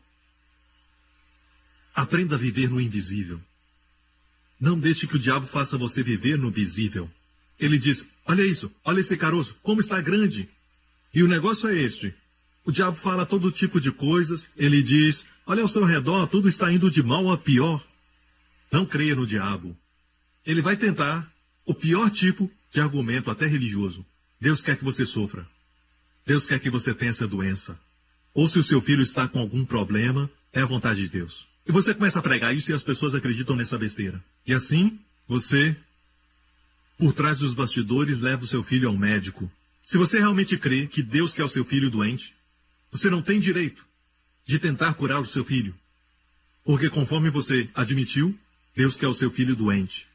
Aprenda 1.95 2.34
a 2.34 2.38
viver 2.38 2.68
no 2.70 2.80
invisível. 2.80 3.41
Não 4.59 4.78
deixe 4.78 5.07
que 5.07 5.16
o 5.16 5.18
diabo 5.18 5.47
faça 5.47 5.78
você 5.78 6.03
viver 6.03 6.36
no 6.36 6.51
visível. 6.51 7.11
Ele 7.59 7.78
diz: 7.78 8.07
Olha 8.26 8.43
isso, 8.43 8.72
olha 8.84 9.01
esse 9.01 9.16
caroço, 9.16 9.57
como 9.62 9.80
está 9.80 10.01
grande. 10.01 10.49
E 11.12 11.22
o 11.22 11.28
negócio 11.28 11.68
é 11.68 11.76
este: 11.76 12.14
o 12.64 12.72
diabo 12.72 12.96
fala 12.96 13.26
todo 13.26 13.50
tipo 13.50 13.80
de 13.80 13.90
coisas, 13.90 14.46
ele 14.56 14.82
diz: 14.82 15.26
Olha 15.46 15.62
ao 15.62 15.68
seu 15.68 15.84
redor, 15.84 16.26
tudo 16.26 16.48
está 16.48 16.70
indo 16.72 16.90
de 16.90 17.02
mal 17.02 17.30
a 17.30 17.38
pior. 17.38 17.84
Não 18.70 18.86
creia 18.86 19.16
no 19.16 19.26
diabo. 19.26 19.76
Ele 20.46 20.62
vai 20.62 20.76
tentar 20.76 21.30
o 21.64 21.74
pior 21.74 22.11
tipo 22.11 22.50
de 22.70 22.80
argumento, 22.80 23.30
até 23.30 23.46
religioso. 23.46 24.06
Deus 24.40 24.62
quer 24.62 24.76
que 24.76 24.84
você 24.84 25.04
sofra. 25.04 25.46
Deus 26.24 26.46
quer 26.46 26.61
que 26.61 26.70
você 26.70 26.94
tenha 26.94 27.11
essa 27.11 27.26
doença. 27.26 27.78
Ou 28.32 28.46
se 28.46 28.58
o 28.58 28.62
seu 28.62 28.80
filho 28.80 29.02
está 29.02 29.26
com 29.26 29.40
algum 29.40 29.64
problema, 29.64 30.30
é 30.52 30.61
a 30.61 30.66
vontade 30.66 31.02
de 31.02 31.08
Deus. 31.08 31.46
E 31.66 31.72
você 31.72 31.92
começa 31.92 32.20
a 32.20 32.22
pregar 32.22 32.54
isso 32.54 32.70
e 32.70 32.74
as 32.74 32.84
pessoas 32.84 33.14
acreditam 33.14 33.56
nessa 33.56 33.76
besteira. 33.76 34.22
E 34.46 34.52
assim, 34.52 34.98
você, 35.26 35.76
por 36.96 37.12
trás 37.12 37.38
dos 37.38 37.54
bastidores, 37.54 38.18
leva 38.18 38.44
o 38.44 38.46
seu 38.46 38.62
filho 38.62 38.88
ao 38.88 38.96
médico. 38.96 39.50
Se 39.83 39.99
você 39.99 40.18
realmente 40.18 40.57
crê 40.57 40.87
que 40.87 41.03
Deus 41.03 41.35
quer 41.35 41.45
o 41.45 41.49
seu 41.49 41.64
filho 41.64 41.91
doente, 41.91 42.35
você 42.91 43.09
não 43.11 43.22
tem 43.22 43.41
direito 43.41 43.87
de 44.45 44.59
tentar 44.59 44.95
curar 44.95 45.20
o 45.20 45.26
seu 45.26 45.45
filho. 45.45 45.74
Porque 46.64 46.91
conforme 46.91 47.31
você 47.31 47.68
admitiu, 47.74 48.39
Deus 48.76 48.97
quer 48.97 49.09
o 49.09 49.14
seu 49.14 49.31
filho 49.31 49.57
doente. 49.57 50.07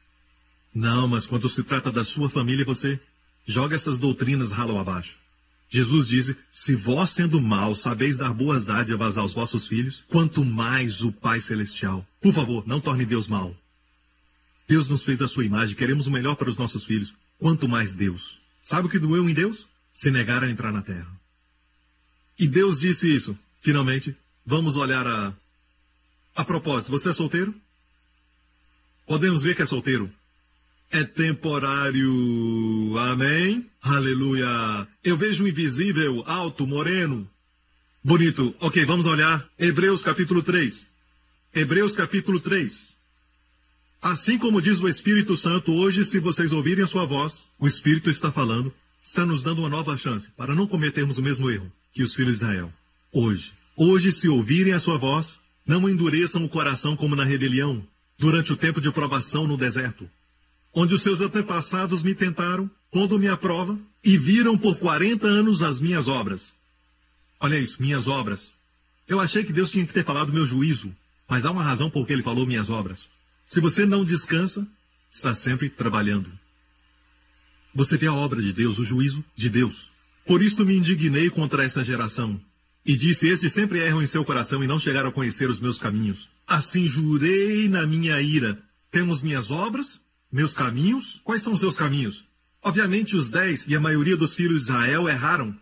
Não, 0.74 1.08
mas 1.08 1.26
quando 1.26 1.48
se 1.48 1.62
trata 1.62 1.90
da 1.90 2.04
sua 2.04 2.28
família, 2.28 2.64
você 2.64 3.00
joga 3.46 3.74
essas 3.74 3.98
doutrinas 3.98 4.52
ralo 4.52 4.78
abaixo. 4.78 5.18
Jesus 5.68 6.08
disse: 6.08 6.36
Se 6.52 6.74
vós, 6.74 7.10
sendo 7.10 7.40
maus, 7.40 7.80
sabeis 7.80 8.18
dar 8.18 8.32
boas 8.32 8.64
dádivas 8.64 9.18
aos 9.18 9.32
vossos 9.32 9.66
filhos, 9.66 10.04
quanto 10.08 10.44
mais 10.44 11.02
o 11.02 11.10
Pai 11.10 11.40
Celestial. 11.40 12.06
Por 12.20 12.32
favor, 12.32 12.66
não 12.66 12.80
torne 12.80 13.04
Deus 13.04 13.26
mau. 13.26 13.56
Deus 14.68 14.88
nos 14.88 15.02
fez 15.02 15.22
a 15.22 15.28
sua 15.28 15.44
imagem, 15.44 15.76
queremos 15.76 16.06
o 16.06 16.10
melhor 16.10 16.36
para 16.36 16.50
os 16.50 16.56
nossos 16.56 16.84
filhos. 16.84 17.14
Quanto 17.38 17.68
mais 17.68 17.92
Deus. 17.92 18.38
Sabe 18.66 18.88
o 18.88 18.90
que 18.90 18.98
doeu 18.98 19.28
em 19.30 19.34
Deus? 19.34 19.64
Se 19.94 20.10
negar 20.10 20.42
a 20.42 20.50
entrar 20.50 20.72
na 20.72 20.82
terra. 20.82 21.06
E 22.36 22.48
Deus 22.48 22.80
disse 22.80 23.06
isso. 23.14 23.38
Finalmente, 23.60 24.16
vamos 24.44 24.76
olhar 24.76 25.06
a. 25.06 25.32
A 26.34 26.44
propósito, 26.44 26.90
você 26.90 27.10
é 27.10 27.12
solteiro? 27.12 27.54
Podemos 29.06 29.42
ver 29.42 29.54
que 29.54 29.62
é 29.62 29.66
solteiro 29.66 30.12
é 30.90 31.04
temporário. 31.04 32.98
Amém? 32.98 33.70
Aleluia. 33.82 34.88
Eu 35.02 35.16
vejo 35.16 35.44
um 35.44 35.48
invisível, 35.48 36.22
alto, 36.26 36.66
moreno, 36.66 37.28
Bonito. 38.06 38.54
Ok, 38.60 38.84
vamos 38.84 39.06
olhar 39.06 39.44
Hebreus 39.58 40.00
capítulo 40.00 40.40
3. 40.40 40.86
Hebreus 41.52 41.92
capítulo 41.92 42.38
3. 42.38 42.94
Assim 44.08 44.38
como 44.38 44.62
diz 44.62 44.80
o 44.80 44.86
Espírito 44.86 45.36
Santo, 45.36 45.72
hoje, 45.72 46.04
se 46.04 46.20
vocês 46.20 46.52
ouvirem 46.52 46.84
a 46.84 46.86
sua 46.86 47.04
voz, 47.04 47.42
o 47.58 47.66
Espírito 47.66 48.08
está 48.08 48.30
falando, 48.30 48.72
está 49.02 49.26
nos 49.26 49.42
dando 49.42 49.58
uma 49.58 49.68
nova 49.68 49.96
chance 49.96 50.30
para 50.36 50.54
não 50.54 50.64
cometermos 50.64 51.18
o 51.18 51.22
mesmo 51.22 51.50
erro 51.50 51.72
que 51.92 52.04
os 52.04 52.14
filhos 52.14 52.38
de 52.38 52.44
Israel. 52.44 52.72
Hoje. 53.12 53.52
Hoje, 53.76 54.12
se 54.12 54.28
ouvirem 54.28 54.74
a 54.74 54.78
sua 54.78 54.96
voz, 54.96 55.40
não 55.66 55.90
endureçam 55.90 56.44
o 56.44 56.48
coração 56.48 56.94
como 56.94 57.16
na 57.16 57.24
rebelião, 57.24 57.84
durante 58.16 58.52
o 58.52 58.56
tempo 58.56 58.80
de 58.80 58.92
provação 58.92 59.44
no 59.44 59.56
deserto, 59.56 60.08
onde 60.72 60.94
os 60.94 61.02
seus 61.02 61.20
antepassados 61.20 62.04
me 62.04 62.14
tentaram, 62.14 62.70
pondo-me 62.92 63.26
à 63.26 63.36
prova, 63.36 63.76
e 64.04 64.16
viram 64.16 64.56
por 64.56 64.76
quarenta 64.76 65.26
anos 65.26 65.64
as 65.64 65.80
minhas 65.80 66.06
obras. 66.06 66.52
Olha 67.40 67.58
isso, 67.58 67.82
minhas 67.82 68.06
obras. 68.06 68.52
Eu 69.08 69.18
achei 69.18 69.42
que 69.42 69.52
Deus 69.52 69.72
tinha 69.72 69.84
que 69.84 69.92
ter 69.92 70.04
falado 70.04 70.32
meu 70.32 70.46
juízo, 70.46 70.94
mas 71.28 71.44
há 71.44 71.50
uma 71.50 71.64
razão 71.64 71.90
por 71.90 72.06
que 72.06 72.12
ele 72.12 72.22
falou 72.22 72.46
minhas 72.46 72.70
obras. 72.70 73.15
Se 73.46 73.60
você 73.60 73.86
não 73.86 74.04
descansa, 74.04 74.66
está 75.10 75.34
sempre 75.34 75.70
trabalhando. 75.70 76.30
Você 77.72 77.96
vê 77.96 78.06
a 78.06 78.12
obra 78.12 78.42
de 78.42 78.52
Deus, 78.52 78.78
o 78.78 78.84
juízo 78.84 79.24
de 79.36 79.48
Deus. 79.48 79.88
Por 80.26 80.42
isto 80.42 80.64
me 80.64 80.74
indignei 80.74 81.30
contra 81.30 81.64
essa 81.64 81.84
geração. 81.84 82.40
E 82.84 82.96
disse: 82.96 83.28
Estes 83.28 83.52
sempre 83.52 83.78
erram 83.78 84.02
em 84.02 84.06
seu 84.06 84.24
coração 84.24 84.62
e 84.64 84.66
não 84.66 84.78
chegaram 84.78 85.10
a 85.10 85.12
conhecer 85.12 85.48
os 85.48 85.60
meus 85.60 85.78
caminhos. 85.78 86.28
Assim 86.46 86.86
jurei 86.86 87.68
na 87.68 87.86
minha 87.86 88.20
ira: 88.20 88.60
Temos 88.90 89.22
minhas 89.22 89.50
obras, 89.50 90.00
meus 90.30 90.52
caminhos. 90.52 91.20
Quais 91.22 91.42
são 91.42 91.52
os 91.52 91.60
seus 91.60 91.76
caminhos? 91.76 92.24
Obviamente, 92.62 93.16
os 93.16 93.30
dez 93.30 93.64
e 93.68 93.76
a 93.76 93.80
maioria 93.80 94.16
dos 94.16 94.34
filhos 94.34 94.64
de 94.64 94.72
Israel 94.72 95.08
erraram. 95.08 95.56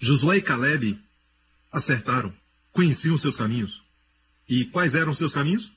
Josué 0.00 0.38
e 0.38 0.42
Caleb 0.42 0.98
acertaram, 1.70 2.34
conheciam 2.72 3.16
seus 3.16 3.36
caminhos. 3.36 3.85
E 4.48 4.64
quais 4.64 4.94
eram 4.94 5.14
seus 5.14 5.32
caminhos? 5.32 5.72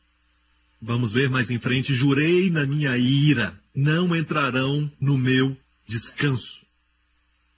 Vamos 0.82 1.12
ver 1.12 1.30
mais 1.30 1.50
em 1.50 1.60
frente. 1.60 1.94
Jurei 1.94 2.50
na 2.50 2.66
minha 2.66 2.98
ira, 2.98 3.60
não 3.76 4.16
entrarão 4.16 4.92
no 5.00 5.18
meu 5.18 5.58
descanso. 5.86 6.66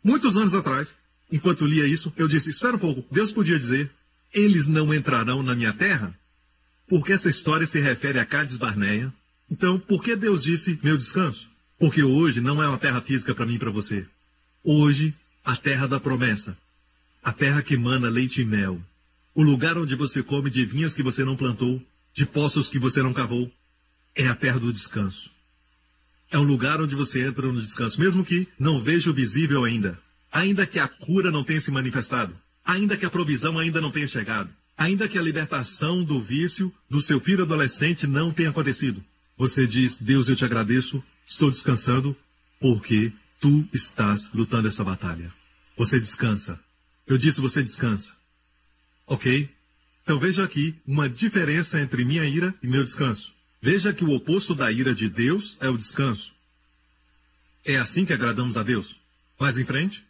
Muitos 0.04 0.38
anos 0.38 0.56
atrás, 0.56 0.96
enquanto 1.32 1.66
lia 1.66 1.86
isso, 1.86 2.12
eu 2.18 2.28
disse: 2.28 2.50
Espera 2.50 2.76
um 2.76 2.80
pouco, 2.80 3.06
Deus 3.14 3.32
podia 3.32 3.60
dizer: 3.60 3.92
Eles 4.34 4.68
não 4.68 4.94
entrarão 4.94 5.44
na 5.44 5.54
minha 5.54 5.74
terra? 5.74 6.18
Porque 6.88 7.14
essa 7.14 7.30
história 7.30 7.68
se 7.68 7.80
refere 7.80 8.20
a 8.20 8.26
Cádiz 8.26 8.58
Barneia. 8.58 9.14
Então, 9.50 9.80
por 9.80 10.02
que 10.02 10.16
Deus 10.16 10.44
disse 10.44 10.80
meu 10.82 10.98
descanso? 10.98 11.50
Porque 11.78 12.04
hoje 12.04 12.42
não 12.42 12.62
é 12.62 12.68
uma 12.68 12.78
terra 12.78 13.02
física 13.02 13.36
para 13.36 13.46
mim 13.46 13.56
e 13.56 13.60
para 13.60 13.72
você. 13.72 14.06
Hoje, 14.64 15.14
a 15.44 15.56
terra 15.56 15.88
da 15.88 16.00
promessa. 16.00 16.58
A 17.24 17.32
terra 17.32 17.62
que 17.62 17.76
emana 17.76 18.10
leite 18.10 18.42
e 18.42 18.46
mel. 18.46 18.82
O 19.34 19.44
lugar 19.44 19.78
onde 19.78 19.96
você 19.96 20.22
come 20.22 20.50
de 20.50 20.66
vinhas 20.66 20.94
que 20.94 21.02
você 21.02 21.24
não 21.24 21.38
plantou, 21.38 21.82
de 22.14 22.26
poços 22.26 22.70
que 22.70 22.78
você 22.78 23.02
não 23.02 23.14
cavou, 23.14 23.52
é 24.14 24.28
a 24.28 24.36
terra 24.36 24.60
do 24.60 24.74
descanso. 24.74 25.32
É 26.30 26.38
um 26.38 26.44
lugar 26.44 26.82
onde 26.82 26.96
você 26.96 27.26
entra 27.26 27.48
no 27.48 27.62
descanso, 27.62 28.00
mesmo 28.00 28.24
que 28.24 28.48
não 28.60 28.80
veja 28.80 29.10
o 29.10 29.14
visível 29.14 29.64
ainda. 29.64 30.00
Ainda 30.32 30.66
que 30.66 30.80
a 30.80 30.88
cura 30.88 31.30
não 31.30 31.44
tenha 31.44 31.60
se 31.60 31.72
manifestado. 31.72 32.36
Ainda 32.64 32.96
que 32.96 33.06
a 33.06 33.10
provisão 33.10 33.60
ainda 33.60 33.82
não 33.82 33.92
tenha 33.92 34.08
chegado. 34.08 34.50
Ainda 34.78 35.08
que 35.08 35.18
a 35.18 35.22
libertação 35.22 36.04
do 36.04 36.22
vício 36.22 36.74
do 36.90 37.02
seu 37.02 37.20
filho 37.20 37.44
adolescente 37.44 38.08
não 38.08 38.32
tenha 38.32 38.50
acontecido. 38.50 39.04
Você 39.38 39.68
diz: 39.68 39.98
Deus, 39.98 40.30
eu 40.30 40.36
te 40.36 40.46
agradeço, 40.46 41.04
estou 41.26 41.52
descansando, 41.52 42.16
porque 42.60 43.12
tu 43.40 43.68
estás 43.74 44.30
lutando 44.34 44.68
essa 44.68 44.84
batalha. 44.84 45.34
Você 45.78 46.00
descansa. 46.00 46.60
Eu 47.06 47.18
disse: 47.18 47.42
você 47.42 47.64
descansa. 47.64 48.14
Ok? 49.12 49.50
Então 50.04 50.18
veja 50.18 50.42
aqui 50.42 50.74
uma 50.88 51.10
diferença 51.10 51.82
entre 51.82 52.06
minha 52.06 52.24
ira 52.24 52.56
e 52.64 52.68
meu 52.68 52.82
descanso. 52.82 53.34
Veja 53.62 53.92
que 53.92 54.06
o 54.06 54.12
oposto 54.12 54.56
da 54.56 54.72
ira 54.72 54.96
de 54.96 55.10
Deus 55.10 55.58
é 55.60 55.68
o 55.68 55.78
descanso. 55.78 56.34
É 57.66 57.76
assim 57.76 58.06
que 58.06 58.14
agradamos 58.14 58.56
a 58.56 58.64
Deus. 58.64 58.96
Mais 59.38 59.58
em 59.58 59.66
frente. 59.66 60.08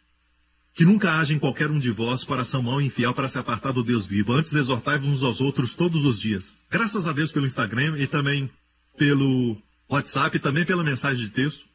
Que 0.72 0.84
nunca 0.84 1.18
haja 1.18 1.34
em 1.34 1.38
qualquer 1.40 1.68
um 1.68 1.80
de 1.80 1.90
vós 1.90 2.22
coração 2.22 2.62
mau 2.62 2.80
e 2.80 2.86
infiel 2.86 3.12
para 3.12 3.26
se 3.26 3.40
apartar 3.40 3.72
do 3.72 3.82
Deus 3.82 4.06
vivo. 4.06 4.34
Antes 4.34 4.52
exortai-vos 4.52 5.08
uns 5.08 5.24
aos 5.24 5.40
outros 5.40 5.74
todos 5.74 6.04
os 6.04 6.20
dias. 6.20 6.54
Graças 6.70 7.08
a 7.08 7.12
Deus 7.12 7.32
pelo 7.32 7.44
Instagram 7.44 7.98
e 7.98 8.06
também 8.06 8.48
pelo 8.96 9.60
WhatsApp 9.88 10.36
e 10.36 10.40
também 10.40 10.64
pela 10.64 10.84
mensagem 10.84 11.24
de 11.24 11.32
texto. 11.32 11.66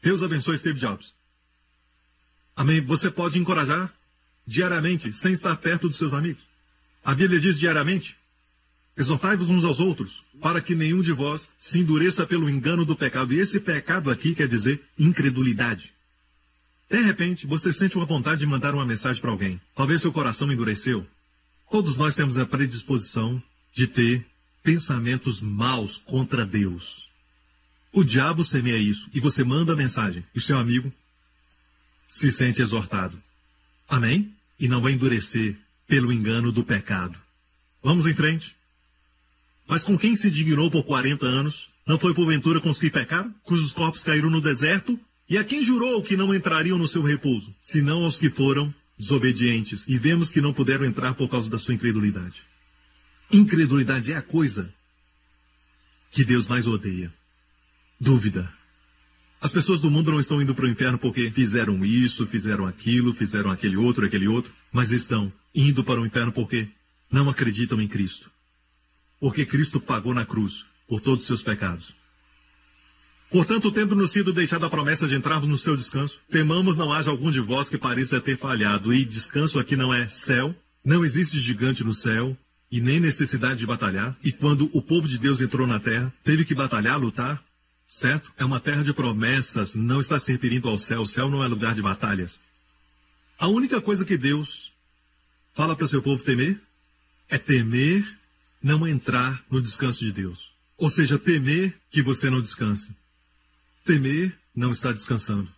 Deus 0.00 0.22
abençoe 0.22 0.56
Steve 0.58 0.78
Jobs. 0.78 1.12
Amém. 2.54 2.80
Você 2.82 3.10
pode 3.10 3.40
encorajar 3.40 3.92
diariamente, 4.48 5.12
sem 5.12 5.32
estar 5.32 5.54
perto 5.56 5.88
dos 5.88 5.98
seus 5.98 6.14
amigos. 6.14 6.42
A 7.04 7.14
Bíblia 7.14 7.38
diz 7.38 7.58
diariamente: 7.58 8.16
exortai-vos 8.96 9.50
uns 9.50 9.62
aos 9.62 9.78
outros, 9.78 10.24
para 10.40 10.62
que 10.62 10.74
nenhum 10.74 11.02
de 11.02 11.12
vós 11.12 11.46
se 11.58 11.78
endureça 11.78 12.26
pelo 12.26 12.48
engano 12.48 12.84
do 12.84 12.96
pecado. 12.96 13.34
E 13.34 13.38
esse 13.38 13.60
pecado 13.60 14.10
aqui 14.10 14.34
quer 14.34 14.48
dizer 14.48 14.82
incredulidade. 14.98 15.92
De 16.90 17.02
repente, 17.02 17.46
você 17.46 17.70
sente 17.70 17.96
uma 17.96 18.06
vontade 18.06 18.40
de 18.40 18.46
mandar 18.46 18.74
uma 18.74 18.86
mensagem 18.86 19.20
para 19.20 19.30
alguém. 19.30 19.60
Talvez 19.74 20.00
seu 20.00 20.10
coração 20.10 20.50
endureceu. 20.50 21.06
Todos 21.70 21.98
nós 21.98 22.16
temos 22.16 22.38
a 22.38 22.46
predisposição 22.46 23.42
de 23.74 23.86
ter 23.86 24.24
pensamentos 24.62 25.42
maus 25.42 25.98
contra 25.98 26.46
Deus. 26.46 27.06
O 27.92 28.02
diabo 28.02 28.42
semeia 28.42 28.78
isso 28.78 29.10
e 29.12 29.20
você 29.20 29.44
manda 29.44 29.74
a 29.74 29.76
mensagem 29.76 30.24
e 30.34 30.40
seu 30.40 30.58
amigo 30.58 30.90
se 32.08 32.32
sente 32.32 32.62
exortado. 32.62 33.22
Amém? 33.86 34.34
E 34.58 34.68
não 34.68 34.80
vai 34.80 34.92
endurecer 34.92 35.56
pelo 35.86 36.12
engano 36.12 36.52
do 36.52 36.64
pecado. 36.64 37.18
Vamos 37.82 38.06
em 38.06 38.14
frente. 38.14 38.56
Mas 39.66 39.84
com 39.84 39.98
quem 39.98 40.16
se 40.16 40.30
dignou 40.30 40.70
por 40.70 40.84
40 40.84 41.26
anos? 41.26 41.68
Não 41.86 41.98
foi 41.98 42.12
porventura 42.12 42.60
com 42.60 42.68
os 42.68 42.78
que 42.78 42.90
pecaram, 42.90 43.34
cujos 43.44 43.72
corpos 43.72 44.04
caíram 44.04 44.28
no 44.28 44.40
deserto? 44.40 44.98
E 45.28 45.36
a 45.36 45.44
quem 45.44 45.62
jurou 45.62 46.02
que 46.02 46.16
não 46.16 46.34
entrariam 46.34 46.78
no 46.78 46.88
seu 46.88 47.02
repouso, 47.02 47.54
senão 47.60 48.04
aos 48.04 48.18
que 48.18 48.30
foram 48.30 48.74
desobedientes, 48.98 49.84
e 49.86 49.96
vemos 49.96 50.30
que 50.30 50.40
não 50.40 50.52
puderam 50.52 50.84
entrar 50.84 51.14
por 51.14 51.28
causa 51.28 51.48
da 51.48 51.58
sua 51.58 51.74
incredulidade. 51.74 52.42
Incredulidade 53.30 54.12
é 54.12 54.16
a 54.16 54.22
coisa 54.22 54.72
que 56.10 56.24
Deus 56.24 56.48
mais 56.48 56.66
odeia. 56.66 57.12
Dúvida. 58.00 58.52
As 59.40 59.52
pessoas 59.52 59.80
do 59.80 59.90
mundo 59.90 60.10
não 60.10 60.18
estão 60.18 60.42
indo 60.42 60.54
para 60.54 60.64
o 60.64 60.68
inferno 60.68 60.98
porque 60.98 61.30
fizeram 61.30 61.84
isso, 61.84 62.26
fizeram 62.26 62.66
aquilo, 62.66 63.12
fizeram 63.12 63.50
aquele 63.50 63.76
outro, 63.76 64.04
aquele 64.04 64.26
outro, 64.26 64.52
mas 64.72 64.90
estão 64.90 65.32
indo 65.54 65.84
para 65.84 66.00
o 66.00 66.06
inferno 66.06 66.32
porque 66.32 66.68
não 67.10 67.30
acreditam 67.30 67.80
em 67.80 67.86
Cristo. 67.86 68.30
Porque 69.20 69.46
Cristo 69.46 69.80
pagou 69.80 70.12
na 70.12 70.24
cruz 70.24 70.66
por 70.88 71.00
todos 71.00 71.22
os 71.22 71.26
seus 71.26 71.42
pecados. 71.42 71.94
Portanto, 73.30 73.70
tendo-nos 73.70 74.10
sido 74.10 74.32
deixada 74.32 74.66
a 74.66 74.70
promessa 74.70 75.06
de 75.06 75.14
entrarmos 75.14 75.48
no 75.48 75.58
seu 75.58 75.76
descanso, 75.76 76.18
temamos 76.30 76.76
não 76.76 76.92
haja 76.92 77.10
algum 77.10 77.30
de 77.30 77.40
vós 77.40 77.68
que 77.68 77.76
pareça 77.76 78.20
ter 78.20 78.38
falhado. 78.38 78.92
E 78.92 79.04
descanso 79.04 79.58
aqui 79.58 79.76
não 79.76 79.92
é 79.92 80.08
céu, 80.08 80.54
não 80.84 81.04
existe 81.04 81.38
gigante 81.38 81.84
no 81.84 81.92
céu, 81.92 82.36
e 82.70 82.80
nem 82.80 83.00
necessidade 83.00 83.60
de 83.60 83.66
batalhar. 83.66 84.16
E 84.22 84.32
quando 84.32 84.70
o 84.72 84.82
povo 84.82 85.06
de 85.06 85.18
Deus 85.18 85.40
entrou 85.40 85.66
na 85.66 85.78
terra, 85.78 86.12
teve 86.24 86.44
que 86.44 86.54
batalhar, 86.54 86.98
lutar, 86.98 87.42
certo? 87.98 88.32
É 88.36 88.44
uma 88.44 88.60
terra 88.60 88.82
de 88.82 88.92
promessas, 88.92 89.74
não 89.74 90.00
está 90.00 90.18
se 90.18 90.30
referindo 90.32 90.68
ao 90.68 90.78
céu. 90.78 91.02
O 91.02 91.06
céu 91.06 91.28
não 91.28 91.42
é 91.42 91.48
lugar 91.48 91.74
de 91.74 91.82
batalhas. 91.82 92.40
A 93.38 93.48
única 93.48 93.80
coisa 93.80 94.04
que 94.04 94.16
Deus 94.16 94.72
fala 95.54 95.74
para 95.76 95.86
seu 95.86 96.02
povo 96.02 96.22
temer 96.22 96.60
é 97.28 97.36
temer 97.38 98.18
não 98.62 98.86
entrar 98.86 99.44
no 99.50 99.60
descanso 99.60 100.04
de 100.04 100.12
Deus. 100.12 100.52
Ou 100.76 100.88
seja, 100.88 101.18
temer 101.18 101.76
que 101.90 102.00
você 102.00 102.30
não 102.30 102.40
descanse. 102.40 102.90
Temer 103.84 104.38
não 104.54 104.70
está 104.70 104.92
descansando. 104.92 105.52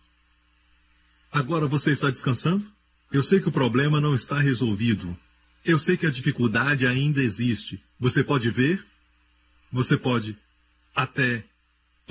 Agora 1.31 1.67
você 1.67 1.91
está 1.91 2.09
descansando? 2.09 2.65
Eu 3.11 3.21
sei 3.21 3.39
que 3.39 3.49
o 3.49 3.51
problema 3.51 4.01
não 4.01 4.15
está 4.15 4.39
resolvido. 4.39 5.17
Eu 5.63 5.77
sei 5.77 5.95
que 5.95 6.07
a 6.07 6.11
dificuldade 6.11 6.87
ainda 6.87 7.21
existe. 7.21 7.83
Você 7.99 8.23
pode 8.23 8.49
ver, 8.49 8.83
você 9.71 9.95
pode 9.95 10.35
até 10.95 11.45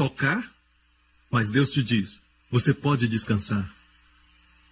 tocar, 0.01 0.51
mas 1.31 1.51
Deus 1.51 1.71
te 1.71 1.83
diz: 1.83 2.19
você 2.51 2.73
pode 2.73 3.07
descansar. 3.07 3.71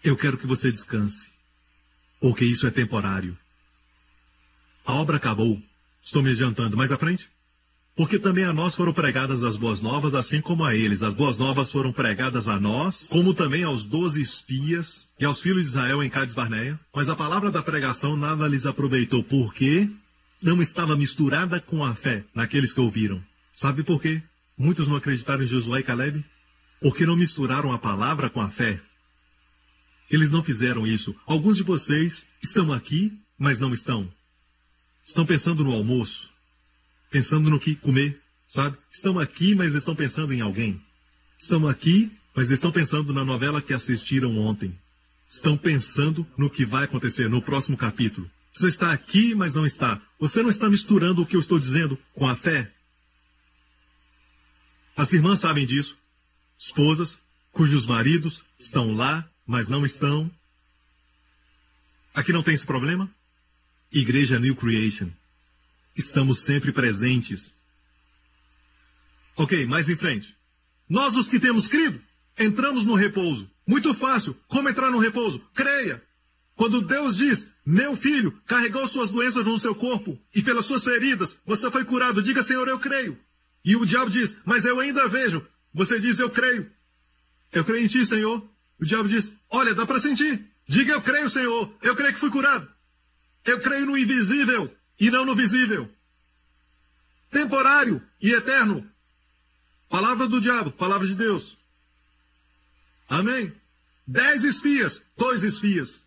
Eu 0.02 0.16
quero 0.16 0.38
que 0.38 0.46
você 0.46 0.72
descanse, 0.72 1.30
porque 2.18 2.46
isso 2.46 2.66
é 2.66 2.70
temporário. 2.70 3.36
A 4.86 4.94
obra 4.94 5.18
acabou. 5.18 5.62
Estou 6.02 6.22
me 6.22 6.30
adiantando 6.30 6.78
mais 6.78 6.90
à 6.90 6.96
frente? 6.96 7.28
Porque 7.94 8.18
também 8.18 8.44
a 8.44 8.54
nós 8.54 8.74
foram 8.74 8.94
pregadas 8.94 9.44
as 9.44 9.58
boas 9.58 9.82
novas, 9.82 10.14
assim 10.14 10.40
como 10.40 10.64
a 10.64 10.74
eles. 10.74 11.02
As 11.02 11.12
boas 11.12 11.38
novas 11.38 11.70
foram 11.70 11.92
pregadas 11.92 12.48
a 12.48 12.58
nós, 12.58 13.06
como 13.10 13.34
também 13.34 13.64
aos 13.64 13.84
doze 13.84 14.22
espias 14.22 15.06
e 15.20 15.26
aos 15.26 15.40
filhos 15.40 15.64
de 15.64 15.68
Israel 15.68 16.02
em 16.02 16.08
Cádiz 16.08 16.34
Barneia. 16.34 16.80
Mas 16.94 17.10
a 17.10 17.16
palavra 17.16 17.50
da 17.50 17.62
pregação 17.62 18.16
nada 18.16 18.48
lhes 18.48 18.64
aproveitou, 18.64 19.22
porque 19.22 19.90
não 20.40 20.62
estava 20.62 20.96
misturada 20.96 21.60
com 21.60 21.84
a 21.84 21.94
fé 21.94 22.24
naqueles 22.34 22.72
que 22.72 22.80
ouviram. 22.80 23.22
Sabe 23.52 23.82
por 23.82 24.00
quê? 24.00 24.22
Muitos 24.58 24.88
não 24.88 24.96
acreditaram 24.96 25.44
em 25.44 25.46
Josué 25.46 25.80
e 25.80 25.82
Caleb? 25.84 26.24
Porque 26.80 27.06
não 27.06 27.16
misturaram 27.16 27.72
a 27.72 27.78
palavra 27.78 28.28
com 28.28 28.40
a 28.40 28.48
fé. 28.48 28.80
Eles 30.10 30.30
não 30.30 30.42
fizeram 30.42 30.86
isso. 30.86 31.14
Alguns 31.26 31.56
de 31.56 31.62
vocês 31.62 32.26
estão 32.42 32.72
aqui, 32.72 33.16
mas 33.38 33.60
não 33.60 33.72
estão. 33.72 34.12
Estão 35.04 35.24
pensando 35.24 35.62
no 35.62 35.72
almoço, 35.72 36.30
pensando 37.10 37.48
no 37.48 37.60
que 37.60 37.74
comer, 37.74 38.20
sabe? 38.46 38.76
Estão 38.90 39.18
aqui, 39.18 39.54
mas 39.54 39.74
estão 39.74 39.94
pensando 39.94 40.34
em 40.34 40.40
alguém. 40.40 40.82
Estão 41.38 41.68
aqui, 41.68 42.10
mas 42.34 42.50
estão 42.50 42.72
pensando 42.72 43.12
na 43.12 43.24
novela 43.24 43.62
que 43.62 43.72
assistiram 43.72 44.36
ontem. 44.38 44.76
Estão 45.28 45.56
pensando 45.56 46.26
no 46.36 46.50
que 46.50 46.64
vai 46.64 46.84
acontecer 46.84 47.28
no 47.28 47.40
próximo 47.40 47.76
capítulo. 47.76 48.28
Você 48.52 48.68
está 48.68 48.92
aqui, 48.92 49.34
mas 49.34 49.54
não 49.54 49.64
está. 49.64 50.00
Você 50.18 50.42
não 50.42 50.50
está 50.50 50.68
misturando 50.68 51.22
o 51.22 51.26
que 51.26 51.36
eu 51.36 51.40
estou 51.40 51.58
dizendo 51.58 51.98
com 52.14 52.26
a 52.26 52.34
fé. 52.34 52.72
As 54.98 55.12
irmãs 55.12 55.38
sabem 55.38 55.64
disso. 55.64 55.96
Esposas 56.58 57.20
cujos 57.52 57.86
maridos 57.86 58.42
estão 58.58 58.92
lá, 58.92 59.30
mas 59.46 59.68
não 59.68 59.86
estão. 59.86 60.28
Aqui 62.12 62.32
não 62.32 62.42
tem 62.42 62.52
esse 62.52 62.66
problema? 62.66 63.08
Igreja 63.92 64.40
New 64.40 64.56
Creation. 64.56 65.08
Estamos 65.94 66.40
sempre 66.40 66.72
presentes. 66.72 67.54
Ok, 69.36 69.66
mais 69.66 69.88
em 69.88 69.96
frente. 69.96 70.36
Nós, 70.88 71.14
os 71.14 71.28
que 71.28 71.38
temos 71.38 71.68
crido, 71.68 72.02
entramos 72.36 72.84
no 72.84 72.96
repouso. 72.96 73.48
Muito 73.64 73.94
fácil. 73.94 74.34
Como 74.48 74.68
entrar 74.68 74.90
no 74.90 74.98
repouso? 74.98 75.38
Creia. 75.54 76.02
Quando 76.56 76.82
Deus 76.82 77.18
diz, 77.18 77.46
meu 77.64 77.94
filho 77.94 78.32
carregou 78.48 78.84
suas 78.88 79.12
doenças 79.12 79.46
no 79.46 79.60
seu 79.60 79.76
corpo 79.76 80.20
e 80.34 80.42
pelas 80.42 80.66
suas 80.66 80.82
feridas 80.82 81.36
você 81.46 81.70
foi 81.70 81.84
curado, 81.84 82.20
diga, 82.20 82.42
Senhor, 82.42 82.66
eu 82.66 82.80
creio. 82.80 83.16
E 83.68 83.76
o 83.76 83.84
diabo 83.84 84.10
diz, 84.10 84.34
mas 84.46 84.64
eu 84.64 84.80
ainda 84.80 85.06
vejo. 85.08 85.46
Você 85.74 86.00
diz, 86.00 86.18
eu 86.18 86.30
creio. 86.30 86.72
Eu 87.52 87.62
creio 87.62 87.84
em 87.84 87.86
ti, 87.86 88.06
Senhor. 88.06 88.42
O 88.80 88.84
diabo 88.86 89.06
diz, 89.06 89.30
olha, 89.50 89.74
dá 89.74 89.84
para 89.84 90.00
sentir. 90.00 90.42
Diga, 90.66 90.94
eu 90.94 91.02
creio, 91.02 91.28
Senhor. 91.28 91.76
Eu 91.82 91.94
creio 91.94 92.14
que 92.14 92.18
fui 92.18 92.30
curado. 92.30 92.66
Eu 93.44 93.60
creio 93.60 93.84
no 93.84 93.98
invisível 93.98 94.74
e 94.98 95.10
não 95.10 95.26
no 95.26 95.34
visível. 95.34 95.86
Temporário 97.30 98.02
e 98.22 98.32
eterno. 98.32 98.90
Palavra 99.90 100.26
do 100.26 100.40
diabo, 100.40 100.72
palavra 100.72 101.06
de 101.06 101.14
Deus. 101.14 101.58
Amém? 103.06 103.52
Dez 104.06 104.44
espias, 104.44 105.02
dois 105.14 105.42
espias. 105.42 106.00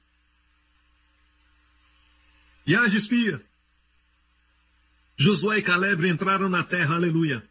E 2.66 2.76
haja 2.76 2.98
espia. 2.98 3.40
Josué 5.16 5.60
e 5.60 5.62
Caleb 5.62 6.08
entraram 6.08 6.50
na 6.50 6.64
terra, 6.64 6.96
aleluia. 6.96 7.51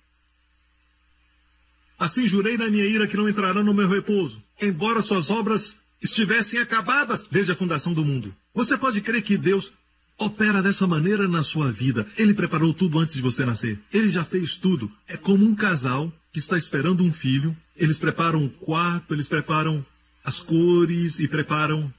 Assim 2.01 2.27
jurei 2.27 2.57
na 2.57 2.71
minha 2.71 2.87
ira 2.87 3.07
que 3.07 3.15
não 3.15 3.29
entrarão 3.29 3.63
no 3.63 3.75
meu 3.75 3.87
repouso, 3.87 4.43
embora 4.59 5.03
suas 5.03 5.31
obras 5.31 5.77
estivessem 6.01 6.59
acabadas 6.59 7.29
desde 7.31 7.53
a 7.53 7.55
fundação 7.55 7.93
do 7.93 8.03
mundo. 8.03 8.35
Você 8.55 8.79
pode 8.79 9.03
crer 9.03 9.21
que 9.21 9.37
Deus 9.37 9.71
opera 10.17 10.63
dessa 10.63 10.87
maneira 10.87 11.29
na 11.29 11.43
sua 11.43 11.71
vida. 11.71 12.07
Ele 12.17 12.33
preparou 12.33 12.73
tudo 12.73 12.99
antes 12.99 13.17
de 13.17 13.21
você 13.21 13.45
nascer. 13.45 13.79
Ele 13.93 14.09
já 14.09 14.25
fez 14.25 14.57
tudo. 14.57 14.91
É 15.07 15.19
como 15.19 15.45
um 15.45 15.55
casal 15.55 16.11
que 16.33 16.39
está 16.39 16.57
esperando 16.57 17.05
um 17.05 17.13
filho. 17.13 17.55
Eles 17.77 17.99
preparam 17.99 18.47
o 18.47 18.49
quarto, 18.49 19.13
eles 19.13 19.29
preparam 19.29 19.85
as 20.25 20.41
cores 20.41 21.21
e 21.21 21.29
preparam 21.29 21.93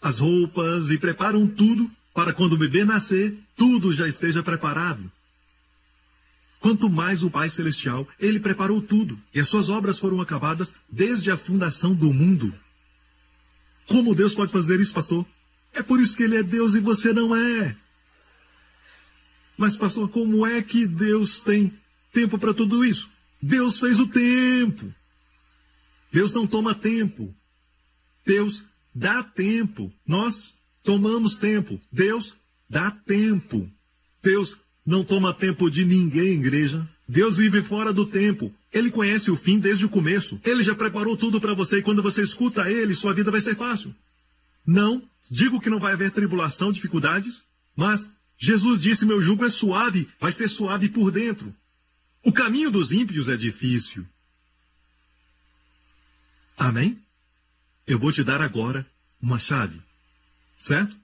as 0.00 0.20
roupas 0.20 0.90
e 0.90 0.96
preparam 0.96 1.46
tudo 1.46 1.90
para 2.14 2.32
quando 2.32 2.54
o 2.54 2.58
bebê 2.58 2.82
nascer, 2.82 3.34
tudo 3.54 3.92
já 3.92 4.08
esteja 4.08 4.42
preparado. 4.42 5.10
Quanto 6.60 6.90
mais 6.90 7.22
o 7.22 7.30
Pai 7.30 7.48
Celestial, 7.48 8.06
ele 8.18 8.40
preparou 8.40 8.80
tudo, 8.82 9.20
e 9.32 9.40
as 9.40 9.48
suas 9.48 9.68
obras 9.68 9.98
foram 9.98 10.20
acabadas 10.20 10.74
desde 10.90 11.30
a 11.30 11.36
fundação 11.36 11.94
do 11.94 12.12
mundo. 12.12 12.52
Como 13.86 14.14
Deus 14.14 14.34
pode 14.34 14.52
fazer 14.52 14.80
isso, 14.80 14.92
pastor? 14.92 15.24
É 15.72 15.82
por 15.82 16.00
isso 16.00 16.16
que 16.16 16.22
ele 16.22 16.36
é 16.36 16.42
Deus 16.42 16.74
e 16.74 16.80
você 16.80 17.12
não 17.12 17.34
é. 17.34 17.76
Mas, 19.56 19.76
pastor, 19.76 20.08
como 20.08 20.46
é 20.46 20.62
que 20.62 20.86
Deus 20.86 21.40
tem 21.40 21.72
tempo 22.12 22.38
para 22.38 22.54
tudo 22.54 22.84
isso? 22.84 23.10
Deus 23.40 23.78
fez 23.78 23.98
o 23.98 24.06
tempo. 24.06 24.92
Deus 26.12 26.32
não 26.32 26.46
toma 26.46 26.74
tempo. 26.74 27.34
Deus 28.24 28.64
dá 28.94 29.22
tempo. 29.22 29.92
Nós 30.06 30.54
tomamos 30.82 31.34
tempo. 31.36 31.80
Deus 31.90 32.36
dá 32.68 32.90
tempo. 32.90 33.70
Deus 34.22 34.58
não 34.88 35.04
toma 35.04 35.34
tempo 35.34 35.70
de 35.70 35.84
ninguém, 35.84 36.40
igreja. 36.40 36.88
Deus 37.06 37.36
vive 37.36 37.62
fora 37.62 37.92
do 37.92 38.06
tempo. 38.06 38.50
Ele 38.72 38.90
conhece 38.90 39.30
o 39.30 39.36
fim 39.36 39.58
desde 39.58 39.84
o 39.84 39.88
começo. 39.90 40.40
Ele 40.42 40.64
já 40.64 40.74
preparou 40.74 41.14
tudo 41.14 41.38
para 41.38 41.52
você 41.52 41.78
e 41.78 41.82
quando 41.82 42.02
você 42.02 42.22
escuta 42.22 42.70
ele, 42.70 42.94
sua 42.94 43.12
vida 43.12 43.30
vai 43.30 43.42
ser 43.42 43.54
fácil. 43.54 43.94
Não 44.66 45.02
digo 45.30 45.60
que 45.60 45.68
não 45.68 45.78
vai 45.78 45.92
haver 45.92 46.10
tribulação, 46.10 46.72
dificuldades, 46.72 47.44
mas 47.76 48.10
Jesus 48.38 48.80
disse: 48.80 49.04
meu 49.04 49.20
jugo 49.20 49.44
é 49.44 49.50
suave, 49.50 50.08
vai 50.18 50.32
ser 50.32 50.48
suave 50.48 50.88
por 50.88 51.10
dentro. 51.10 51.54
O 52.24 52.32
caminho 52.32 52.70
dos 52.70 52.90
ímpios 52.90 53.28
é 53.28 53.36
difícil. 53.36 54.06
Amém? 56.56 56.98
Eu 57.86 57.98
vou 57.98 58.10
te 58.10 58.24
dar 58.24 58.40
agora 58.40 58.86
uma 59.20 59.38
chave. 59.38 59.82
Certo? 60.58 60.96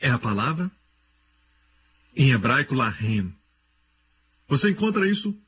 É 0.00 0.10
a 0.10 0.18
palavra 0.18 0.68
em 2.16 2.30
hebraico 2.30 2.74
Lahem. 2.74 3.32
Você 4.48 4.70
encontra 4.70 5.08
isso 5.08 5.38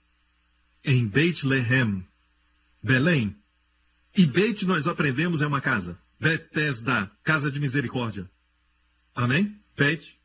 em 0.85 1.07
Beit 1.07 1.47
Lehem, 1.47 2.07
Belém. 2.83 3.35
E 4.17 4.27
Beit 4.27 4.67
nós 4.67 4.87
aprendemos 4.87 5.41
é 5.41 5.47
uma 5.47 5.61
casa. 5.61 5.99
Betesda, 6.21 7.11
casa 7.25 7.51
de 7.51 7.59
misericórdia. 7.59 8.31
Amém? 9.15 9.59
Beit 9.77 10.19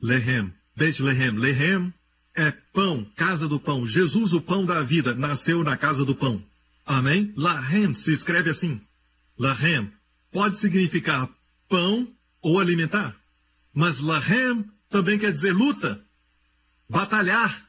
Lehem. 0.00 0.52
Beit 0.74 1.00
Lehem. 1.00 1.32
Lehem 1.32 1.94
é 2.34 2.50
pão, 2.50 3.04
casa 3.16 3.46
do 3.46 3.60
pão. 3.60 3.86
Jesus, 3.86 4.32
o 4.32 4.40
pão 4.40 4.64
da 4.64 4.82
vida, 4.82 5.14
nasceu 5.14 5.62
na 5.62 5.76
casa 5.76 6.04
do 6.04 6.14
pão. 6.14 6.44
Amém? 6.86 7.32
Lahem 7.36 7.94
se 7.94 8.12
escreve 8.12 8.50
assim. 8.50 8.80
Lahem 9.38 9.92
pode 10.32 10.58
significar 10.58 11.28
pão 11.68 12.12
ou 12.40 12.58
alimentar. 12.58 13.16
Mas 13.72 14.00
Lahem 14.00 14.64
também 14.90 15.18
quer 15.18 15.32
dizer 15.32 15.52
luta, 15.52 16.04
batalhar, 16.88 17.66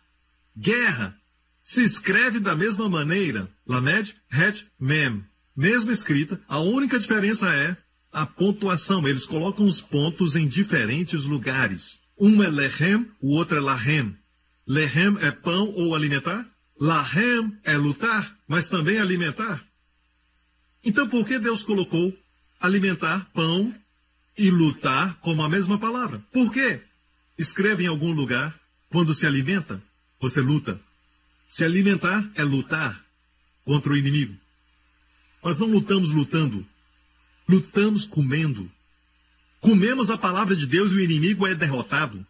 guerra. 0.58 1.16
Se 1.62 1.84
escreve 1.84 2.40
da 2.40 2.56
mesma 2.56 2.90
maneira, 2.90 3.48
Lamed, 3.66 4.16
Het, 4.32 4.66
Mem. 4.80 5.24
Mesma 5.56 5.92
escrita, 5.92 6.42
a 6.48 6.60
única 6.60 7.00
diferença 7.00 7.54
é 7.54 7.78
a 8.12 8.26
pontuação. 8.26 9.08
Eles 9.08 9.26
colocam 9.26 9.66
os 9.66 9.80
pontos 9.80 10.36
em 10.36 10.48
diferentes 10.48 11.26
lugares. 11.26 12.00
Um 12.20 12.42
é 12.42 12.50
Lehem, 12.50 13.08
o 13.22 13.36
outro 13.36 13.58
é 13.58 13.62
Lahem. 13.62 14.18
Lehem 14.66 15.18
é 15.22 15.30
pão 15.30 15.70
ou 15.70 15.96
alimentar. 15.96 16.50
Lahem 16.80 17.56
é 17.64 17.78
lutar, 17.78 18.36
mas 18.48 18.68
também 18.68 18.98
alimentar. 18.98 19.64
Então 20.84 21.08
por 21.08 21.28
que 21.28 21.38
Deus 21.38 21.64
colocou 21.64 22.12
alimentar, 22.60 23.30
pão 23.34 23.74
e 24.38 24.50
lutar 24.50 25.20
como 25.20 25.44
a 25.44 25.50
mesma 25.50 25.78
palavra? 25.78 26.24
Por 26.32 26.52
quê? 26.52 26.82
Escreve 27.38 27.84
em 27.84 27.88
algum 27.88 28.12
lugar: 28.12 28.60
quando 28.90 29.14
se 29.14 29.26
alimenta, 29.26 29.82
você 30.20 30.42
luta. 30.42 30.80
Se 31.50 31.66
alimentar 31.66 32.30
é 32.36 32.44
lutar 32.44 33.04
contra 33.66 33.94
o 33.94 33.98
inimigo. 33.98 34.36
Mas 35.44 35.60
não 35.60 35.68
lutamos 35.68 36.12
lutando, 36.12 36.66
lutamos 37.48 38.06
comendo. 38.06 38.72
Comemos 39.60 40.10
a 40.10 40.18
palavra 40.18 40.56
de 40.56 40.66
Deus 40.66 40.92
e 40.92 40.96
o 40.96 41.00
inimigo 41.00 41.46
é 41.46 41.54
derrotado. 41.54 42.26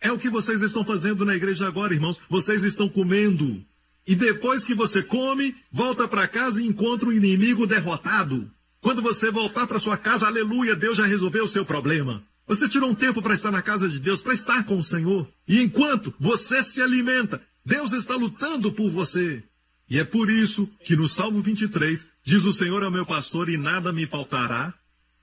É 0.00 0.12
o 0.12 0.18
que 0.18 0.30
vocês 0.30 0.62
estão 0.62 0.84
fazendo 0.84 1.24
na 1.24 1.34
igreja 1.34 1.66
agora, 1.66 1.94
irmãos. 1.94 2.20
Vocês 2.28 2.62
estão 2.62 2.88
comendo. 2.88 3.64
E 4.06 4.14
depois 4.14 4.64
que 4.64 4.74
você 4.74 5.02
come, 5.02 5.56
volta 5.72 6.06
para 6.06 6.28
casa 6.28 6.62
e 6.62 6.66
encontra 6.66 7.08
o 7.08 7.12
inimigo 7.12 7.66
derrotado. 7.66 8.48
Quando 8.80 9.02
você 9.02 9.32
voltar 9.32 9.66
para 9.66 9.80
sua 9.80 9.96
casa, 9.96 10.26
aleluia, 10.26 10.76
Deus 10.76 10.96
já 10.96 11.06
resolveu 11.06 11.44
o 11.44 11.48
seu 11.48 11.64
problema. 11.64 12.22
Você 12.46 12.68
tirou 12.68 12.90
um 12.90 12.94
tempo 12.94 13.20
para 13.20 13.34
estar 13.34 13.50
na 13.50 13.60
casa 13.60 13.88
de 13.88 13.98
Deus, 13.98 14.22
para 14.22 14.32
estar 14.32 14.64
com 14.64 14.78
o 14.78 14.84
Senhor. 14.84 15.28
E 15.48 15.60
enquanto 15.60 16.14
você 16.18 16.62
se 16.62 16.80
alimenta, 16.80 17.42
Deus 17.64 17.92
está 17.92 18.14
lutando 18.14 18.72
por 18.72 18.90
você. 18.90 19.42
E 19.88 19.98
é 19.98 20.04
por 20.04 20.30
isso 20.30 20.70
que 20.84 20.96
no 20.96 21.08
Salmo 21.08 21.42
23 21.42 22.06
diz: 22.24 22.44
O 22.44 22.52
Senhor 22.52 22.82
é 22.82 22.88
o 22.88 22.92
meu 22.92 23.04
pastor 23.04 23.48
e 23.48 23.56
nada 23.56 23.92
me 23.92 24.06
faltará. 24.06 24.72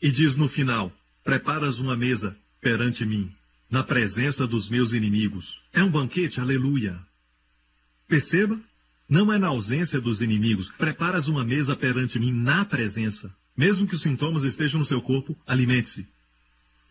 E 0.02 0.12
diz 0.12 0.36
no 0.36 0.50
final: 0.50 0.92
Preparas 1.24 1.80
uma 1.80 1.96
mesa 1.96 2.36
perante 2.60 3.06
mim, 3.06 3.32
na 3.70 3.84
presença 3.84 4.46
dos 4.46 4.70
meus 4.70 4.92
inimigos. 4.92 5.62
É 5.72 5.82
um 5.82 5.90
banquete, 5.90 6.42
aleluia. 6.42 7.00
Perceba? 8.08 8.60
Não 9.08 9.32
é 9.32 9.38
na 9.38 9.48
ausência 9.48 10.00
dos 10.02 10.22
inimigos. 10.22 10.70
Preparas 10.78 11.28
uma 11.28 11.44
mesa 11.44 11.76
perante 11.76 12.20
mim 12.20 12.32
na 12.34 12.66
presença. 12.66 13.34
Mesmo 13.56 13.88
que 13.88 13.96
os 13.96 14.02
sintomas 14.02 14.44
estejam 14.44 14.80
no 14.80 14.86
seu 14.86 15.02
corpo, 15.02 15.38
alimente-se. 15.46 16.08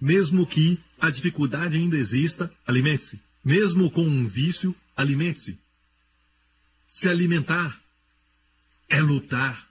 Mesmo 0.03 0.44
que 0.44 0.80
a 0.98 1.11
dificuldade 1.11 1.76
ainda 1.76 1.96
exista, 1.96 2.53
alimente-se. 2.66 3.20
Mesmo 3.44 3.88
com 3.88 4.03
um 4.03 4.26
vício, 4.26 4.74
alimente-se. 4.96 5.57
Se 6.88 7.09
alimentar 7.09 7.80
é 8.88 9.00
lutar. 9.00 9.68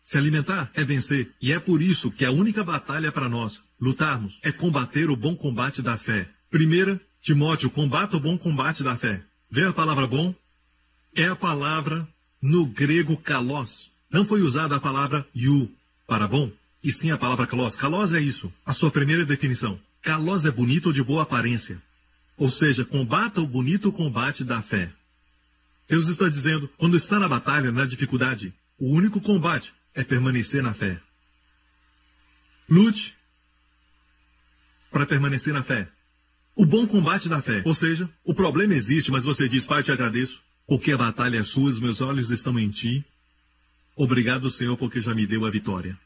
Se 0.00 0.16
alimentar 0.16 0.70
é 0.74 0.84
vencer. 0.84 1.34
E 1.42 1.52
é 1.52 1.58
por 1.58 1.82
isso 1.82 2.08
que 2.08 2.24
a 2.24 2.30
única 2.30 2.62
batalha 2.62 3.10
para 3.10 3.28
nós 3.28 3.60
lutarmos 3.80 4.38
é 4.44 4.52
combater 4.52 5.10
o 5.10 5.16
bom 5.16 5.34
combate 5.34 5.82
da 5.82 5.98
fé. 5.98 6.30
Primeira, 6.48 7.00
Timóteo, 7.20 7.68
combata 7.68 8.16
o 8.16 8.20
bom 8.20 8.38
combate 8.38 8.84
da 8.84 8.96
fé. 8.96 9.24
Vê 9.50 9.66
a 9.66 9.72
palavra 9.72 10.06
bom? 10.06 10.32
É 11.12 11.26
a 11.26 11.34
palavra 11.34 12.06
no 12.40 12.64
grego 12.64 13.16
kalos. 13.16 13.90
Não 14.08 14.24
foi 14.24 14.40
usada 14.40 14.76
a 14.76 14.80
palavra 14.80 15.26
yu 15.34 15.68
para 16.06 16.28
bom, 16.28 16.48
e 16.82 16.92
sim 16.92 17.10
a 17.10 17.18
palavra 17.18 17.46
kalos. 17.46 17.76
Kalos 17.76 18.14
é 18.14 18.20
isso, 18.20 18.52
a 18.64 18.72
sua 18.72 18.90
primeira 18.90 19.24
definição. 19.24 19.80
Kalos 20.02 20.44
é 20.44 20.50
bonito 20.50 20.86
ou 20.86 20.92
de 20.92 21.02
boa 21.02 21.22
aparência. 21.22 21.82
Ou 22.36 22.50
seja, 22.50 22.84
combata 22.84 23.40
o 23.40 23.46
bonito 23.46 23.90
combate 23.90 24.44
da 24.44 24.62
fé. 24.62 24.92
Deus 25.88 26.08
está 26.08 26.28
dizendo, 26.28 26.68
quando 26.76 26.96
está 26.96 27.18
na 27.18 27.28
batalha, 27.28 27.72
na 27.72 27.84
dificuldade, 27.84 28.54
o 28.78 28.92
único 28.92 29.20
combate 29.20 29.74
é 29.94 30.04
permanecer 30.04 30.62
na 30.62 30.72
fé. 30.72 31.00
Lute 32.68 33.16
para 34.90 35.06
permanecer 35.06 35.52
na 35.52 35.62
fé. 35.62 35.88
O 36.54 36.66
bom 36.66 36.86
combate 36.86 37.28
da 37.28 37.40
fé. 37.40 37.62
Ou 37.64 37.74
seja, 37.74 38.08
o 38.24 38.34
problema 38.34 38.74
existe, 38.74 39.10
mas 39.10 39.24
você 39.24 39.48
diz, 39.48 39.66
Pai, 39.66 39.82
te 39.82 39.92
agradeço, 39.92 40.42
porque 40.66 40.92
a 40.92 40.98
batalha 40.98 41.38
é 41.38 41.42
sua, 41.42 41.70
os 41.70 41.80
meus 41.80 42.00
olhos 42.00 42.30
estão 42.30 42.58
em 42.58 42.68
ti. 42.68 43.04
Obrigado, 43.96 44.50
Senhor, 44.50 44.76
porque 44.76 45.00
já 45.00 45.14
me 45.14 45.26
deu 45.26 45.44
a 45.44 45.50
vitória. 45.50 45.98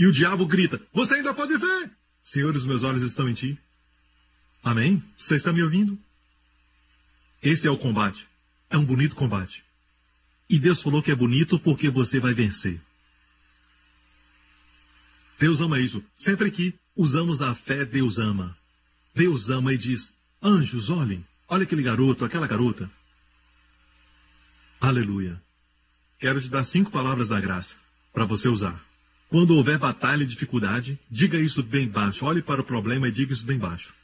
E 0.00 0.06
o 0.06 0.12
diabo 0.12 0.46
grita, 0.46 0.80
você 0.94 1.16
ainda 1.16 1.34
pode 1.34 1.54
ver. 1.58 1.90
Senhor, 2.22 2.56
os 2.56 2.64
meus 2.64 2.84
olhos 2.84 3.02
estão 3.02 3.28
em 3.28 3.34
ti. 3.34 3.58
Amém? 4.64 5.04
Você 5.18 5.36
está 5.36 5.52
me 5.52 5.62
ouvindo? 5.62 5.98
Esse 7.42 7.68
é 7.68 7.70
o 7.70 7.76
combate. 7.76 8.26
É 8.70 8.78
um 8.78 8.84
bonito 8.84 9.14
combate. 9.14 9.62
E 10.48 10.58
Deus 10.58 10.80
falou 10.80 11.02
que 11.02 11.10
é 11.10 11.14
bonito 11.14 11.58
porque 11.58 11.90
você 11.90 12.18
vai 12.18 12.32
vencer. 12.32 12.80
Deus 15.38 15.60
ama 15.60 15.78
isso. 15.78 16.02
Sempre 16.16 16.50
que 16.50 16.74
usamos 16.96 17.42
a 17.42 17.54
fé, 17.54 17.84
Deus 17.84 18.18
ama. 18.18 18.56
Deus 19.14 19.50
ama 19.50 19.74
e 19.74 19.76
diz: 19.76 20.14
Anjos, 20.42 20.88
olhem, 20.88 21.22
olha 21.46 21.64
aquele 21.64 21.82
garoto, 21.82 22.24
aquela 22.24 22.46
garota. 22.46 22.90
Aleluia. 24.80 25.42
Quero 26.18 26.40
te 26.40 26.48
dar 26.48 26.64
cinco 26.64 26.90
palavras 26.90 27.28
da 27.28 27.38
graça 27.38 27.76
para 28.14 28.24
você 28.24 28.48
usar. 28.48 28.89
Quando 29.30 29.56
houver 29.56 29.78
batalha 29.78 30.24
e 30.24 30.26
dificuldade, 30.26 30.98
diga 31.08 31.38
isso 31.38 31.62
bem 31.62 31.86
baixo. 31.88 32.26
Olhe 32.26 32.42
para 32.42 32.60
o 32.60 32.64
problema 32.64 33.06
e 33.06 33.12
diga 33.12 33.32
isso 33.32 33.46
bem 33.46 33.58
baixo. 33.58 33.94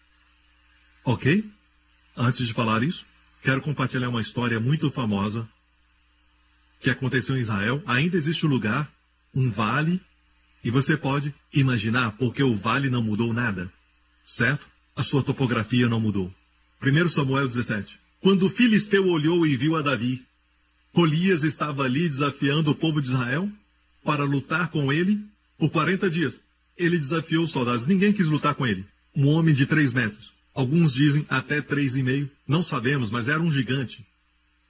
Ok? 1.04 1.44
Antes 2.16 2.46
de 2.46 2.52
falar 2.52 2.84
isso, 2.84 3.04
quero 3.42 3.60
compartilhar 3.60 4.08
uma 4.08 4.20
história 4.20 4.60
muito 4.60 4.88
famosa 4.88 5.48
que 6.80 6.88
aconteceu 6.88 7.36
em 7.36 7.40
Israel, 7.40 7.82
ainda 7.86 8.16
existe 8.16 8.46
um 8.46 8.48
lugar, 8.48 8.88
um 9.34 9.50
vale, 9.50 10.00
e 10.62 10.70
você 10.70 10.96
pode 10.96 11.34
imaginar 11.52 12.12
porque 12.12 12.42
o 12.42 12.54
vale 12.54 12.88
não 12.88 13.02
mudou 13.02 13.32
nada, 13.32 13.72
certo? 14.24 14.68
A 14.94 15.02
sua 15.02 15.24
topografia 15.24 15.88
não 15.88 15.98
mudou. 16.00 16.32
1 16.80 17.08
Samuel 17.08 17.48
17. 17.48 17.98
Quando 18.20 18.46
o 18.46 18.50
filisteu 18.50 19.08
olhou 19.08 19.44
e 19.44 19.56
viu 19.56 19.74
a 19.74 19.82
Davi, 19.82 20.24
Golias 20.94 21.42
estava 21.42 21.82
ali 21.82 22.08
desafiando 22.08 22.70
o 22.70 22.74
povo 22.74 23.00
de 23.00 23.08
Israel 23.08 23.50
para 24.06 24.24
lutar 24.24 24.70
com 24.70 24.90
ele 24.90 25.20
por 25.58 25.68
40 25.70 26.08
dias. 26.08 26.38
Ele 26.76 26.96
desafiou 26.96 27.44
os 27.44 27.52
soldados, 27.52 27.84
ninguém 27.84 28.12
quis 28.12 28.28
lutar 28.28 28.54
com 28.54 28.66
ele. 28.66 28.86
Um 29.14 29.28
homem 29.28 29.54
de 29.54 29.66
3 29.66 29.92
metros. 29.92 30.32
Alguns 30.54 30.94
dizem 30.94 31.26
até 31.28 31.60
três 31.60 31.96
e 31.96 32.02
meio, 32.02 32.30
não 32.48 32.62
sabemos, 32.62 33.10
mas 33.10 33.28
era 33.28 33.42
um 33.42 33.50
gigante. 33.50 34.06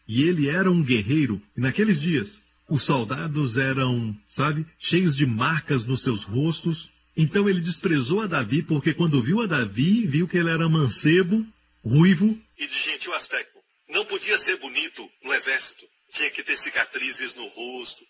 E 0.09 0.25
ele 0.25 0.49
era 0.49 0.69
um 0.69 0.83
guerreiro. 0.83 1.41
E 1.57 1.61
naqueles 1.61 2.01
dias, 2.01 2.41
os 2.69 2.83
soldados 2.83 3.57
eram, 3.57 4.17
sabe, 4.27 4.67
cheios 4.81 5.17
de 5.17 5.25
marcas 5.25 5.85
nos 5.85 6.03
seus 6.03 6.25
rostos. 6.25 6.91
Então 7.17 7.49
ele 7.49 7.61
desprezou 7.61 8.21
a 8.21 8.27
Davi, 8.27 8.65
porque 8.65 8.93
quando 8.93 9.23
viu 9.23 9.41
a 9.41 9.47
Davi, 9.47 10.07
viu 10.09 10.27
que 10.27 10.37
ele 10.37 10.51
era 10.51 10.69
mancebo, 10.69 11.47
ruivo 11.85 12.37
e 12.59 12.67
de 12.67 12.79
gentil 12.79 13.15
aspecto. 13.15 13.59
Não 13.89 14.05
podia 14.05 14.37
ser 14.37 14.59
bonito 14.59 15.09
no 15.23 15.33
exército. 15.33 15.85
Tinha 16.11 16.31
que 16.31 16.43
ter 16.43 16.57
cicatrizes 16.57 17.37
no 17.37 17.47
rosto 17.47 18.03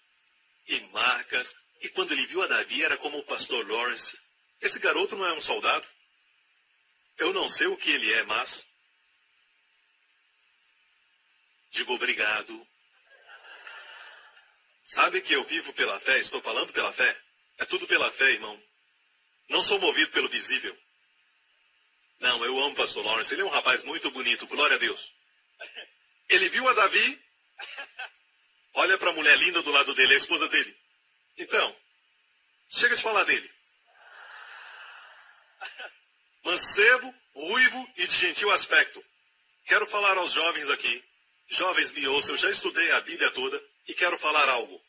e 0.68 0.80
marcas. 0.92 1.54
E 1.80 1.88
quando 1.88 2.12
ele 2.12 2.26
viu 2.26 2.42
a 2.42 2.46
Davi, 2.46 2.82
era 2.82 2.96
como 2.96 3.18
o 3.18 3.24
pastor 3.24 3.68
Lawrence. 3.68 4.18
Esse 4.60 4.78
garoto 4.78 5.16
não 5.16 5.26
é 5.26 5.32
um 5.32 5.40
soldado. 5.40 5.86
Eu 7.18 7.32
não 7.32 7.48
sei 7.48 7.66
o 7.66 7.76
que 7.76 7.90
ele 7.90 8.12
é, 8.12 8.24
mas 8.24 8.66
Digo 11.76 11.92
obrigado. 11.92 12.66
Sabe 14.86 15.20
que 15.20 15.34
eu 15.34 15.44
vivo 15.44 15.74
pela 15.74 16.00
fé, 16.00 16.18
estou 16.18 16.40
falando 16.40 16.72
pela 16.72 16.90
fé? 16.90 17.20
É 17.58 17.66
tudo 17.66 17.86
pela 17.86 18.10
fé, 18.12 18.30
irmão. 18.30 18.58
Não 19.50 19.62
sou 19.62 19.78
movido 19.78 20.10
pelo 20.10 20.26
visível. 20.28 20.74
Não, 22.18 22.42
eu 22.46 22.58
amo 22.60 22.72
o 22.72 22.74
pastor 22.74 23.04
Lawrence. 23.04 23.34
Ele 23.34 23.42
é 23.42 23.44
um 23.44 23.50
rapaz 23.50 23.82
muito 23.82 24.10
bonito, 24.10 24.46
glória 24.46 24.76
a 24.76 24.78
Deus. 24.78 25.12
Ele 26.30 26.48
viu 26.48 26.66
a 26.66 26.72
Davi. 26.72 27.22
Olha 28.76 28.96
para 28.96 29.10
a 29.10 29.12
mulher 29.12 29.36
linda 29.38 29.62
do 29.62 29.70
lado 29.70 29.94
dele, 29.94 30.14
a 30.14 30.18
esposa 30.18 30.48
dele. 30.48 30.76
Então, 31.36 31.76
chega 32.70 32.96
de 32.96 33.02
falar 33.02 33.24
dele. 33.24 33.50
Mancebo, 36.44 37.14
ruivo 37.34 37.92
e 37.96 38.06
de 38.06 38.14
gentil 38.14 38.50
aspecto. 38.52 39.04
Quero 39.66 39.86
falar 39.86 40.16
aos 40.16 40.32
jovens 40.32 40.70
aqui 40.70 41.04
Jovens 41.48 41.92
me 41.92 42.06
ouçam, 42.08 42.34
eu 42.34 42.40
já 42.40 42.50
estudei 42.50 42.90
a 42.92 43.00
Bíblia 43.00 43.30
toda 43.30 43.62
e 43.86 43.94
quero 43.94 44.18
falar 44.18 44.48
algo. 44.48 44.82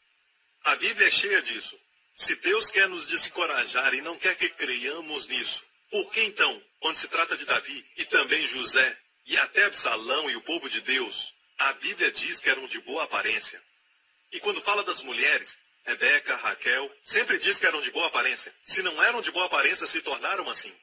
A 0.64 0.76
Bíblia 0.76 1.08
é 1.08 1.12
cheia 1.12 1.42
disso. 1.42 1.80
Se 2.16 2.36
Deus 2.38 2.72
quer 2.72 2.90
nos 2.90 3.08
desencorajar 3.08 3.94
e 3.94 4.02
não 4.02 4.18
quer 4.18 4.36
que 4.36 4.50
creiamos 4.50 5.28
nisso, 5.28 5.64
por 5.92 6.10
que 6.12 6.22
então, 6.24 6.62
quando 6.80 6.96
se 6.96 7.08
trata 7.08 7.38
de 7.38 7.46
Davi 7.46 7.86
e 7.96 8.06
também 8.06 8.46
José 8.48 8.98
e 9.28 9.38
até 9.38 9.66
Absalão 9.66 10.30
e 10.32 10.36
o 10.36 10.42
povo 10.42 10.68
de 10.68 10.82
Deus, 10.82 11.32
a 11.60 11.74
Bíblia 11.74 12.12
diz 12.12 12.40
que 12.40 12.50
eram 12.50 12.66
de 12.66 12.82
boa 12.82 13.04
aparência? 13.04 13.62
E 14.32 14.40
quando 14.40 14.62
fala 14.62 14.84
das 14.84 15.04
mulheres, 15.04 15.58
Rebeca, 15.86 16.36
Raquel, 16.36 16.92
sempre 17.02 17.40
diz 17.40 17.60
que 17.60 17.66
eram 17.66 17.82
de 17.82 17.92
boa 17.92 18.08
aparência. 18.08 18.54
Se 18.62 18.82
não 18.82 19.02
eram 19.02 19.22
de 19.22 19.32
boa 19.32 19.46
aparência, 19.46 19.88
se 19.88 20.02
tornaram 20.02 20.50
assim. 20.50 20.74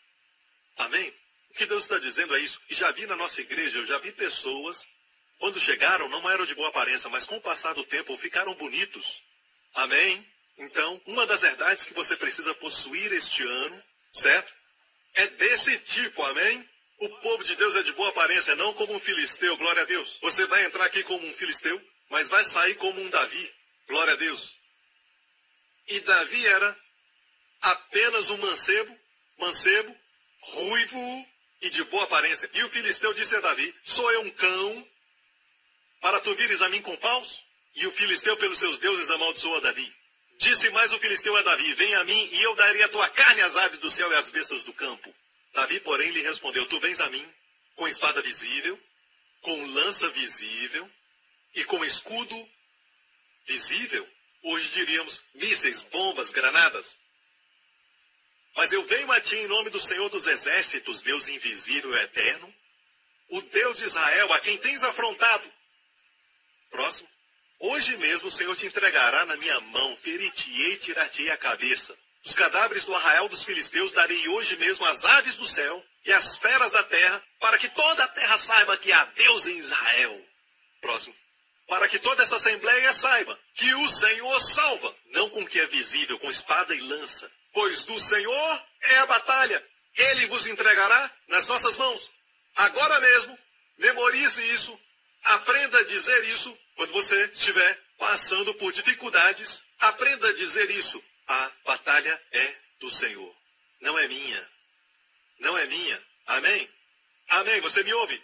Amém? 0.79 1.15
O 1.51 1.55
que 1.55 1.67
Deus 1.67 1.83
está 1.83 1.99
dizendo 1.99 2.35
é 2.35 2.41
isso. 2.41 2.61
E 2.71 2.75
já 2.75 2.91
vi 2.91 3.07
na 3.07 3.15
nossa 3.15 3.41
igreja, 3.41 3.79
eu 3.79 3.87
já 3.87 3.99
vi 3.99 4.13
pessoas 4.13 4.87
quando 5.39 5.61
chegaram, 5.61 6.09
não 6.09 6.29
eram 6.31 6.47
de 6.47 6.55
boa 6.55 6.69
aparência, 6.69 7.11
mas 7.11 7.27
com 7.27 7.37
o 7.37 7.41
passar 7.41 7.75
do 7.75 7.85
tempo 7.85 8.17
ficaram 8.17 8.55
bonitos. 8.55 9.23
Amém? 9.75 10.27
Então, 10.57 11.01
uma 11.07 11.27
das 11.27 11.43
verdades 11.43 11.85
que 11.85 11.93
você 11.93 12.17
precisa 12.17 12.55
possuir 12.55 13.13
este 13.13 13.43
ano, 13.43 13.83
certo? 14.13 14.55
É 15.15 15.27
desse 15.27 15.79
tipo, 15.81 16.23
amém? 16.23 16.67
O 16.99 17.09
povo 17.21 17.45
de 17.45 17.57
Deus 17.57 17.77
é 17.77 17.83
de 17.83 17.93
boa 17.93 18.09
aparência, 18.09 18.55
não 18.57 18.73
como 18.73 18.95
um 18.95 19.01
filisteu, 19.01 19.57
glória 19.57 19.83
a 19.83 19.85
Deus. 19.85 20.19
Você 20.23 20.47
vai 20.47 20.65
entrar 20.65 20.85
aqui 20.87 21.03
como 21.03 21.27
um 21.27 21.35
filisteu, 21.35 21.81
mas 22.11 22.29
vai 22.29 22.45
sair 22.45 22.75
como 22.77 23.01
um 23.01 23.09
Davi, 23.09 23.55
glória 23.89 24.15
a 24.15 24.17
Deus. 24.17 24.57
E 25.89 26.01
Davi 26.01 26.47
era 26.47 26.77
apenas 27.61 28.31
um 28.31 28.39
mancebo, 28.39 28.99
mancebo, 29.39 29.97
ruivo 30.43 31.27
e 31.63 31.71
de 31.71 31.85
boa 31.85 32.05
aparência. 32.05 32.49
E 32.55 32.63
o 32.65 32.71
filisteu 32.71 33.13
disse 33.15 33.37
a 33.37 33.41
Davi: 33.41 33.75
Sou 33.85 34.11
eu 34.13 34.23
um 34.23 34.31
cão 34.31 34.89
para 36.01 36.21
tu 36.21 36.35
vires 36.35 36.63
a 36.63 36.69
mim 36.69 36.83
com 36.83 36.97
paus? 36.97 37.43
E 37.75 37.87
o 37.87 37.93
filisteu 37.93 38.37
pelos 38.37 38.59
seus 38.59 38.79
deuses 38.79 39.11
amaldiçoou 39.11 39.57
a 39.57 39.61
Davi. 39.61 39.93
Disse 40.39 40.71
mais 40.71 40.93
o 40.93 40.99
filisteu 40.99 41.37
a 41.37 41.43
Davi, 41.43 41.75
vem 41.75 41.95
a 41.95 42.05
mim 42.05 42.29
e 42.33 42.43
eu 42.43 42.55
darei 42.55 42.83
a 42.83 42.89
tua 42.89 43.09
carne 43.09 43.41
às 43.43 43.57
aves 43.57 43.79
do 43.79 43.91
céu 43.91 44.11
e 44.13 44.17
às 44.17 44.31
bestas 44.31 44.65
do 44.65 44.73
campo. 44.73 45.15
Davi, 45.53 45.81
porém, 45.81 46.11
lhe 46.11 46.23
respondeu, 46.23 46.67
tu 46.67 46.81
vens 46.81 47.01
a 47.01 47.09
mim 47.09 47.27
com 47.77 47.89
espada 47.89 48.23
visível, 48.23 48.79
com 49.41 49.67
lança 49.67 50.09
visível 50.11 50.89
e 51.55 51.65
com 51.65 51.85
escudo 51.85 52.49
visível. 53.47 54.09
Hoje 54.43 54.71
diríamos 54.71 55.23
mísseis, 55.35 55.83
bombas, 55.85 56.31
granadas. 56.31 56.99
Mas 58.57 58.73
eu 58.73 58.85
venho 58.85 59.11
a 59.11 59.21
ti 59.21 59.37
em 59.37 59.47
nome 59.47 59.71
do 59.71 59.81
Senhor 59.81 60.09
dos 60.09 60.27
Exércitos, 60.27 61.01
Deus 61.01 61.29
invisível 61.29 61.93
e 61.95 62.03
eterno, 62.03 62.55
o 63.31 63.41
Deus 63.41 63.79
de 63.79 63.85
Israel, 63.85 64.33
a 64.33 64.41
quem 64.41 64.59
tens 64.59 64.85
afrontado. 64.85 65.51
Próximo. 66.71 67.09
Hoje 67.59 67.97
mesmo 67.97 68.29
o 68.29 68.31
Senhor 68.31 68.55
te 68.55 68.67
entregará 68.67 69.25
na 69.25 69.37
minha 69.37 69.59
mão, 69.61 69.97
ferir-te-ei 69.97 70.75
e 70.75 70.77
tirar-te-ei 70.77 71.31
a 71.31 71.37
cabeça. 71.37 71.97
Os 72.25 72.35
cadáveres 72.35 72.85
do 72.85 72.95
arraial 72.95 73.29
dos 73.29 73.45
filisteus 73.45 73.93
darei 73.93 74.29
hoje 74.29 74.57
mesmo 74.57 74.85
às 74.87 75.05
aves 75.05 75.37
do 75.37 75.47
céu 75.47 75.85
e 76.05 76.13
às 76.13 76.37
feras 76.37 76.73
da 76.73 76.83
terra, 76.83 77.23
para 77.41 77.59
que 77.59 77.69
toda 77.69 78.05
a 78.05 78.09
terra 78.09 78.39
saiba 78.39 78.77
que 78.77 78.93
há 78.93 79.05
Deus 79.05 79.47
em 79.47 79.57
Israel. 79.57 80.27
Próximo. 80.81 81.15
Para 81.67 81.89
que 81.89 81.99
toda 81.99 82.23
essa 82.23 82.37
assembleia 82.37 82.93
saiba 82.93 83.39
que 83.55 83.75
o 83.75 83.89
Senhor 83.89 84.41
salva, 84.41 84.95
não 85.07 85.31
com 85.31 85.43
o 85.43 85.47
que 85.47 85.59
é 85.59 85.67
visível, 85.67 86.19
com 86.19 86.31
espada 86.31 86.75
e 86.75 86.81
lança. 86.81 87.31
Pois 87.53 87.85
do 87.85 87.99
Senhor 87.99 88.63
é 88.83 88.99
a 88.99 89.07
batalha. 89.07 89.65
Ele 89.97 90.27
vos 90.27 90.47
entregará 90.47 91.11
nas 91.29 91.47
nossas 91.49 91.77
mãos. 91.77 92.11
Agora 92.57 93.01
mesmo, 93.01 93.39
memorize 93.79 94.43
isso, 94.53 94.79
aprenda 95.25 95.79
a 95.79 95.85
dizer 95.85 96.25
isso 96.25 96.57
quando 96.77 96.93
você 96.93 97.25
estiver 97.27 97.81
passando 97.99 98.53
por 98.55 98.73
dificuldades, 98.73 99.63
aprenda 99.79 100.29
a 100.29 100.35
dizer 100.35 100.71
isso. 100.71 101.03
A 101.27 101.51
batalha 101.65 102.21
é 102.33 102.55
do 102.81 102.91
Senhor, 102.91 103.35
não 103.81 103.99
é 103.99 104.07
minha. 104.07 104.55
Não 105.39 105.57
é 105.59 105.67
minha. 105.67 106.03
Amém? 106.27 106.71
Amém. 107.29 107.61
Você 107.61 107.83
me 107.83 107.93
ouve? 107.93 108.23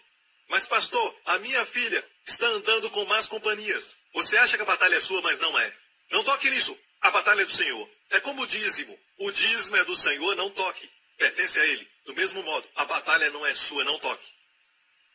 Mas, 0.51 0.67
pastor, 0.67 1.17
a 1.25 1.39
minha 1.39 1.65
filha 1.65 2.05
está 2.27 2.47
andando 2.47 2.91
com 2.91 3.05
más 3.05 3.29
companhias. 3.29 3.95
Você 4.13 4.37
acha 4.37 4.57
que 4.57 4.63
a 4.63 4.67
batalha 4.67 4.97
é 4.97 5.01
sua, 5.01 5.23
mas 5.23 5.39
não 5.39 5.57
é. 5.57 5.77
Não 6.11 6.25
toque 6.25 6.51
nisso. 6.51 6.77
A 7.01 7.11
batalha 7.13 7.43
é 7.43 7.45
do 7.45 7.53
Senhor. 7.53 7.89
É 8.11 8.19
como 8.19 8.43
o 8.43 8.47
dízimo. 8.47 8.99
O 9.19 9.31
dízimo 9.31 9.77
é 9.77 9.85
do 9.85 9.95
Senhor, 9.95 10.35
não 10.35 10.51
toque. 10.51 10.91
Pertence 11.17 11.59
a 11.61 11.65
Ele. 11.65 11.89
Do 12.05 12.15
mesmo 12.15 12.43
modo, 12.43 12.69
a 12.75 12.85
batalha 12.85 13.31
não 13.31 13.47
é 13.47 13.55
sua, 13.55 13.85
não 13.85 13.99
toque. 14.01 14.27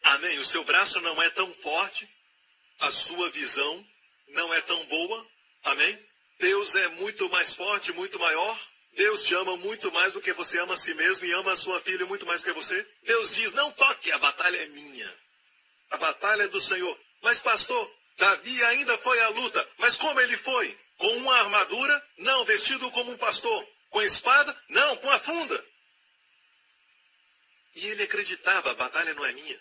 Amém. 0.03 0.37
O 0.39 0.45
seu 0.45 0.63
braço 0.63 1.01
não 1.01 1.21
é 1.21 1.29
tão 1.29 1.53
forte. 1.55 2.09
A 2.79 2.89
sua 2.89 3.29
visão 3.29 3.85
não 4.29 4.53
é 4.53 4.61
tão 4.61 4.85
boa. 4.85 5.27
Amém. 5.65 5.99
Deus 6.39 6.75
é 6.75 6.87
muito 6.89 7.29
mais 7.29 7.53
forte, 7.53 7.91
muito 7.91 8.17
maior. 8.17 8.57
Deus 8.93 9.23
te 9.23 9.35
ama 9.35 9.57
muito 9.57 9.91
mais 9.91 10.13
do 10.13 10.21
que 10.21 10.31
você 10.31 10.57
ama 10.59 10.75
a 10.75 10.77
si 10.77 10.93
mesmo 10.93 11.25
e 11.25 11.33
ama 11.33 11.51
a 11.51 11.57
sua 11.57 11.81
filha 11.81 12.05
muito 12.05 12.25
mais 12.25 12.41
do 12.41 12.45
que 12.45 12.53
você. 12.53 12.87
Deus 13.03 13.35
diz: 13.35 13.51
não 13.51 13.69
toque, 13.73 14.11
a 14.13 14.17
batalha 14.17 14.57
é 14.57 14.67
minha. 14.67 15.24
A 15.91 15.97
batalha 15.97 16.43
é 16.43 16.47
do 16.47 16.61
Senhor. 16.61 16.99
Mas, 17.21 17.41
pastor, 17.41 17.91
Davi 18.17 18.63
ainda 18.65 18.97
foi 18.99 19.19
à 19.21 19.29
luta. 19.29 19.69
Mas 19.77 19.97
como 19.97 20.19
ele 20.21 20.37
foi? 20.37 20.77
Com 20.97 21.17
uma 21.17 21.35
armadura? 21.37 22.07
Não, 22.17 22.45
vestido 22.45 22.89
como 22.91 23.11
um 23.11 23.17
pastor. 23.17 23.67
Com 23.89 24.01
espada? 24.01 24.57
Não, 24.69 24.97
com 24.97 25.09
a 25.09 25.19
funda. 25.19 25.65
E 27.75 27.87
ele 27.87 28.03
acreditava: 28.03 28.71
a 28.71 28.75
batalha 28.75 29.13
não 29.13 29.25
é 29.25 29.33
minha. 29.33 29.59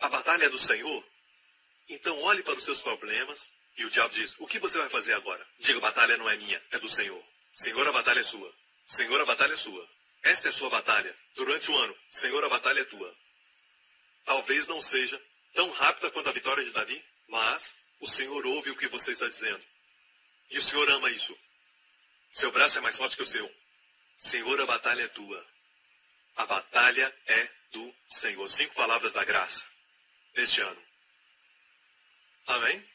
A 0.00 0.08
batalha 0.08 0.44
é 0.44 0.48
do 0.48 0.58
Senhor. 0.58 1.04
Então 1.88 2.20
olhe 2.22 2.42
para 2.42 2.54
os 2.54 2.64
seus 2.64 2.82
problemas. 2.82 3.46
E 3.76 3.84
o 3.84 3.90
diabo 3.90 4.14
diz: 4.14 4.34
O 4.38 4.46
que 4.46 4.58
você 4.58 4.78
vai 4.78 4.88
fazer 4.88 5.14
agora? 5.14 5.44
Diga: 5.58 5.78
a 5.78 5.82
batalha 5.82 6.16
não 6.16 6.28
é 6.28 6.36
minha, 6.36 6.62
é 6.70 6.78
do 6.78 6.88
Senhor. 6.88 7.22
Senhor, 7.54 7.86
a 7.88 7.92
batalha 7.92 8.20
é 8.20 8.24
sua. 8.24 8.52
Senhor, 8.86 9.20
a 9.20 9.26
batalha 9.26 9.52
é 9.52 9.56
sua. 9.56 9.88
Esta 10.22 10.48
é 10.48 10.50
a 10.50 10.52
sua 10.52 10.70
batalha. 10.70 11.16
Durante 11.34 11.70
o 11.70 11.76
ano, 11.76 11.96
Senhor, 12.10 12.42
a 12.44 12.48
batalha 12.48 12.80
é 12.80 12.84
tua. 12.84 13.14
Talvez 14.28 14.66
não 14.66 14.82
seja 14.82 15.18
tão 15.54 15.70
rápida 15.70 16.10
quanto 16.10 16.28
a 16.28 16.32
vitória 16.32 16.62
de 16.62 16.70
Davi, 16.70 17.02
mas 17.28 17.74
o 17.98 18.06
Senhor 18.06 18.44
ouve 18.44 18.70
o 18.70 18.76
que 18.76 18.86
você 18.86 19.12
está 19.12 19.26
dizendo. 19.26 19.64
E 20.50 20.58
o 20.58 20.62
Senhor 20.62 20.86
ama 20.90 21.10
isso. 21.10 21.34
Seu 22.30 22.52
braço 22.52 22.76
é 22.76 22.82
mais 22.82 22.98
forte 22.98 23.16
que 23.16 23.22
o 23.22 23.26
seu. 23.26 23.50
Senhor, 24.18 24.60
a 24.60 24.66
batalha 24.66 25.04
é 25.04 25.08
tua. 25.08 25.46
A 26.36 26.44
batalha 26.44 27.18
é 27.26 27.50
do 27.72 27.94
Senhor. 28.06 28.46
Cinco 28.50 28.74
palavras 28.74 29.14
da 29.14 29.24
graça 29.24 29.66
este 30.34 30.60
ano. 30.60 30.82
Amém? 32.48 32.86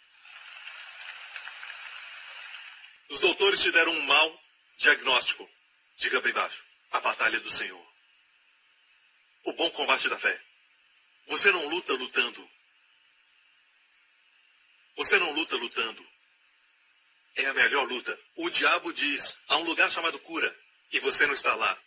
Os 3.09 3.19
doutores 3.19 3.59
te 3.59 3.71
deram 3.71 3.91
um 3.91 4.01
mau 4.01 4.39
diagnóstico. 4.77 5.49
Diga 5.97 6.21
bem 6.21 6.31
baixo. 6.31 6.63
A 6.91 6.99
batalha 6.99 7.37
é 7.37 7.39
do 7.39 7.49
Senhor. 7.49 7.83
O 9.45 9.53
bom 9.53 9.71
combate 9.71 10.07
da 10.09 10.19
fé. 10.19 10.52
Você 11.27 11.51
não 11.51 11.67
luta 11.67 11.93
lutando. 11.93 12.49
Você 14.97 15.17
não 15.19 15.31
luta 15.33 15.55
lutando. 15.55 16.05
É 17.35 17.45
a 17.45 17.53
melhor 17.53 17.87
luta. 17.87 18.17
O 18.35 18.49
diabo 18.49 18.93
diz: 18.93 19.37
há 19.47 19.57
um 19.57 19.63
lugar 19.63 19.89
chamado 19.89 20.19
cura 20.19 20.55
e 20.91 20.99
você 20.99 21.25
não 21.25 21.33
está 21.33 21.55
lá. 21.55 21.77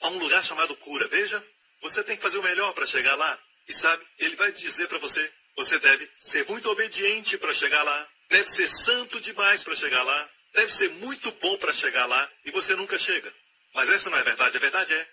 Há 0.00 0.08
um 0.08 0.18
lugar 0.18 0.44
chamado 0.44 0.76
cura. 0.76 1.08
Veja, 1.08 1.44
você 1.82 2.04
tem 2.04 2.16
que 2.16 2.22
fazer 2.22 2.38
o 2.38 2.42
melhor 2.42 2.72
para 2.72 2.86
chegar 2.86 3.16
lá. 3.16 3.38
E 3.68 3.72
sabe, 3.72 4.06
ele 4.18 4.36
vai 4.36 4.52
dizer 4.52 4.86
para 4.88 4.98
você: 4.98 5.32
você 5.56 5.78
deve 5.78 6.10
ser 6.16 6.46
muito 6.48 6.70
obediente 6.70 7.36
para 7.36 7.52
chegar 7.52 7.82
lá. 7.82 8.08
Deve 8.28 8.48
ser 8.48 8.68
santo 8.68 9.20
demais 9.20 9.64
para 9.64 9.74
chegar 9.74 10.02
lá. 10.02 10.30
Deve 10.52 10.72
ser 10.72 10.90
muito 10.90 11.30
bom 11.32 11.56
para 11.58 11.72
chegar 11.72 12.06
lá 12.06 12.30
e 12.44 12.50
você 12.50 12.74
nunca 12.74 12.98
chega. 12.98 13.32
Mas 13.74 13.88
essa 13.88 14.10
não 14.10 14.18
é 14.18 14.20
a 14.20 14.24
verdade. 14.24 14.56
A 14.56 14.60
verdade 14.60 14.94
é: 14.94 15.08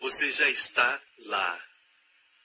você 0.00 0.30
já 0.30 0.48
está 0.48 1.00
lá. 1.26 1.71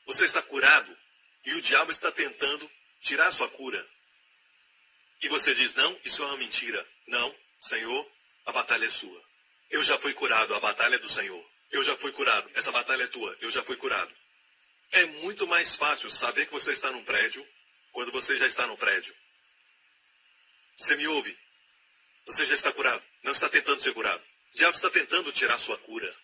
Você 0.08 0.26
está 0.26 0.42
curado 0.42 0.98
e 1.46 1.54
o 1.54 1.62
diabo 1.62 1.92
está 1.92 2.12
tentando 2.12 2.70
tirar 3.02 3.32
sua 3.32 3.50
cura. 3.50 3.86
E 5.22 5.28
você 5.28 5.54
diz: 5.54 5.76
não, 5.76 6.00
isso 6.04 6.24
é 6.24 6.26
uma 6.26 6.38
mentira. 6.38 6.88
Não, 7.08 7.36
Senhor, 7.60 8.12
a 8.46 8.52
batalha 8.52 8.86
é 8.86 8.90
sua. 8.90 9.24
Eu 9.70 9.84
já 9.84 10.00
fui 10.00 10.14
curado, 10.14 10.56
a 10.56 10.60
batalha 10.60 10.96
é 10.96 11.00
do 11.00 11.10
Senhor. 11.10 11.46
Eu 11.70 11.84
já 11.84 11.96
fui 11.98 12.12
curado, 12.14 12.50
essa 12.54 12.72
batalha 12.72 13.04
é 13.04 13.08
tua, 13.08 13.36
eu 13.42 13.52
já 13.52 13.62
fui 13.62 13.76
curado. 13.76 14.14
É 14.92 15.06
muito 15.06 15.46
mais 15.46 15.76
fácil 15.76 16.10
saber 16.10 16.46
que 16.46 16.54
você 16.54 16.72
está 16.72 16.90
num 16.90 17.04
prédio 17.04 17.46
quando 17.92 18.12
você 18.12 18.38
já 18.38 18.48
está 18.48 18.66
no 18.66 18.78
prédio. 18.78 19.14
Você 20.78 20.96
me 20.96 21.08
ouve? 21.08 21.38
Você 22.28 22.46
já 22.46 22.54
está 22.54 22.72
curado. 22.72 23.04
Não 23.24 23.34
está 23.34 23.50
tentando 23.50 23.82
ser 23.82 23.94
curado. 23.94 24.24
O 24.54 24.58
diabo 24.58 24.76
está 24.76 24.90
tentando 24.90 25.32
tirar 25.32 25.58
sua 25.58 25.78
cura. 25.80 26.16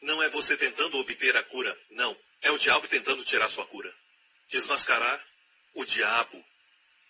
Não 0.00 0.22
é 0.22 0.30
você 0.30 0.56
tentando 0.56 0.98
obter 0.98 1.36
a 1.36 1.42
cura. 1.42 1.78
Não. 1.90 2.16
É 2.42 2.50
o 2.50 2.58
diabo 2.58 2.88
tentando 2.88 3.24
tirar 3.24 3.48
sua 3.48 3.66
cura. 3.66 3.94
Desmascarar 4.48 5.24
o 5.74 5.84
diabo 5.84 6.44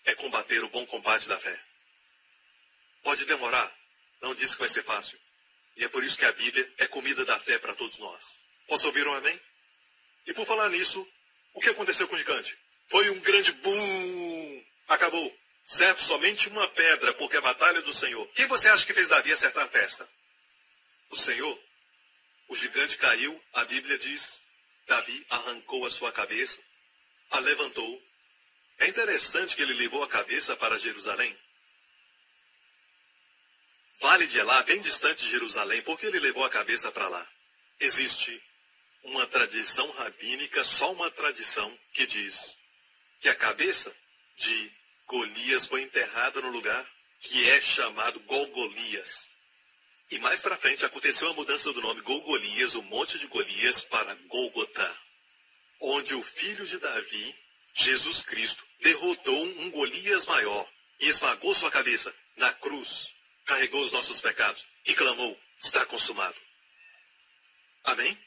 é 0.05 0.15
combater 0.15 0.63
o 0.63 0.69
bom 0.69 0.85
combate 0.85 1.27
da 1.27 1.39
fé. 1.39 1.59
Pode 3.03 3.25
demorar. 3.25 3.73
Não 4.21 4.35
disse 4.35 4.53
que 4.53 4.59
vai 4.59 4.69
ser 4.69 4.83
fácil. 4.83 5.19
E 5.77 5.83
é 5.83 5.87
por 5.87 6.03
isso 6.03 6.17
que 6.17 6.25
a 6.25 6.31
Bíblia 6.31 6.71
é 6.77 6.87
comida 6.87 7.25
da 7.25 7.39
fé 7.39 7.57
para 7.57 7.73
todos 7.73 7.97
nós. 7.97 8.37
Posso 8.67 8.87
ouvir 8.87 9.07
um 9.07 9.13
amém? 9.13 9.39
E 10.27 10.33
por 10.33 10.45
falar 10.45 10.69
nisso, 10.69 11.07
o 11.53 11.59
que 11.59 11.69
aconteceu 11.69 12.07
com 12.07 12.15
o 12.15 12.17
gigante? 12.17 12.57
Foi 12.89 13.09
um 13.09 13.19
grande 13.19 13.51
boom! 13.53 14.65
Acabou. 14.87 15.35
Certo, 15.65 16.03
somente 16.03 16.49
uma 16.49 16.67
pedra, 16.67 17.13
porque 17.13 17.37
a 17.37 17.41
batalha 17.41 17.81
do 17.81 17.93
Senhor. 17.93 18.27
Quem 18.33 18.45
você 18.47 18.69
acha 18.69 18.85
que 18.85 18.93
fez 18.93 19.07
Davi 19.07 19.31
acertar 19.31 19.63
a 19.63 19.67
testa? 19.67 20.07
O 21.09 21.15
Senhor. 21.15 21.59
O 22.49 22.55
gigante 22.55 22.97
caiu, 22.97 23.41
a 23.53 23.63
Bíblia 23.65 23.97
diz. 23.97 24.41
Davi 24.87 25.25
arrancou 25.29 25.85
a 25.85 25.89
sua 25.89 26.11
cabeça, 26.11 26.59
a 27.31 27.39
levantou. 27.39 28.01
É 28.79 28.87
interessante 28.87 29.55
que 29.55 29.61
ele 29.61 29.73
levou 29.73 30.03
a 30.03 30.07
cabeça 30.07 30.55
para 30.55 30.77
Jerusalém. 30.77 31.37
Vale 33.99 34.25
de 34.25 34.39
Elá, 34.39 34.63
bem 34.63 34.81
distante 34.81 35.23
de 35.23 35.29
Jerusalém, 35.29 35.81
porque 35.83 36.07
ele 36.07 36.19
levou 36.19 36.43
a 36.43 36.49
cabeça 36.49 36.91
para 36.91 37.07
lá. 37.07 37.27
Existe 37.79 38.41
uma 39.03 39.27
tradição 39.27 39.89
rabínica, 39.91 40.63
só 40.63 40.91
uma 40.91 41.11
tradição, 41.11 41.77
que 41.93 42.05
diz 42.07 42.57
que 43.19 43.29
a 43.29 43.35
cabeça 43.35 43.95
de 44.37 44.71
Golias 45.05 45.67
foi 45.67 45.83
enterrada 45.83 46.41
no 46.41 46.49
lugar 46.49 46.89
que 47.21 47.47
é 47.49 47.61
chamado 47.61 48.19
Golgolias. 48.21 49.29
E 50.11 50.19
mais 50.19 50.41
para 50.41 50.57
frente 50.57 50.85
aconteceu 50.85 51.29
a 51.29 51.33
mudança 51.33 51.71
do 51.71 51.81
nome 51.81 52.01
Golgolias, 52.01 52.75
o 52.75 52.83
Monte 52.83 53.17
de 53.17 53.27
Golias, 53.27 53.81
para 53.85 54.13
Golgotá, 54.27 55.01
onde 55.79 56.13
o 56.13 56.21
filho 56.21 56.67
de 56.67 56.77
Davi, 56.77 57.35
Jesus 57.73 58.21
Cristo, 58.21 58.61
derrotou 58.81 59.41
um 59.41 59.71
Golias 59.71 60.25
maior 60.25 60.69
e 60.99 61.07
esmagou 61.07 61.55
sua 61.55 61.71
cabeça 61.71 62.13
na 62.35 62.51
cruz, 62.53 63.07
carregou 63.45 63.81
os 63.85 63.93
nossos 63.93 64.19
pecados 64.19 64.67
e 64.85 64.93
clamou: 64.93 65.39
Está 65.63 65.85
consumado. 65.85 66.35
Amém? 67.85 68.21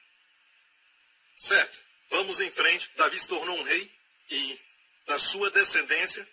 Certo. 1.37 1.78
Vamos 2.09 2.41
em 2.41 2.51
frente. 2.51 2.91
Davi 2.97 3.18
se 3.18 3.28
tornou 3.28 3.59
um 3.59 3.62
rei 3.62 3.93
e, 4.30 4.59
da 5.07 5.18
sua 5.18 5.51
descendência, 5.51 6.26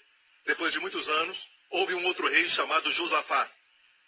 depois 0.45 0.71
de 0.71 0.79
muitos 0.79 1.09
anos, 1.09 1.45
houve 1.69 1.93
um 1.93 2.05
outro 2.05 2.29
rei 2.29 2.47
chamado 2.47 2.89
Josafá. 2.93 3.51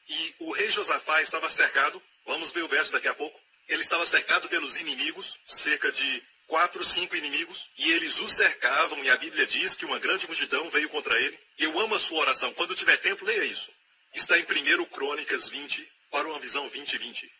E 0.07 0.35
o 0.39 0.51
rei 0.51 0.69
Josafá 0.69 1.21
estava 1.21 1.49
cercado, 1.49 2.01
vamos 2.25 2.51
ver 2.51 2.63
o 2.63 2.67
verso 2.67 2.91
daqui 2.91 3.07
a 3.07 3.13
pouco, 3.13 3.39
ele 3.67 3.81
estava 3.81 4.05
cercado 4.05 4.49
pelos 4.49 4.75
inimigos, 4.75 5.37
cerca 5.45 5.91
de 5.91 6.23
quatro, 6.47 6.83
cinco 6.83 7.15
inimigos, 7.15 7.69
e 7.77 7.91
eles 7.91 8.19
o 8.19 8.27
cercavam, 8.27 9.03
e 9.03 9.09
a 9.09 9.17
Bíblia 9.17 9.45
diz 9.47 9.75
que 9.75 9.85
uma 9.85 9.99
grande 9.99 10.27
multidão 10.27 10.69
veio 10.69 10.89
contra 10.89 11.19
ele. 11.19 11.39
Eu 11.57 11.79
amo 11.79 11.95
a 11.95 11.99
sua 11.99 12.19
oração. 12.19 12.53
Quando 12.53 12.75
tiver 12.75 12.97
tempo, 12.97 13.25
leia 13.25 13.45
isso. 13.45 13.71
Está 14.13 14.37
em 14.37 14.43
1 14.43 14.85
Crônicas 14.85 15.49
20, 15.49 15.91
para 16.11 16.27
uma 16.27 16.39
visão 16.39 16.67
2020. 16.67 17.31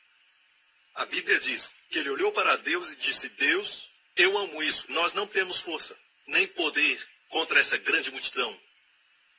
A 0.96 1.06
Bíblia 1.06 1.40
diz 1.40 1.74
que 1.90 2.00
ele 2.00 2.10
olhou 2.10 2.32
para 2.32 2.56
Deus 2.58 2.92
e 2.92 2.96
disse: 2.96 3.30
Deus, 3.30 3.90
eu 4.16 4.38
amo 4.38 4.64
isso. 4.64 4.92
Nós 4.92 5.14
não 5.14 5.28
temos 5.28 5.60
força, 5.60 5.98
nem 6.28 6.48
poder 6.48 7.00
contra 7.30 7.60
essa 7.60 7.78
grande 7.78 8.12
multidão, 8.12 8.60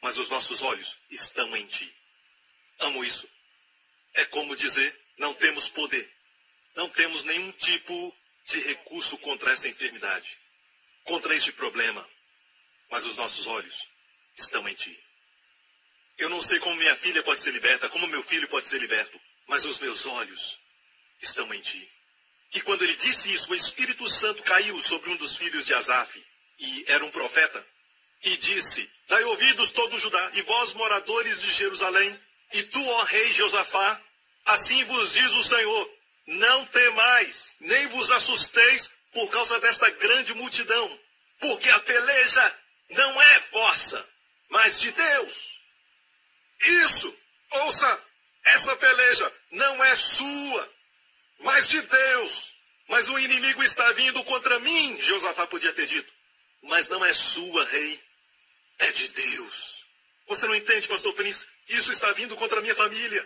mas 0.03 0.19
os 0.19 0.29
nossos 0.29 0.63
olhos 0.63 0.97
estão 1.11 1.57
em 1.57 1.67
ti. 1.67 1.93
Amo 2.81 3.05
isso. 3.05 3.29
É 4.15 4.25
como 4.27 4.57
dizer: 4.57 4.99
não 5.19 5.35
temos 5.35 5.69
poder, 5.69 6.11
não 6.77 6.89
temos 6.89 7.25
nenhum 7.25 7.51
tipo 7.53 8.17
de 8.47 8.61
recurso 8.61 9.17
contra 9.19 9.53
essa 9.53 9.69
enfermidade, 9.69 10.39
contra 11.05 11.35
este 11.35 11.53
problema, 11.53 12.09
mas 12.91 13.07
os 13.07 13.17
nossos 13.17 13.47
olhos 13.47 13.77
estão 14.37 14.69
em 14.69 14.75
ti. 14.75 14.99
Eu 16.19 16.29
não 16.29 16.43
sei 16.43 16.61
como 16.61 16.77
minha 16.77 16.95
filha 16.97 17.23
pode 17.23 17.41
ser 17.41 17.53
liberta, 17.53 17.89
como 17.89 18.07
meu 18.07 18.23
filho 18.23 18.49
pode 18.49 18.69
ser 18.69 18.81
liberto, 18.81 19.21
mas 19.49 19.65
os 19.65 19.79
meus 19.81 20.07
olhos 20.07 20.59
estão 21.21 21.53
em 21.53 21.61
ti. 21.61 21.91
E 22.55 22.61
quando 22.61 22.83
ele 22.83 22.95
disse 22.95 23.33
isso, 23.33 23.51
o 23.51 23.55
Espírito 23.55 24.09
Santo 24.09 24.43
caiu 24.45 24.81
sobre 24.81 25.11
um 25.11 25.17
dos 25.17 25.37
filhos 25.37 25.67
de 25.67 25.75
Asaf, 25.75 26.25
e 26.59 26.85
era 26.87 27.05
um 27.05 27.11
profeta. 27.11 27.67
e 28.23 28.37
disse: 28.39 28.91
Dai 29.07 29.23
ouvidos 29.25 29.71
todo 29.71 29.99
Judá, 29.99 30.31
e 30.35 30.43
vós, 30.43 30.73
moradores 30.73 31.43
de 31.43 31.53
Jerusalém, 31.53 32.19
e 32.55 32.63
tu, 32.63 32.81
ó 32.87 33.03
rei 33.03 33.33
Josafá, 33.33 34.01
assim 34.45 34.85
vos 34.85 35.13
diz 35.13 35.33
o 35.33 35.43
Senhor: 35.43 35.91
Não 36.27 36.65
temais, 36.67 37.53
nem 37.59 37.89
vos 37.89 38.13
assusteis 38.13 38.91
por 39.13 39.29
causa 39.29 39.59
desta 39.59 39.91
grande 39.91 40.33
multidão, 40.35 41.01
porque 41.41 41.69
a 41.69 41.81
peleja 41.81 42.59
não 42.91 43.21
é 43.21 43.41
vossa, 43.51 44.09
mas 44.49 44.79
de 44.79 44.93
Deus. 44.93 45.61
Isso, 46.65 47.19
ouça, 47.51 48.05
essa 48.45 48.77
peleja 48.77 49.33
não 49.51 49.85
é 49.85 49.97
sua, 49.97 50.73
mas 51.41 51.69
de 51.69 51.83
Deus. 51.83 52.55
Mas 52.87 53.09
o 53.09 53.19
inimigo 53.19 53.65
está 53.65 53.91
vindo 53.93 54.23
contra 54.25 54.61
mim, 54.61 55.01
Josafá 55.01 55.47
podia 55.47 55.73
ter 55.73 55.87
dito. 55.87 56.13
Mas 56.63 56.89
não 56.89 57.05
é 57.05 57.13
sua, 57.13 57.65
rei. 57.65 58.01
É 58.79 58.93
de 58.93 59.09
Deus. 59.09 59.85
Você 60.29 60.47
não 60.47 60.55
entende, 60.55 60.87
pastor 60.87 61.13
Príncipe? 61.15 61.54
Isso 61.69 61.93
está 61.93 62.13
vindo 62.13 62.37
contra 62.37 62.59
a 62.59 62.63
minha 62.63 62.75
família. 62.75 63.25